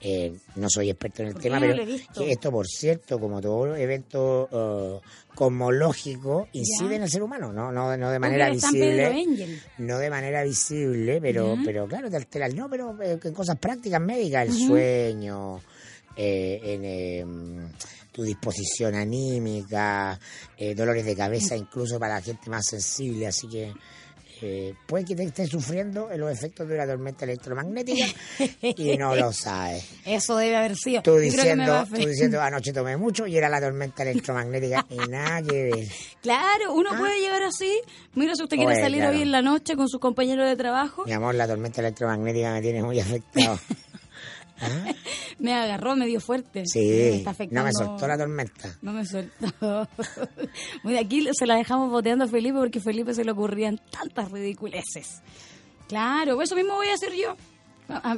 Eh, 0.02 0.34
no 0.56 0.68
soy 0.70 0.90
experto 0.90 1.22
en 1.22 1.28
el 1.30 1.34
¿Por 1.34 1.42
qué 1.44 1.50
tema, 1.50 1.60
pero 1.60 1.84
esto, 2.26 2.52
por 2.52 2.68
cierto, 2.68 3.20
como 3.20 3.40
todo 3.40 3.76
evento 3.76 4.50
eh, 4.52 5.08
cosmológico, 5.36 6.48
incide 6.54 6.90
Ya. 6.90 6.96
en 6.96 7.04
el 7.04 7.10
ser 7.10 7.24
humano, 7.24 7.54
no, 7.54 7.72
no, 7.72 7.96
no 7.96 8.10
de 8.10 8.20
manera 8.20 8.50
visible, 8.50 9.26
no 9.78 9.98
de 10.00 10.10
manera 10.10 10.44
visible, 10.44 11.20
pero, 11.22 11.56
Ya. 11.56 11.62
pero 11.64 11.88
claro, 11.88 12.10
te 12.10 12.18
altera 12.18 12.48
el 12.48 12.56
no, 12.56 12.70
pero 12.70 12.98
eh, 13.02 13.20
en 13.24 13.34
cosas 13.34 13.58
prácticas 13.60 14.02
médicas, 14.02 14.48
el 14.48 14.54
sueño, 14.54 15.60
eh, 16.16 16.60
en 16.64 16.82
eh, 16.84 17.72
tu 18.12 18.24
disposición 18.24 18.96
anímica, 18.96 20.20
eh, 20.58 20.76
dolores 20.76 21.06
de 21.06 21.16
cabeza, 21.16 21.56
incluso 21.56 22.00
para 22.00 22.16
la 22.16 22.22
gente 22.22 22.50
más 22.50 22.66
sensible, 22.66 23.28
así 23.28 23.48
que 23.48 23.72
eh, 24.42 24.74
puede 24.88 25.06
que 25.06 25.16
te 25.16 25.24
estés 25.24 25.50
sufriendo 25.50 26.12
en 26.12 26.20
los 26.20 26.32
efectos 26.32 26.68
de 26.68 26.76
una 26.76 26.86
tormenta 26.88 27.26
electromagnética 27.26 28.06
y 28.62 28.98
no 28.98 29.16
lo 29.16 29.32
sabes. 29.34 29.88
Eso 30.06 30.38
debe 30.38 30.56
haber 30.58 30.76
sido. 30.76 31.02
Tú 31.04 31.18
diciendo, 31.18 31.86
tú 31.90 32.06
diciendo 32.08 32.42
anoche 32.42 32.74
tomé 32.74 32.98
mucho 32.98 33.28
y 33.28 33.38
era 33.38 33.50
la 33.50 33.60
tormenta 33.62 34.04
electromagnética 34.04 34.86
y 34.90 34.98
nada 35.10 35.42
que 35.42 35.64
ver. 35.64 35.88
Claro, 36.22 36.74
uno 36.74 36.90
Ah. 36.94 36.98
puede 36.98 37.20
llegar 37.20 37.44
así. 37.44 37.80
Mira, 38.16 38.36
si 38.36 38.44
usted 38.44 38.58
quiere 38.58 38.76
salir 38.76 39.00
claro. 39.02 39.16
hoy 39.16 39.22
en 39.22 39.32
la 39.32 39.42
noche 39.42 39.76
con 39.76 39.88
sus 39.88 40.00
compañeros 40.00 40.48
de 40.48 40.56
trabajo, 40.56 41.04
Mi 41.06 41.14
amor, 41.14 41.36
la 41.36 41.48
tormenta 41.48 41.82
electromagnética 41.82 42.52
me 42.54 42.62
tiene 42.62 42.82
muy 42.84 43.00
afectado. 43.00 43.60
¿Ah? 44.62 44.94
me 45.40 45.54
agarró, 45.54 45.96
me 45.96 46.06
dio 46.06 46.20
fuerte. 46.20 46.62
Me 46.62 46.66
Sí, 46.68 46.80
está 47.26 47.36
no 47.50 47.64
me 47.64 47.72
soltó 47.74 48.08
la 48.08 48.18
tormenta. 48.18 48.78
No 48.82 48.94
me 48.94 49.06
soltó. 49.06 49.88
Muy 50.84 50.98
aquí 50.98 51.28
se 51.34 51.46
la 51.46 51.56
dejamos 51.56 51.90
boteando 51.92 52.26
a 52.26 52.28
Felipe 52.28 52.58
porque 52.60 52.80
a 52.80 52.82
Felipe 52.82 53.14
se 53.14 53.24
le 53.24 53.32
ocurrían 53.32 53.80
tantas 53.92 54.32
ridiculeces. 54.32 55.22
Claro, 55.88 56.42
eso 56.42 56.56
mismo 56.56 56.76
voy 56.76 56.88
a 56.88 56.94
hacer 56.94 57.12
yo. 57.14 57.36
Ah, 57.90 58.02
ah, 58.04 58.18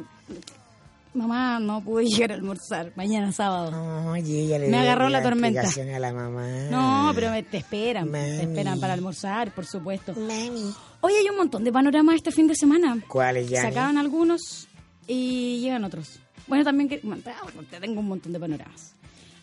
Mamá, 1.16 1.60
no 1.60 1.84
pude 1.84 2.06
llegar 2.10 2.32
a 2.32 2.36
almorzar. 2.36 2.92
Mañana 2.96 3.32
sábado. 3.32 4.10
Oye, 4.12 4.46
ella 4.46 4.58
le 4.60 4.68
Me 4.68 4.80
agarró 4.80 5.10
la 5.10 5.22
tormenta. 5.22 5.62
explicaciones 5.62 5.96
a 5.96 6.00
la 6.00 6.12
mamá. 6.14 6.48
No, 6.72 7.12
pero 7.14 7.30
me- 7.30 7.44
te 7.44 7.58
esperan. 7.58 8.10
Mami. 8.10 8.24
Te 8.38 8.42
esperan 8.44 8.80
para 8.80 8.94
almorzar, 8.94 9.54
por 9.54 9.66
supuesto. 9.66 10.14
Mami. 10.14 10.74
Hoy 11.02 11.14
hay 11.14 11.30
un 11.30 11.38
montón 11.38 11.64
de 11.64 11.72
panoramas 11.72 12.16
este 12.16 12.32
fin 12.32 12.48
de 12.48 12.56
semana. 12.56 12.98
¿Cuáles 13.08 13.48
ya? 13.50 13.62
Se 13.62 13.68
acaban 13.68 13.98
algunos 13.98 14.68
y 15.06 15.60
llegan 15.62 15.84
otros. 15.84 16.20
Bueno, 16.48 16.64
también 16.64 16.90
que, 16.90 17.00
bueno, 17.04 17.22
te 17.70 17.80
tengo 17.80 18.00
un 18.02 18.08
montón 18.08 18.34
de 18.34 18.40
panoramas. 18.40 18.94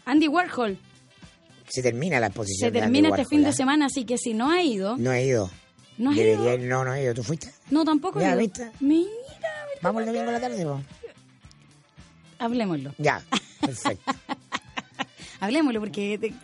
Andy 0.05 0.29
Warhol 0.29 0.79
Se 1.69 1.83
termina 1.83 2.21
la 2.21 2.27
exposición. 2.27 2.69
se 2.69 2.73
de 2.73 2.81
termina 2.81 3.09
Andy 3.09 3.21
este 3.23 3.29
fin 3.31 3.39
de 3.41 3.45
Warhol, 3.45 3.55
¿ah? 3.55 3.57
semana, 3.57 3.87
así 3.87 4.05
que 4.05 4.19
si 4.19 4.35
no 4.35 4.51
ha 4.51 4.63
ido, 4.63 4.97
No 4.97 5.13
he 5.13 5.25
ido. 5.27 5.51
no 5.99 6.11
has 6.11 6.17
Debería 6.17 6.55
ido. 6.57 6.67
No, 6.69 6.85
no 6.85 6.95
he 6.95 7.03
ido. 7.05 7.15
¿Tú 7.15 7.23
fuiste? 7.23 7.53
No, 7.71 7.85
tampoco 7.85 8.19
he 8.19 8.23
Ya, 8.23 8.31
ido. 8.31 8.39
¿viste? 8.41 8.71
Mira, 8.81 9.09
Vamos 9.83 10.01
el 10.03 10.07
domingo 10.07 10.29
a 10.29 10.33
la 10.33 10.41
tarde, 10.41 10.65
po? 10.65 10.81
hablemoslo. 12.39 12.93
Ya, 12.99 13.23
perfecto. 13.61 14.13
Hablemoslo 15.41 15.81
porque 15.81 16.19
te- 16.19 16.27
hay 16.27 16.35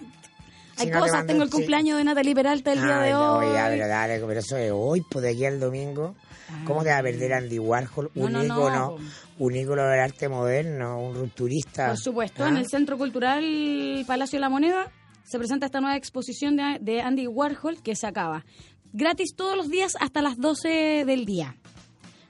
Si 0.78 0.86
no 0.86 0.92
te 0.92 0.98
cosas. 0.98 1.12
mando- 1.12 1.26
tengo 1.32 1.42
el 1.42 1.50
sí. 1.50 1.57
cumpleaños 1.57 1.98
de 1.98 2.04
Natalie 2.04 2.34
Peralta 2.34 2.72
el 2.72 2.82
día 2.82 2.98
de 2.98 3.11
no, 3.12 3.38
hoy. 3.38 3.46
ya, 3.52 3.66
pero 3.68 3.88
dale, 3.88 4.20
pero 4.20 4.40
eso 4.40 4.57
es 4.57 4.70
hoy, 4.74 5.02
pues 5.11 5.22
de 5.22 5.30
aquí 5.30 5.44
al 5.44 5.59
domingo. 5.61 6.14
¿Cómo 6.64 6.82
te 6.82 6.90
va 6.90 6.99
a 6.99 7.03
perder 7.03 7.32
Andy 7.34 7.59
Warhol? 7.59 8.11
No, 8.14 8.24
Un 8.24 8.32
no, 8.32 8.38
no, 8.42 8.44
ícono, 8.44 8.97
po. 8.97 9.44
un 9.44 9.57
ícono 9.57 9.82
del 9.86 10.01
arte 10.01 10.28
moderno, 10.28 11.01
un 11.01 11.14
rupturista. 11.16 11.88
Por 11.88 11.99
supuesto, 11.99 12.44
¿Ah? 12.44 12.49
en 12.49 12.57
el 12.57 12.66
Centro 12.68 12.97
Cultural 12.99 14.05
Palacio 14.07 14.36
de 14.36 14.40
la 14.40 14.49
Moneda 14.49 14.90
se 15.24 15.38
presenta 15.38 15.66
esta 15.66 15.80
nueva 15.80 15.97
exposición 15.97 16.57
de, 16.57 16.78
de 16.80 17.01
Andy 17.01 17.26
Warhol 17.26 17.82
que 17.82 17.97
se 17.97 18.07
acaba. 18.07 18.44
Gratis 18.92 19.34
todos 19.36 19.57
los 19.57 19.68
días 19.68 19.94
hasta 20.01 20.22
las 20.22 20.36
12 20.38 21.05
del 21.05 21.26
día. 21.26 21.57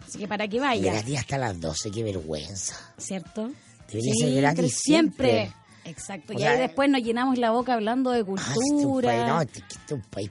Así 0.07 0.19
que 0.19 0.27
para 0.29 0.49
que 0.49 0.61
vaya, 0.61 0.93
Gratis 0.93 1.19
hasta 1.19 1.37
las 1.39 1.61
12, 1.61 1.91
qué 1.91 2.03
vergüenza. 2.03 2.75
¿cierto? 2.97 3.51
Debería 3.89 4.15
ser 4.15 4.35
gratis 4.35 4.57
pero 4.57 4.69
siempre. 4.69 5.53
Exacto. 5.85 6.33
O 6.33 6.37
y 6.37 6.41
sea, 6.41 6.53
ahí 6.53 6.59
después 6.59 6.91
nos 6.91 7.03
llenamos 7.03 7.39
la 7.39 7.51
boca 7.53 7.75
hablando 7.75 8.11
de 8.11 8.21
Ah, 8.21 8.23
este 8.23 8.51
es 8.51 8.57
un 8.73 8.83
cultura. 8.83 9.09
país, 9.11 9.27
no, 9.29 9.41
este, 9.41 9.59
este 9.61 9.75
es 9.87 9.93
un 9.93 10.03
país 10.03 10.31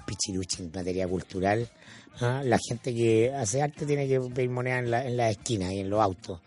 en 0.59 0.71
materia 0.73 1.07
cultural. 1.07 1.69
Ah, 2.21 2.41
La 2.43 2.57
gente 2.57 2.93
que 2.93 3.33
hace 3.33 3.61
arte 3.61 3.85
tiene 3.85 4.07
que 4.07 4.19
pedir 4.21 4.49
moneda 4.49 4.79
en 4.79 4.91
la, 4.91 5.05
en 5.05 5.17
la 5.17 5.29
esquina 5.29 5.73
y 5.73 5.79
en 5.79 5.89
los 5.89 5.99
autos. 6.01 6.39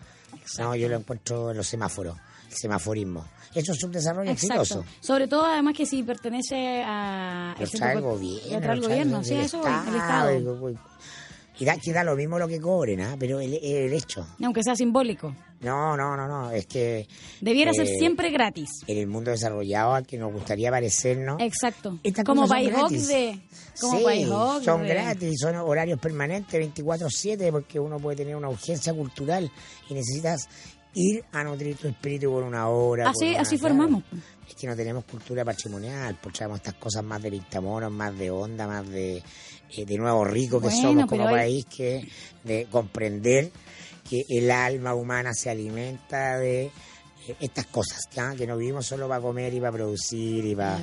No, 0.59 0.75
yo 0.75 0.89
lo 0.89 0.97
encuentro 0.97 1.51
en 1.51 1.57
los 1.59 1.67
semáforos, 1.67 2.17
el 2.51 2.57
semaforismo. 2.57 3.25
Eso 3.55 3.73
es 3.73 3.83
un 3.83 3.93
desarrollo 3.93 4.31
Exacto. 4.31 4.63
exitoso. 4.63 4.85
Sobre 5.01 5.27
todo, 5.27 5.45
además, 5.47 5.75
que 5.77 5.85
si 5.87 6.03
pertenece 6.03 6.83
a... 6.85 7.55
Lo 7.59 7.65
el 7.65 7.71
trae 7.71 7.93
el 7.93 7.99
centro- 7.99 8.11
gobierno. 8.13 8.51
lo 8.53 8.61
trae 8.61 8.75
el 8.77 8.83
gobierno, 8.83 9.25
sí, 9.25 9.35
eso, 9.35 9.63
el 9.67 9.95
Estado, 9.97 10.77
Y 11.61 11.65
da, 11.65 11.77
que 11.77 11.93
da 11.93 12.05
lo 12.05 12.15
mismo 12.15 12.39
lo 12.39 12.47
que 12.47 12.61
cobren, 12.61 13.01
¿ah? 13.01 13.17
pero 13.19 13.41
el, 13.41 13.55
el 13.55 13.93
hecho. 13.93 14.27
Aunque 14.43 14.63
sea 14.63 14.77
simbólico. 14.77 15.35
No, 15.61 15.97
no, 15.97 16.17
no, 16.17 16.29
no, 16.29 16.53
es 16.53 16.67
que 16.67 17.09
Debiera 17.41 17.73
ser 17.73 17.87
Eh, 17.89 17.97
siempre 17.99 18.31
gratis. 18.31 18.69
en 18.87 18.97
el 18.99 19.09
mundo 19.09 19.33
desarrollado 19.33 19.95
al 19.95 20.07
que 20.07 20.17
nos 20.17 20.33
gustaría 20.33 20.71
parecernos, 20.71 21.41
Exacto. 21.41 21.99
Estas 22.05 22.25
Como 22.25 22.47
gratis. 22.47 23.09
de... 23.09 23.41
Como 23.81 23.99
sí, 24.09 24.25
son 24.65 24.83
de- 24.83 24.89
gratis, 24.89 25.35
son 25.41 25.57
horarios 25.57 25.99
permanentes, 25.99 26.61
24/7, 26.75 27.51
porque 27.51 27.81
uno 27.81 27.99
puede 27.99 28.19
tener 28.19 28.37
una 28.37 28.49
urgencia 28.49 28.93
cultural 28.95 29.51
y 29.89 29.95
necesitas 29.95 30.49
ir 30.95 31.25
a 31.33 31.43
nutrir 31.45 31.77
tu 31.77 31.89
espíritu 31.89 32.31
por 32.31 32.43
una 32.45 32.69
hora. 32.69 33.11
Así, 33.11 33.31
una- 33.31 33.41
así 33.41 33.59
claro. 33.59 33.75
formamos. 33.75 34.05
Es 34.49 34.55
que 34.55 34.67
no 34.67 34.75
tenemos 34.77 35.05
cultura 35.05 35.45
patrimonial, 35.45 36.17
pues 36.23 36.35
traemos 36.37 36.59
estas 36.59 36.75
cosas 36.75 37.05
más 37.05 37.21
de 37.23 37.31
pintamonos, 37.31 37.91
más 37.93 38.17
de 38.17 38.31
onda, 38.31 38.67
más 38.67 38.89
de, 38.89 39.23
eh, 39.77 39.85
de 39.85 39.97
nuevo 39.99 40.25
rico 40.25 40.61
que 40.61 40.67
Bueno, 40.69 40.83
somos 40.83 41.07
como 41.07 41.27
hay- 41.29 41.35
país, 41.35 41.67
que 41.67 42.09
de 42.45 42.67
comprender 42.71 43.51
que 44.09 44.25
el 44.29 44.51
alma 44.51 44.95
humana 44.95 45.35
se 45.35 45.51
alimenta 45.51 46.39
de 46.39 46.71
eh, 47.29 47.37
estas 47.41 47.67
cosas, 47.67 48.07
que 48.37 48.47
no 48.47 48.57
vivimos 48.57 48.87
solo 48.87 49.07
para 49.07 49.21
comer 49.21 49.53
y 49.53 49.61
para 49.61 49.73
producir 49.73 50.47
y 50.47 50.55
para, 50.57 50.79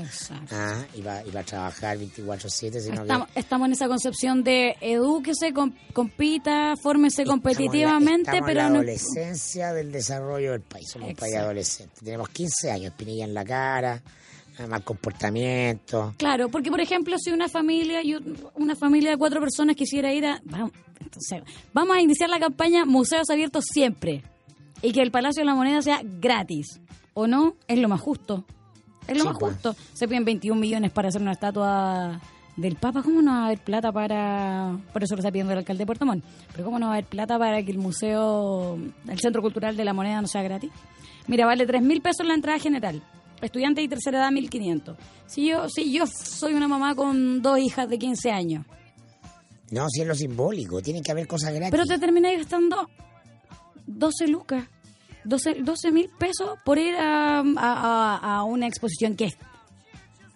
ah, 0.51 0.85
y 0.93 1.01
para, 1.01 1.25
y 1.25 1.31
para 1.31 1.43
trabajar 1.43 1.97
24/7, 1.97 2.79
sino 2.81 3.01
Estamos, 3.01 3.27
que... 3.29 3.39
estamos 3.39 3.65
en 3.65 3.71
esa 3.73 3.87
concepción 3.87 4.43
de 4.43 4.75
edúquese, 4.79 5.53
com- 5.53 5.73
compita, 5.93 6.75
fórmese 6.79 7.23
Estamos 7.23 7.43
la- 7.43 7.49
competitivamente, 7.51 8.37
en 8.37 8.45
pero 8.45 8.59
la 8.61 8.69
no... 8.69 8.75
adolescencia 8.75 9.73
del 9.73 9.91
desarrollo 9.91 10.51
del 10.51 10.61
país. 10.61 10.87
Somos 10.91 11.09
un 11.09 11.15
país 11.15 11.35
adolescente. 11.35 11.95
Tenemos 12.03 12.29
15 12.29 12.69
años, 12.69 12.93
pinilla 12.95 13.25
en 13.25 13.33
la 13.33 13.43
cara, 13.43 14.03
más 14.69 14.81
comportamiento. 14.81 16.13
Claro, 16.17 16.49
porque 16.49 16.69
por 16.69 16.79
ejemplo, 16.81 17.15
si 17.17 17.31
una 17.31 17.47
familia, 17.49 18.01
yo- 18.03 18.19
una 18.55 18.75
familia 18.75 19.11
de 19.11 19.17
cuatro 19.17 19.39
personas 19.39 19.75
quisiera 19.75 20.13
ir 20.13 20.25
a... 20.25 20.41
Vamos, 20.45 20.71
entonces, 20.99 21.43
vamos 21.73 21.97
a 21.97 22.01
iniciar 22.01 22.29
la 22.29 22.39
campaña 22.39 22.85
Museos 22.85 23.29
Abiertos 23.29 23.65
Siempre 23.71 24.23
y 24.81 24.91
que 24.91 25.01
el 25.01 25.11
Palacio 25.11 25.41
de 25.41 25.45
la 25.45 25.55
Moneda 25.55 25.81
sea 25.81 26.01
gratis. 26.03 26.79
¿O 27.13 27.27
no? 27.27 27.55
Es 27.67 27.79
lo 27.79 27.87
más 27.87 28.01
justo. 28.01 28.43
Es 29.07 29.15
lo 29.17 29.23
Sí, 29.23 29.29
más 29.29 29.37
pues. 29.39 29.53
justo. 29.53 29.75
Se 29.93 30.07
piden 30.07 30.25
21 30.25 30.59
millones 30.59 30.91
para 30.91 31.07
hacer 31.09 31.21
una 31.21 31.31
estatua 31.33 32.19
del 32.57 32.75
Papa. 32.75 33.03
¿Cómo 33.03 33.21
no 33.21 33.31
va 33.31 33.43
a 33.43 33.45
haber 33.47 33.59
plata 33.59 33.91
para...? 33.91 34.77
Por 34.91 35.03
eso 35.03 35.15
lo 35.15 35.19
está 35.19 35.31
pidiendo 35.31 35.53
el 35.53 35.59
alcalde 35.59 35.83
de 35.83 35.85
Puerto 35.85 36.05
Montt. 36.05 36.23
Pero 36.51 36.65
¿cómo 36.65 36.79
no 36.79 36.87
va 36.87 36.93
a 36.93 36.95
haber 36.95 37.05
plata 37.05 37.37
para 37.39 37.61
que 37.63 37.71
el 37.71 37.77
museo, 37.77 38.77
el 39.07 39.19
Centro 39.19 39.41
Cultural 39.41 39.77
de 39.77 39.85
la 39.85 39.93
Moneda 39.93 40.21
no 40.21 40.27
sea 40.27 40.41
gratis? 40.43 40.71
Mira, 41.27 41.45
vale 41.45 41.65
3 41.65 41.81
mil 41.81 42.01
pesos 42.01 42.25
la 42.27 42.33
entrada 42.33 42.59
general. 42.59 43.01
Estudiante 43.41 43.81
y 43.81 43.87
tercera 43.87 44.19
edad, 44.19 44.31
1500. 44.31 44.97
Si 45.27 45.47
yo, 45.49 45.67
si 45.69 45.91
yo 45.91 46.05
soy 46.07 46.53
una 46.53 46.67
mamá 46.67 46.95
con 46.95 47.41
dos 47.41 47.59
hijas 47.59 47.87
de 47.89 47.97
15 47.99 48.31
años, 48.31 48.65
No, 49.71 49.89
si 49.89 50.01
es 50.01 50.07
lo 50.07 50.15
simbólico, 50.15 50.81
tiene 50.81 51.01
que 51.01 51.11
haber 51.11 51.27
cosas 51.27 51.51
gratis. 51.53 51.71
pero 51.71 51.85
te 51.85 51.97
termináis 51.99 52.37
gastando 52.39 52.89
12 53.87 54.27
lucas, 54.27 54.65
12 55.23 55.91
mil 55.91 56.09
pesos 56.19 56.57
por 56.63 56.77
ir 56.77 56.95
a, 56.95 57.39
a- 57.39 57.43
a- 57.57 58.35
a 58.37 58.43
una 58.43 58.67
exposición 58.67 59.15
que 59.15 59.25
es 59.25 59.37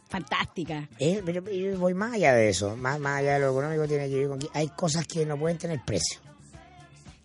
fantástica. 0.08 0.90
Eh, 1.00 1.22
pero 1.26 1.44
yo 1.52 1.78
voy 1.80 1.94
más 1.94 2.14
allá 2.14 2.34
de 2.34 2.50
eso, 2.50 2.76
más, 2.76 3.00
más 3.00 3.20
allá 3.20 3.34
de 3.36 3.40
lo 3.42 3.52
económico 3.52 3.88
tiene 3.88 4.10
que 4.10 4.16
ver 4.16 4.28
con 4.30 4.40
que 4.40 4.48
hay 4.54 4.68
cosas 4.70 5.06
que 5.06 5.26
no 5.26 5.38
pueden 5.38 5.58
tener 5.58 5.80
precio. 5.86 6.20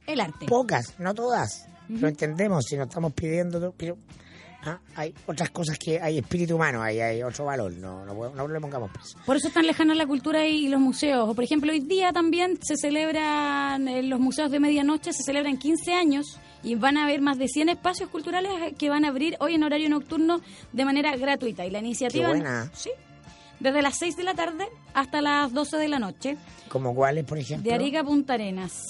El 0.07 0.21
arte. 0.21 0.47
Pocas, 0.47 0.95
no 0.99 1.15
todas. 1.15 1.67
Lo 1.89 2.09
entendemos 2.09 2.65
si 2.67 2.77
no 2.77 2.85
estamos 2.85 3.13
pidiendo, 3.15 3.73
pero 3.77 3.97
ah, 4.67 4.79
hay 4.97 5.15
otras 5.27 5.51
cosas 5.51 5.79
que 5.79 6.01
hay 6.01 6.19
espíritu 6.19 6.57
humano, 6.57 6.83
hay, 6.83 7.01
hay 7.01 7.23
otro 7.23 7.45
valor, 7.47 7.73
no, 7.73 8.05
no, 8.05 8.31
no 8.31 8.49
le 8.49 8.61
pongamos 8.61 8.91
precio. 8.91 9.19
Por 9.27 9.37
eso 9.37 9.49
están 9.49 9.67
lejanas 9.67 9.97
la 9.97 10.07
cultura 10.07 10.47
y 10.47 10.69
los 10.69 10.81
museos. 10.81 11.29
O, 11.29 11.35
por 11.35 11.45
ejemplo, 11.45 11.73
hoy 11.73 11.81
día 11.81 12.13
también 12.13 12.59
se 12.63 12.77
celebran, 12.77 13.87
en 13.89 14.11
los 14.11 14.21
museos 14.21 14.51
de 14.51 14.61
medianoche 14.61 15.13
se 15.13 15.23
celebran 15.23 15.57
15 15.59 15.93
años 15.95 16.39
y 16.63 16.75
van 16.77 16.97
a 16.97 17.05
haber 17.05 17.21
más 17.21 17.39
de 17.39 17.49
100 17.49 17.69
espacios 17.69 18.09
culturales 18.11 18.51
que 18.79 18.89
van 18.91 19.05
a 19.05 19.09
abrir 19.09 19.37
hoy 19.41 19.55
en 19.55 19.63
horario 19.65 19.89
nocturno 19.89 20.41
de 20.73 20.85
manera 20.85 21.15
gratuita. 21.17 21.65
Y 21.67 21.71
la 21.71 21.81
iniciativa... 21.81 22.27
Qué 22.27 22.31
buena. 22.33 22.71
Sí. 22.75 22.91
Desde 23.61 23.83
las 23.83 23.99
6 23.99 24.17
de 24.17 24.25
la 24.25 24.35
tarde 24.35 24.67
hasta 24.95 25.23
las 25.23 25.53
12 25.53 25.77
de 25.79 25.89
la 25.89 25.99
noche. 25.99 26.37
Como 26.69 26.95
cuáles, 26.95 27.25
por 27.25 27.39
ejemplo. 27.39 27.69
De 27.69 27.75
Arica 27.75 28.01
a 28.01 28.05
Punta 28.05 28.35
Arenas. 28.35 28.83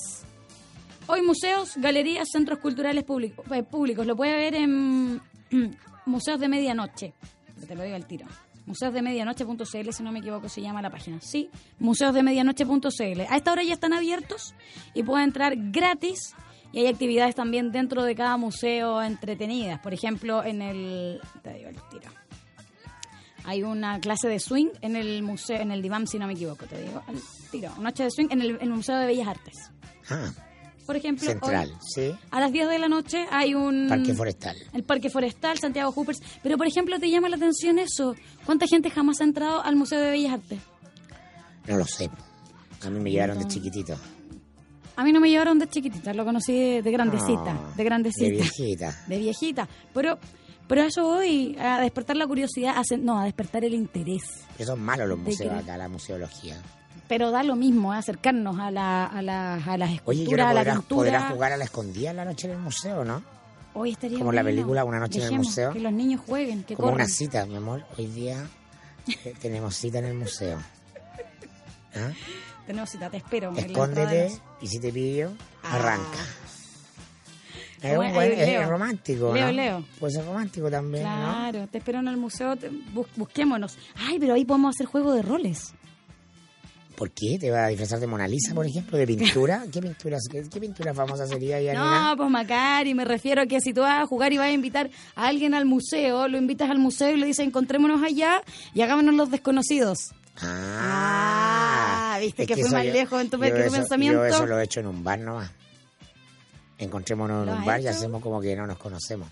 Hoy 1.07 1.21
museos, 1.21 1.73
galerías, 1.77 2.29
centros 2.33 2.61
culturales 2.61 3.05
público- 3.05 3.45
eh, 3.55 3.63
públicos. 3.63 4.07
Lo 4.07 4.17
puede 4.17 4.35
ver 4.37 4.55
en 4.55 5.21
Museos 6.07 6.41
de 6.41 6.49
Medianoche. 6.49 7.15
Te 7.67 7.75
lo 7.75 7.83
digo 7.83 7.97
al 7.97 8.07
tiro. 8.07 8.27
Museosdemedianoche.cl, 8.67 9.93
si 9.93 10.03
no 10.03 10.11
me 10.11 10.21
equivoco, 10.21 10.49
se 10.49 10.63
llama 10.63 10.81
la 10.81 10.91
página. 10.91 11.21
Sí, 11.21 11.51
museosdemedianoche.cl. 11.81 13.21
A 13.29 13.37
esta 13.37 13.53
hora 13.53 13.63
ya 13.63 13.75
están 13.75 13.93
abiertos 13.93 14.55
y 14.95 15.03
pueden 15.03 15.27
entrar 15.27 15.55
gratis. 15.57 16.35
Y 16.73 16.81
hay 16.81 16.87
actividades 16.89 17.35
también 17.35 17.71
dentro 17.71 18.03
de 18.03 18.15
cada 18.15 18.37
museo 18.37 19.01
entretenidas. 19.01 19.81
Por 19.81 19.95
ejemplo, 19.95 20.43
en 20.43 20.61
el... 20.63 21.21
Te 21.43 21.53
digo 21.55 21.69
al 21.69 21.89
tiro. 21.89 22.11
Hay 23.45 23.63
una 23.63 24.01
clase 24.01 24.29
de 24.29 24.41
swing 24.41 24.69
en 24.81 24.97
el 24.97 25.23
museo, 25.23 25.61
en 25.61 25.71
el 25.71 25.83
DIVAM, 25.83 26.07
si 26.07 26.19
no 26.19 26.27
me 26.27 26.33
equivoco, 26.33 26.65
te 26.67 26.81
digo 26.83 27.03
al 27.07 27.17
tiro. 27.51 27.71
Una 27.75 27.91
noche 27.91 28.05
de 28.05 28.11
swing 28.11 28.29
en 28.31 28.41
el, 28.41 28.51
en 28.57 28.63
el 28.63 28.71
Museo 28.71 28.97
de 28.97 29.07
Bellas 29.07 29.29
Artes. 29.29 29.71
Ah, 30.09 30.31
Por 30.87 30.97
ejemplo, 30.97 31.27
central, 31.27 31.71
hoy, 31.73 31.79
sí. 31.81 32.15
a 32.31 32.41
las 32.41 32.53
10 32.53 32.69
de 32.69 32.79
la 32.79 32.89
noche 32.89 33.27
hay 33.31 33.55
un... 33.55 33.87
Parque 33.89 34.13
forestal. 34.13 34.57
El 34.75 34.85
Parque 34.85 35.09
Forestal, 35.09 35.59
Santiago 35.59 35.91
Hoopers. 35.93 36.21
Pero, 36.43 36.59
por 36.59 36.67
ejemplo, 36.67 36.99
¿te 36.99 37.11
llama 37.11 37.29
la 37.31 37.37
atención 37.37 37.79
eso? 37.79 38.15
¿Cuánta 38.45 38.67
gente 38.67 38.91
jamás 38.91 39.21
ha 39.21 39.25
entrado 39.25 39.63
al 39.63 39.77
Museo 39.77 40.01
de 40.01 40.11
Bellas 40.11 40.35
Artes? 40.35 40.59
No 41.67 41.79
lo 41.79 41.87
sé. 41.87 42.11
A 42.83 42.91
mí 42.91 43.01
me 43.01 43.11
llevaron 43.11 43.39
de 43.39 43.47
chiquitito. 43.47 43.97
A 44.97 45.05
mí 45.05 45.13
no 45.13 45.21
me 45.21 45.29
llevaron 45.29 45.59
de 45.59 45.69
chiquitita, 45.69 46.13
lo 46.15 46.25
conocí 46.25 46.53
de, 46.53 46.83
de 46.83 46.93
grandecita, 46.93 47.59
de 47.77 47.85
grandecita. 47.85 48.27
De 48.27 48.31
viejita. 48.31 49.05
de 49.09 49.19
viejita. 49.19 49.69
Pero, 49.93 50.19
pero 50.69 50.83
eso 50.83 51.05
voy, 51.05 51.57
a 51.59 51.81
despertar 51.81 52.17
la 52.17 52.27
curiosidad, 52.27 52.77
a 52.77 52.97
no, 52.99 53.19
a 53.19 53.25
despertar 53.25 53.65
el 53.65 53.75
interés. 53.75 54.23
Que 54.57 54.65
son 54.65 54.81
malos 54.81 55.09
los 55.09 55.19
museos 55.19 55.53
acá, 55.53 55.77
la 55.77 55.89
museología. 55.89 56.61
Pero 57.09 57.31
da 57.31 57.43
lo 57.43 57.55
mismo, 57.57 57.93
¿eh? 57.95 57.99
acercarnos 57.99 58.59
a, 58.59 58.71
la, 58.71 59.05
a, 59.07 59.21
la- 59.23 59.55
a 59.57 59.77
las 59.77 59.91
Oye, 60.05 60.21
¿y 60.21 60.23
esculturas, 60.23 60.47
ahora 60.49 60.61
a 60.61 60.65
la 60.65 60.73
pintura. 60.75 60.97
podrás 61.13 61.33
jugar 61.33 61.53
a 61.53 61.57
la 61.59 61.65
escondida 61.65 62.11
en 62.11 62.17
la 62.17 62.25
noche 62.25 62.47
en 62.47 62.55
el 62.55 62.59
museo, 62.61 63.05
¿no? 63.05 63.23
Hoy 63.75 63.91
estaría 63.91 64.19
como 64.19 64.33
la 64.33 64.43
película 64.45 64.85
Una 64.85 65.01
noche 65.01 65.19
en 65.21 65.27
el 65.27 65.39
museo. 65.39 65.73
Que 65.73 65.81
los 65.81 65.93
niños 65.93 66.21
jueguen, 66.27 66.63
que 66.65 66.77
Como 66.77 66.91
corran. 66.91 67.05
una 67.07 67.09
cita, 67.15 67.45
mi 67.45 67.57
amor. 67.57 67.85
Hoy 67.99 68.07
día 68.07 68.47
eh, 69.25 69.35
tenemos 69.41 69.75
cita 69.77 69.99
en 69.99 70.05
el 70.07 70.15
museo. 70.15 70.59
¿Ah? 71.95 72.11
Tenemos 72.67 72.89
cita, 72.91 73.11
te 73.11 73.19
espero. 73.19 73.53
Escóndete 73.57 74.27
entrada 74.27 74.43
y 74.63 74.67
si 74.69 74.79
te 74.81 74.93
pillo, 74.93 75.33
Ah. 75.63 75.77
arranca. 75.77 76.19
Es, 77.83 77.99
un 77.99 78.13
buen- 78.15 78.33
es 78.33 78.49
Leo. 78.49 78.71
romántico, 78.71 79.35
Leo, 79.35 79.47
¿no? 79.47 79.53
Leo. 79.53 79.85
Puede 80.01 80.15
ser 80.15 80.25
romántico 80.25 80.71
también, 80.71 81.05
¿no? 81.05 81.11
Claro, 81.11 81.67
te 81.67 81.79
espero 81.79 81.99
en 81.99 82.09
el 82.09 82.17
museo, 82.17 82.57
te- 82.57 82.71
bus- 82.71 83.09
busquémonos. 83.17 83.77
Ay, 84.09 84.19
pero 84.19 84.33
ahí 84.35 84.45
podemos 84.47 84.75
hacer 84.75 84.87
juego 84.87 85.13
de 85.13 85.21
roles. 85.21 85.75
¿Por 86.97 87.11
qué? 87.11 87.39
¿Te 87.41 87.51
vas 87.51 87.65
a 87.65 87.69
disfrazar 87.69 87.99
de 88.01 88.07
Mona 88.07 88.29
Lisa, 88.29 88.55
por 88.55 88.65
ejemplo? 88.67 88.97
¿De 88.97 89.07
pintura? 89.07 89.65
¿Qué 89.73 89.81
pinturas, 89.83 90.23
qué, 90.31 90.45
qué 90.49 90.61
pintura 90.61 90.95
famosa 90.95 91.27
sería? 91.27 91.75
No, 91.75 92.17
pues 92.17 92.31
Macari, 92.31 92.95
me 92.95 93.05
refiero 93.05 93.43
a 93.43 93.47
que 93.47 93.61
si 93.61 93.73
tú 93.75 93.81
vas 93.81 94.03
a 94.03 94.07
jugar 94.07 94.33
y 94.33 94.39
vas 94.39 94.47
a 94.49 94.53
invitar 94.53 94.91
a 95.17 95.27
alguien 95.27 95.55
al 95.55 95.65
museo, 95.65 96.29
lo 96.29 96.39
invitas 96.39 96.71
al 96.71 96.79
museo 96.79 97.11
y 97.11 97.17
le 97.19 97.27
dices 97.27 97.47
encontrémonos 97.47 98.03
allá 98.03 98.43
y 98.75 98.83
hagámonos 98.83 99.15
los 99.15 99.31
desconocidos. 99.31 100.11
Ah, 100.37 102.15
Ah, 102.15 102.19
¿viste 102.21 102.47
que 102.47 102.55
fui 102.55 102.63
eso 102.63 102.73
más 102.73 102.85
yo- 102.87 102.93
lejos 102.93 103.21
en 103.21 103.31
tu 103.31 103.39
yo 103.39 103.45
eso- 103.45 103.73
pensamiento? 103.73 104.19
Yo 104.19 104.25
eso 104.27 104.47
lo 104.47 104.59
he 104.61 104.65
hecho 104.65 104.81
en 104.81 104.87
un 104.87 105.03
bar 105.03 105.19
nomás. 105.19 105.51
Encontrémonos 106.79 107.41
en 107.43 107.47
¿Lo 107.53 107.59
un 107.59 107.65
bar 107.65 107.81
y 107.81 107.87
hacemos 107.89 108.23
como 108.23 108.41
que 108.41 108.55
no 108.57 108.67
nos 108.67 108.79
conocemos. 108.79 109.29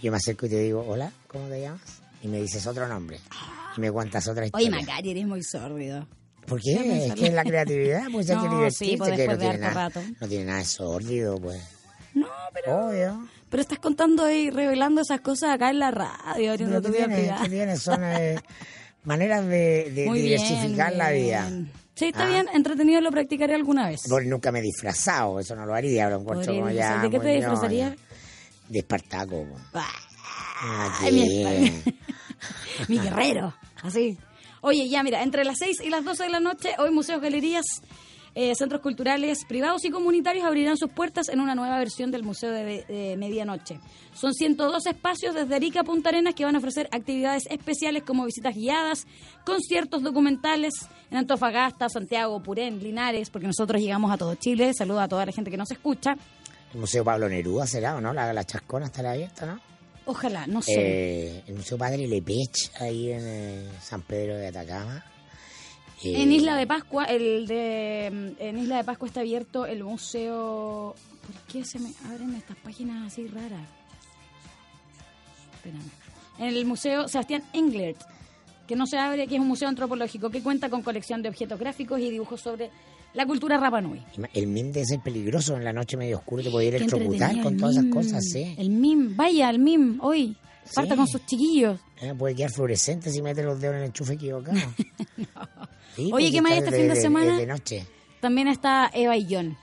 Yo 0.00 0.10
me 0.10 0.16
acerco 0.18 0.46
y 0.46 0.48
te 0.50 0.58
digo, 0.58 0.84
hola, 0.86 1.12
¿cómo 1.28 1.48
te 1.48 1.60
llamas? 1.60 1.80
Y 2.22 2.28
me 2.28 2.40
dices 2.40 2.66
otro 2.66 2.86
nombre. 2.88 3.20
Y 3.76 3.80
me 3.80 3.90
cuentas 3.90 4.26
otra 4.28 4.42
Oye, 4.52 4.64
historia. 4.64 4.70
Macari, 4.70 5.10
eres 5.10 5.26
muy 5.26 5.42
sórdido. 5.42 6.06
¿Por 6.46 6.60
qué? 6.60 7.06
Es 7.06 7.14
que 7.14 7.26
es 7.28 7.34
la 7.34 7.44
creatividad, 7.44 8.04
pues 8.12 8.28
hay 8.30 8.36
que 8.42 8.48
No, 8.48 8.70
sí, 8.70 8.96
pues 8.96 9.12
que 9.12 9.26
no 9.28 9.38
tiene, 9.38 9.58
nada, 9.58 9.74
rato. 9.88 10.00
no 10.20 10.28
tiene 10.28 10.44
nada 10.46 10.58
de 10.58 10.64
sórdido, 10.64 11.36
pues. 11.40 11.60
No, 12.14 12.26
pero, 12.52 12.88
Obvio. 12.88 13.28
pero 13.48 13.62
estás 13.62 13.78
contando 13.78 14.30
y 14.30 14.50
revelando 14.50 15.00
esas 15.00 15.20
cosas 15.20 15.50
acá 15.54 15.70
en 15.70 15.78
la 15.78 15.90
radio, 15.90 16.50
abriendo 16.52 16.76
Lo 16.76 16.82
tu 16.82 16.92
que 16.92 16.98
vida 16.98 17.06
tiene, 17.06 17.20
privada. 17.22 17.42
que 17.42 17.48
tiene 17.48 17.76
son 17.76 18.00
eh, 18.04 18.38
maneras 19.04 19.44
de, 19.46 19.90
de 19.94 20.12
diversificar 20.12 20.88
bien, 20.88 20.98
la 20.98 21.10
bien. 21.10 21.24
vida. 21.64 21.72
Sí, 21.94 22.06
está 22.06 22.24
Ah. 22.24 22.28
bien, 22.28 22.46
entretenido 22.54 23.00
lo 23.00 23.10
practicaré 23.10 23.54
alguna 23.54 23.88
vez. 23.88 24.00
Bueno, 24.08 24.30
nunca 24.30 24.50
me 24.52 24.58
he 24.58 24.62
disfrazado, 24.62 25.38
eso 25.40 25.54
no 25.54 25.64
lo 25.66 25.74
haría, 25.74 26.08
lo 26.10 26.20
encuentro 26.20 26.52
como 26.54 26.70
ya. 26.70 26.98
¿De 27.02 27.10
qué 27.10 27.20
te 27.20 27.28
disfrazarías? 27.36 27.94
De 28.68 28.78
Espartaco. 28.78 29.44
po. 29.44 29.80
Ay, 30.64 30.90
Aquí. 31.06 31.12
mi, 31.14 31.82
mi 32.88 32.98
guerrero, 32.98 33.54
así. 33.82 34.18
Oye, 34.64 34.88
ya 34.88 35.02
mira, 35.02 35.24
entre 35.24 35.44
las 35.44 35.58
6 35.58 35.80
y 35.84 35.90
las 35.90 36.04
12 36.04 36.22
de 36.22 36.28
la 36.30 36.38
noche, 36.38 36.70
hoy 36.78 36.92
museos, 36.92 37.20
galerías, 37.20 37.64
eh, 38.36 38.54
centros 38.54 38.80
culturales 38.80 39.44
privados 39.44 39.84
y 39.84 39.90
comunitarios 39.90 40.44
abrirán 40.44 40.76
sus 40.76 40.88
puertas 40.88 41.28
en 41.28 41.40
una 41.40 41.56
nueva 41.56 41.78
versión 41.78 42.12
del 42.12 42.22
Museo 42.22 42.52
de, 42.52 43.16
Medianoche. 43.18 43.80
Son 44.14 44.32
102 44.32 44.86
espacios 44.86 45.34
desde 45.34 45.56
Arica 45.56 45.82
Punta 45.82 46.10
Arenas 46.10 46.34
que 46.36 46.44
van 46.44 46.54
a 46.54 46.58
ofrecer 46.58 46.88
actividades 46.92 47.46
especiales 47.50 48.04
como 48.04 48.24
visitas 48.24 48.54
guiadas, 48.54 49.08
conciertos 49.44 50.04
documentales 50.04 50.74
en 51.10 51.18
Antofagasta, 51.18 51.88
Santiago, 51.88 52.40
Purén, 52.40 52.78
Linares, 52.78 53.30
porque 53.30 53.48
nosotros 53.48 53.82
llegamos 53.82 54.12
a 54.12 54.16
todo 54.16 54.36
Chile. 54.36 54.72
Saludo 54.74 55.00
a 55.00 55.08
toda 55.08 55.26
la 55.26 55.32
gente 55.32 55.50
que 55.50 55.56
nos 55.56 55.72
escucha. 55.72 56.16
El 56.72 56.78
Museo 56.78 57.02
Pablo 57.02 57.28
Neruda 57.28 57.66
será, 57.66 57.96
¿o 57.96 58.00
no? 58.00 58.12
La, 58.12 58.32
la 58.32 58.44
chascona 58.44 58.86
estará 58.86 59.10
abierta, 59.10 59.44
¿no? 59.44 59.71
Ojalá, 60.04 60.46
no 60.46 60.62
sé. 60.62 60.72
Eh, 60.76 61.44
el 61.46 61.54
Museo 61.54 61.78
Padre 61.78 62.08
Lepech, 62.08 62.72
ahí 62.80 63.12
en 63.12 63.20
eh, 63.22 63.68
San 63.80 64.02
Pedro 64.02 64.36
de 64.36 64.48
Atacama. 64.48 65.04
Eh, 66.02 66.22
En 66.22 66.32
Isla 66.32 66.56
de 66.56 66.66
Pascua, 66.66 67.04
el 67.04 67.46
de 67.46 68.06
en 68.06 68.58
Isla 68.58 68.78
de 68.78 68.84
Pascua 68.84 69.06
está 69.06 69.20
abierto 69.20 69.66
el 69.66 69.84
museo. 69.84 70.94
¿Por 71.26 71.36
qué 71.52 71.64
se 71.64 71.78
me 71.78 71.92
abren 72.10 72.34
estas 72.34 72.56
páginas 72.56 73.12
así 73.12 73.28
raras? 73.28 73.68
Espérame. 75.54 75.90
En 76.38 76.46
el 76.46 76.64
museo 76.64 77.06
Sebastián 77.06 77.44
Englert, 77.52 78.00
que 78.66 78.74
no 78.74 78.86
se 78.86 78.98
abre, 78.98 79.28
que 79.28 79.36
es 79.36 79.40
un 79.40 79.46
museo 79.46 79.68
antropológico 79.68 80.30
que 80.30 80.42
cuenta 80.42 80.68
con 80.68 80.82
colección 80.82 81.22
de 81.22 81.28
objetos 81.28 81.60
gráficos 81.60 82.00
y 82.00 82.10
dibujos 82.10 82.40
sobre 82.40 82.70
la 83.14 83.26
cultura 83.26 83.56
Rapa 83.58 83.80
Nui. 83.80 84.02
El 84.34 84.46
MIM 84.46 84.72
debe 84.72 84.86
ser 84.86 85.00
peligroso 85.00 85.56
en 85.56 85.64
la 85.64 85.72
noche 85.72 85.96
medio 85.96 86.18
oscuro, 86.18 86.42
te 86.42 86.50
puede 86.50 86.66
ir 86.66 86.74
electrocutar 86.76 87.40
con 87.42 87.54
el 87.54 87.60
todas 87.60 87.76
esas 87.76 87.90
cosas, 87.92 88.24
sí. 88.24 88.54
El 88.58 88.70
MIM, 88.70 89.16
vaya 89.16 89.48
al 89.48 89.58
MIM 89.58 89.98
hoy. 90.02 90.36
Parta 90.74 90.92
Sí. 90.94 90.96
con 90.96 91.08
sus 91.08 91.26
chiquillos. 91.26 91.80
Eh, 92.00 92.14
puede 92.16 92.34
quedar 92.36 92.50
fluorescente 92.52 93.10
si 93.10 93.20
mete 93.20 93.42
los 93.42 93.60
dedos 93.60 93.74
en 93.74 93.80
el 93.82 93.86
enchufe 93.88 94.14
equivocado. 94.14 94.58
Sí, 95.96 96.04
Oye, 96.10 96.10
pues, 96.10 96.30
¿qué 96.32 96.40
más 96.40 96.52
este 96.52 96.70
fin 96.72 96.88
de 96.88 96.94
de- 96.94 97.00
semana? 97.02 97.36
de 97.36 97.46
noche. 97.46 97.86
También 98.20 98.48
está 98.48 98.90
Eva 98.94 99.14
y 99.16 99.24
John. 99.28 99.56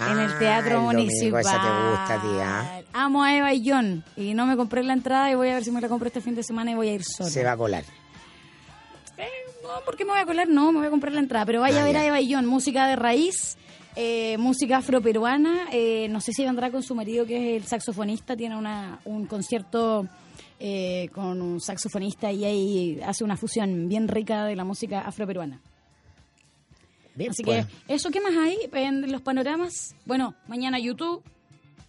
en 0.00 0.18
el 0.18 0.30
Ah, 0.32 0.36
Teatro 0.38 0.70
el 0.78 0.82
domingo, 0.86 1.02
Municipal. 1.04 1.40
esa 1.42 1.52
te 1.52 1.90
gusta, 1.90 2.20
tía. 2.22 2.84
Amo 2.92 3.22
a 3.22 3.36
Eva 3.36 3.52
y 3.54 3.68
John. 3.70 4.02
Y 4.16 4.34
no 4.34 4.46
me 4.46 4.56
compré 4.56 4.82
la 4.82 4.94
entrada 4.94 5.30
y 5.30 5.36
voy 5.36 5.48
a 5.48 5.54
ver 5.54 5.62
si 5.64 5.70
me 5.70 5.80
la 5.80 5.88
compro 5.88 6.08
este 6.08 6.20
fin 6.20 6.34
de 6.34 6.42
semana 6.42 6.72
y 6.72 6.74
voy 6.74 6.88
a 6.88 6.94
ir 6.94 7.04
sola. 7.04 7.30
Se 7.30 7.44
va 7.44 7.52
a 7.52 7.56
colar. 7.56 7.84
No, 9.78 9.84
¿por 9.84 9.96
qué 9.96 10.04
me 10.04 10.10
voy 10.12 10.20
a 10.20 10.26
colar? 10.26 10.48
No, 10.48 10.72
me 10.72 10.78
voy 10.78 10.86
a 10.86 10.90
comprar 10.90 11.12
la 11.12 11.20
entrada. 11.20 11.46
Pero 11.46 11.60
vaya 11.60 11.78
Ah, 11.78 11.82
a 11.82 11.84
ver 11.84 11.94
ya. 11.94 12.00
a 12.00 12.06
Eva 12.06 12.18
John. 12.28 12.46
Música 12.46 12.86
de 12.86 12.96
raíz, 12.96 13.56
eh, 13.96 14.36
música 14.38 14.78
afroperuana. 14.78 15.68
Eh, 15.72 16.08
no 16.10 16.20
sé 16.20 16.32
si 16.32 16.44
vendrá 16.44 16.70
con 16.70 16.82
su 16.82 16.94
marido, 16.94 17.24
que 17.26 17.56
es 17.56 17.62
el 17.62 17.68
saxofonista. 17.68 18.36
Tiene 18.36 18.56
una, 18.56 19.00
un 19.04 19.26
concierto 19.26 20.06
eh, 20.58 21.08
con 21.14 21.40
un 21.40 21.60
saxofonista 21.60 22.30
y 22.32 22.44
ahí 22.44 23.00
hace 23.04 23.24
una 23.24 23.36
fusión 23.36 23.88
bien 23.88 24.08
rica 24.08 24.44
de 24.44 24.56
la 24.56 24.64
música 24.64 25.00
afroperuana. 25.02 25.60
Bien, 27.14 27.30
Así 27.30 27.42
pues. 27.42 27.66
que, 27.86 27.94
¿eso 27.94 28.10
qué 28.10 28.20
más 28.20 28.32
hay 28.36 28.56
en 28.72 29.10
los 29.10 29.20
panoramas? 29.22 29.94
Bueno, 30.06 30.34
mañana 30.48 30.78
YouTube, 30.78 31.22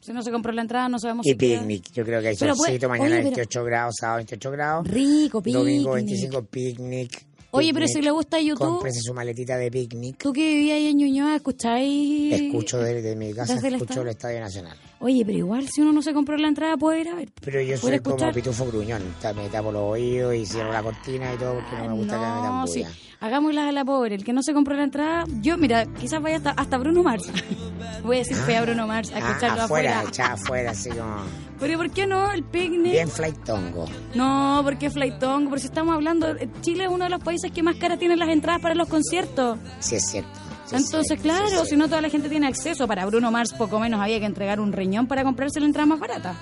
Si 0.04 0.12
no 0.14 0.24
se 0.24 0.32
compró 0.32 0.52
la 0.52 0.64
entrada, 0.64 0.90
no 0.90 0.98
sabemos 0.98 1.28
Y 1.28 1.30
si 1.34 1.38
queda. 1.38 1.60
picnic. 1.60 1.92
Yo 1.94 2.04
creo 2.04 2.22
que 2.22 2.30
hay 2.30 2.36
pues, 2.36 2.58
solcito. 2.58 2.90
Mañana 2.90 3.08
oye, 3.08 3.16
pero- 3.18 3.36
28 3.36 3.64
grados, 3.64 3.96
sábado 4.00 4.18
28 4.18 4.52
grados. 4.52 4.88
Rico, 4.88 5.42
Domingo 5.42 5.64
picnic. 5.94 5.94
25 5.94 6.44
picnic. 6.46 7.26
Oye, 7.54 7.74
pero 7.74 7.86
si 7.88 8.02
le 8.02 8.12
gusta 8.12 8.40
YouTube, 8.40 8.60
Cómprese 8.68 9.02
su 9.02 9.14
maletita 9.14 9.58
de 9.58 9.70
picnic. 9.70 10.18
tú 10.18 10.32
que 10.32 10.42
vivías 10.54 10.78
ahí 10.78 10.88
en 10.88 10.98
Ñuñoa, 10.98 11.36
¿escucháis? 11.36 12.34
Escucho 12.34 12.80
desde 12.80 13.16
mi 13.16 13.34
casa, 13.34 13.56
¿Desde 13.56 13.68
el 13.70 13.74
escucho 13.76 13.92
estadio? 13.94 14.02
el 14.04 14.08
Estadio 14.16 14.40
Nacional. 14.40 14.78
Oye, 15.00 15.24
pero 15.26 15.38
igual 15.38 15.68
si 15.68 15.82
uno 15.82 15.92
no 15.92 16.02
se 16.02 16.14
compró 16.14 16.38
la 16.38 16.48
entrada 16.48 16.78
puede 16.78 17.02
ir 17.02 17.10
a 17.10 17.16
ver. 17.16 17.30
Pero 17.42 17.60
yo 17.62 17.78
¿Puede 17.80 17.98
soy 17.98 18.00
como 18.18 18.32
pitufo 18.32 18.66
gruñón. 18.68 19.02
Me 19.36 19.50
tapo 19.50 19.72
los 19.72 19.82
oídos 19.82 20.36
y 20.36 20.46
cierro 20.46 20.72
la 20.72 20.82
cortina 20.84 21.34
y 21.34 21.38
todo 21.38 21.56
porque 21.56 21.76
no 21.78 21.90
me 21.90 21.94
gusta 21.96 22.14
que 22.14 22.20
me 22.26 22.36
metan 22.36 22.60
No, 22.62 22.68
sí. 22.68 22.80
bulla. 22.84 22.92
Hagámoslas 23.20 23.68
a 23.70 23.72
la 23.72 23.86
pobre. 23.86 24.16
El 24.16 24.24
que 24.24 24.34
no 24.34 24.42
se 24.44 24.54
compró 24.54 24.76
la 24.76 24.84
entrada, 24.84 25.26
yo, 25.42 25.58
mira, 25.58 25.86
quizás 26.00 26.22
vaya 26.22 26.38
hasta, 26.38 26.52
hasta 26.52 26.78
Bruno 26.78 27.04
Mars. 27.04 27.24
Voy 28.04 28.16
a 28.16 28.20
decir 28.20 28.36
fue 28.38 28.56
a 28.58 28.62
Bruno 28.64 28.88
Mars 28.88 29.12
a 29.12 29.18
Ah, 29.18 29.20
escucharlo 29.20 29.62
afuera, 29.64 29.92
afuera. 30.00 30.10
echada 30.10 30.34
afuera, 30.34 30.72
así 30.72 30.90
como... 30.90 31.18
Pero 31.62 31.78
¿por 31.78 31.90
qué 31.92 32.06
no? 32.08 32.30
El 32.32 32.44
picnic. 32.44 32.92
Bien 32.92 33.08
flight 33.08 33.38
tongo. 33.46 33.86
No, 34.16 34.60
porque 34.64 34.90
Flightong, 34.90 35.46
porque 35.46 35.62
si 35.62 35.68
estamos 35.68 35.94
hablando, 35.96 36.28
eh, 36.36 36.50
Chile 36.62 36.84
es 36.86 36.90
uno 36.90 37.04
de 37.06 37.12
los 37.12 37.24
países 37.24 37.52
que 37.52 37.62
más 37.64 37.76
caras 37.78 38.00
tienen 38.00 38.20
las 38.20 38.28
entradas 38.30 38.62
para 38.62 38.76
los 38.76 38.90
conciertos. 38.90 39.60
Sí, 39.80 39.96
es 39.96 40.10
cierto. 40.10 40.30
sí 40.66 40.76
Entonces, 40.76 41.22
cierto, 41.22 41.24
claro, 41.24 41.64
si 41.66 41.78
no 41.78 41.86
toda 41.88 42.02
la 42.02 42.10
gente 42.10 42.28
tiene 42.30 42.48
acceso, 42.48 42.88
para 42.88 43.06
Bruno 43.06 43.32
Mars 43.32 43.54
poco 43.54 43.80
menos 43.80 44.02
había 44.02 44.20
que 44.20 44.26
entregar 44.26 44.60
un 44.60 44.74
riñón 44.74 45.06
para 45.08 45.24
comprarse 45.24 45.60
la 45.60 45.68
entrada 45.68 45.86
más 45.86 46.00
barata. 46.00 46.36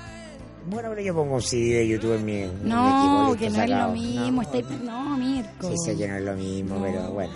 Bueno, 0.70 0.88
pero 0.90 1.02
yo 1.02 1.14
pongo 1.14 1.36
un 1.36 1.42
CD 1.42 1.80
de 1.80 1.88
YouTube 1.90 2.16
en 2.16 2.26
mi, 2.26 2.38
en 2.38 2.64
mi 2.64 2.70
No, 2.70 3.34
equipo, 3.34 3.40
que 3.40 3.50
no 3.50 3.64
es 3.64 3.70
lo 3.70 3.90
mismo, 3.92 4.32
No, 4.32 4.42
está 4.42 4.58
ahí- 4.58 4.80
no, 4.86 5.18
Mirko. 5.18 5.68
Sí, 5.72 5.76
sé 5.84 5.98
que 5.98 6.08
no 6.08 6.16
es 6.16 6.24
lo 6.24 6.34
mismo, 6.36 6.76
No. 6.76 6.82
pero 6.82 7.12
bueno. 7.12 7.34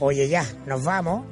Oye, 0.00 0.28
ya, 0.28 0.44
nos 0.66 0.84
vamos. 0.84 1.24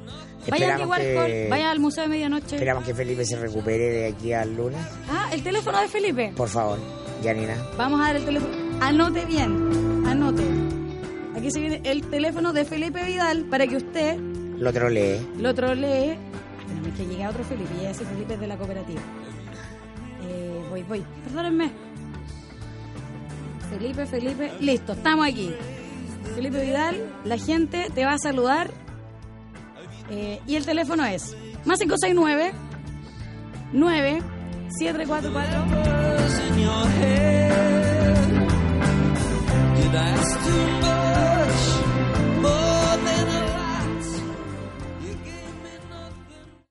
Vayan 0.49 0.71
a 0.71 0.77
que, 0.77 1.47
vayan 1.49 1.67
al 1.69 1.79
Museo 1.79 2.03
de 2.03 2.09
Medianoche. 2.09 2.55
esperamos 2.55 2.83
que 2.83 2.93
Felipe 2.93 3.25
se 3.25 3.37
recupere 3.37 3.89
de 3.89 4.07
aquí 4.07 4.33
al 4.33 4.55
lunes. 4.55 4.79
Ah, 5.09 5.29
el 5.31 5.41
teléfono 5.43 5.79
de 5.79 5.87
Felipe. 5.87 6.33
Por 6.35 6.49
favor, 6.49 6.79
Janina. 7.23 7.55
Vamos 7.77 8.01
a 8.01 8.05
dar 8.05 8.15
el 8.17 8.25
teléfono. 8.25 8.53
Anote 8.81 9.25
bien, 9.25 10.03
anote. 10.05 10.43
Aquí 11.37 11.49
se 11.51 11.59
viene 11.59 11.81
el 11.83 12.03
teléfono 12.09 12.53
de 12.53 12.65
Felipe 12.65 13.03
Vidal 13.03 13.45
para 13.45 13.65
que 13.67 13.77
usted 13.77 14.17
Lo 14.57 14.69
otro 14.69 14.89
lee. 14.89 15.19
lo 15.37 15.53
trolee. 15.53 16.17
Espérame, 16.59 16.87
es 16.87 16.93
que 16.95 17.05
llega 17.05 17.29
otro 17.29 17.43
Felipe, 17.43 17.71
ya 17.81 17.89
ese 17.91 18.05
Felipe 18.05 18.33
es 18.35 18.39
de 18.39 18.47
la 18.47 18.57
cooperativa. 18.57 19.01
Eh, 20.27 20.61
voy, 20.69 20.83
voy, 20.83 21.03
perdónenme. 21.25 21.71
Felipe, 23.69 24.05
Felipe, 24.05 24.51
listo, 24.59 24.93
estamos 24.93 25.25
aquí. 25.27 25.53
Felipe 26.35 26.63
Vidal, 26.63 27.11
la 27.25 27.37
gente 27.37 27.87
te 27.93 28.05
va 28.05 28.13
a 28.13 28.17
saludar. 28.17 28.71
Eh, 30.09 30.39
y 30.45 30.55
el 30.55 30.65
teléfono 30.65 31.05
es 31.05 31.35
más 31.65 31.79
569 31.79 32.53
9 33.71 34.21
7344 34.77 35.93
in 36.49 36.59
your 36.59 36.87
head. 36.99 37.23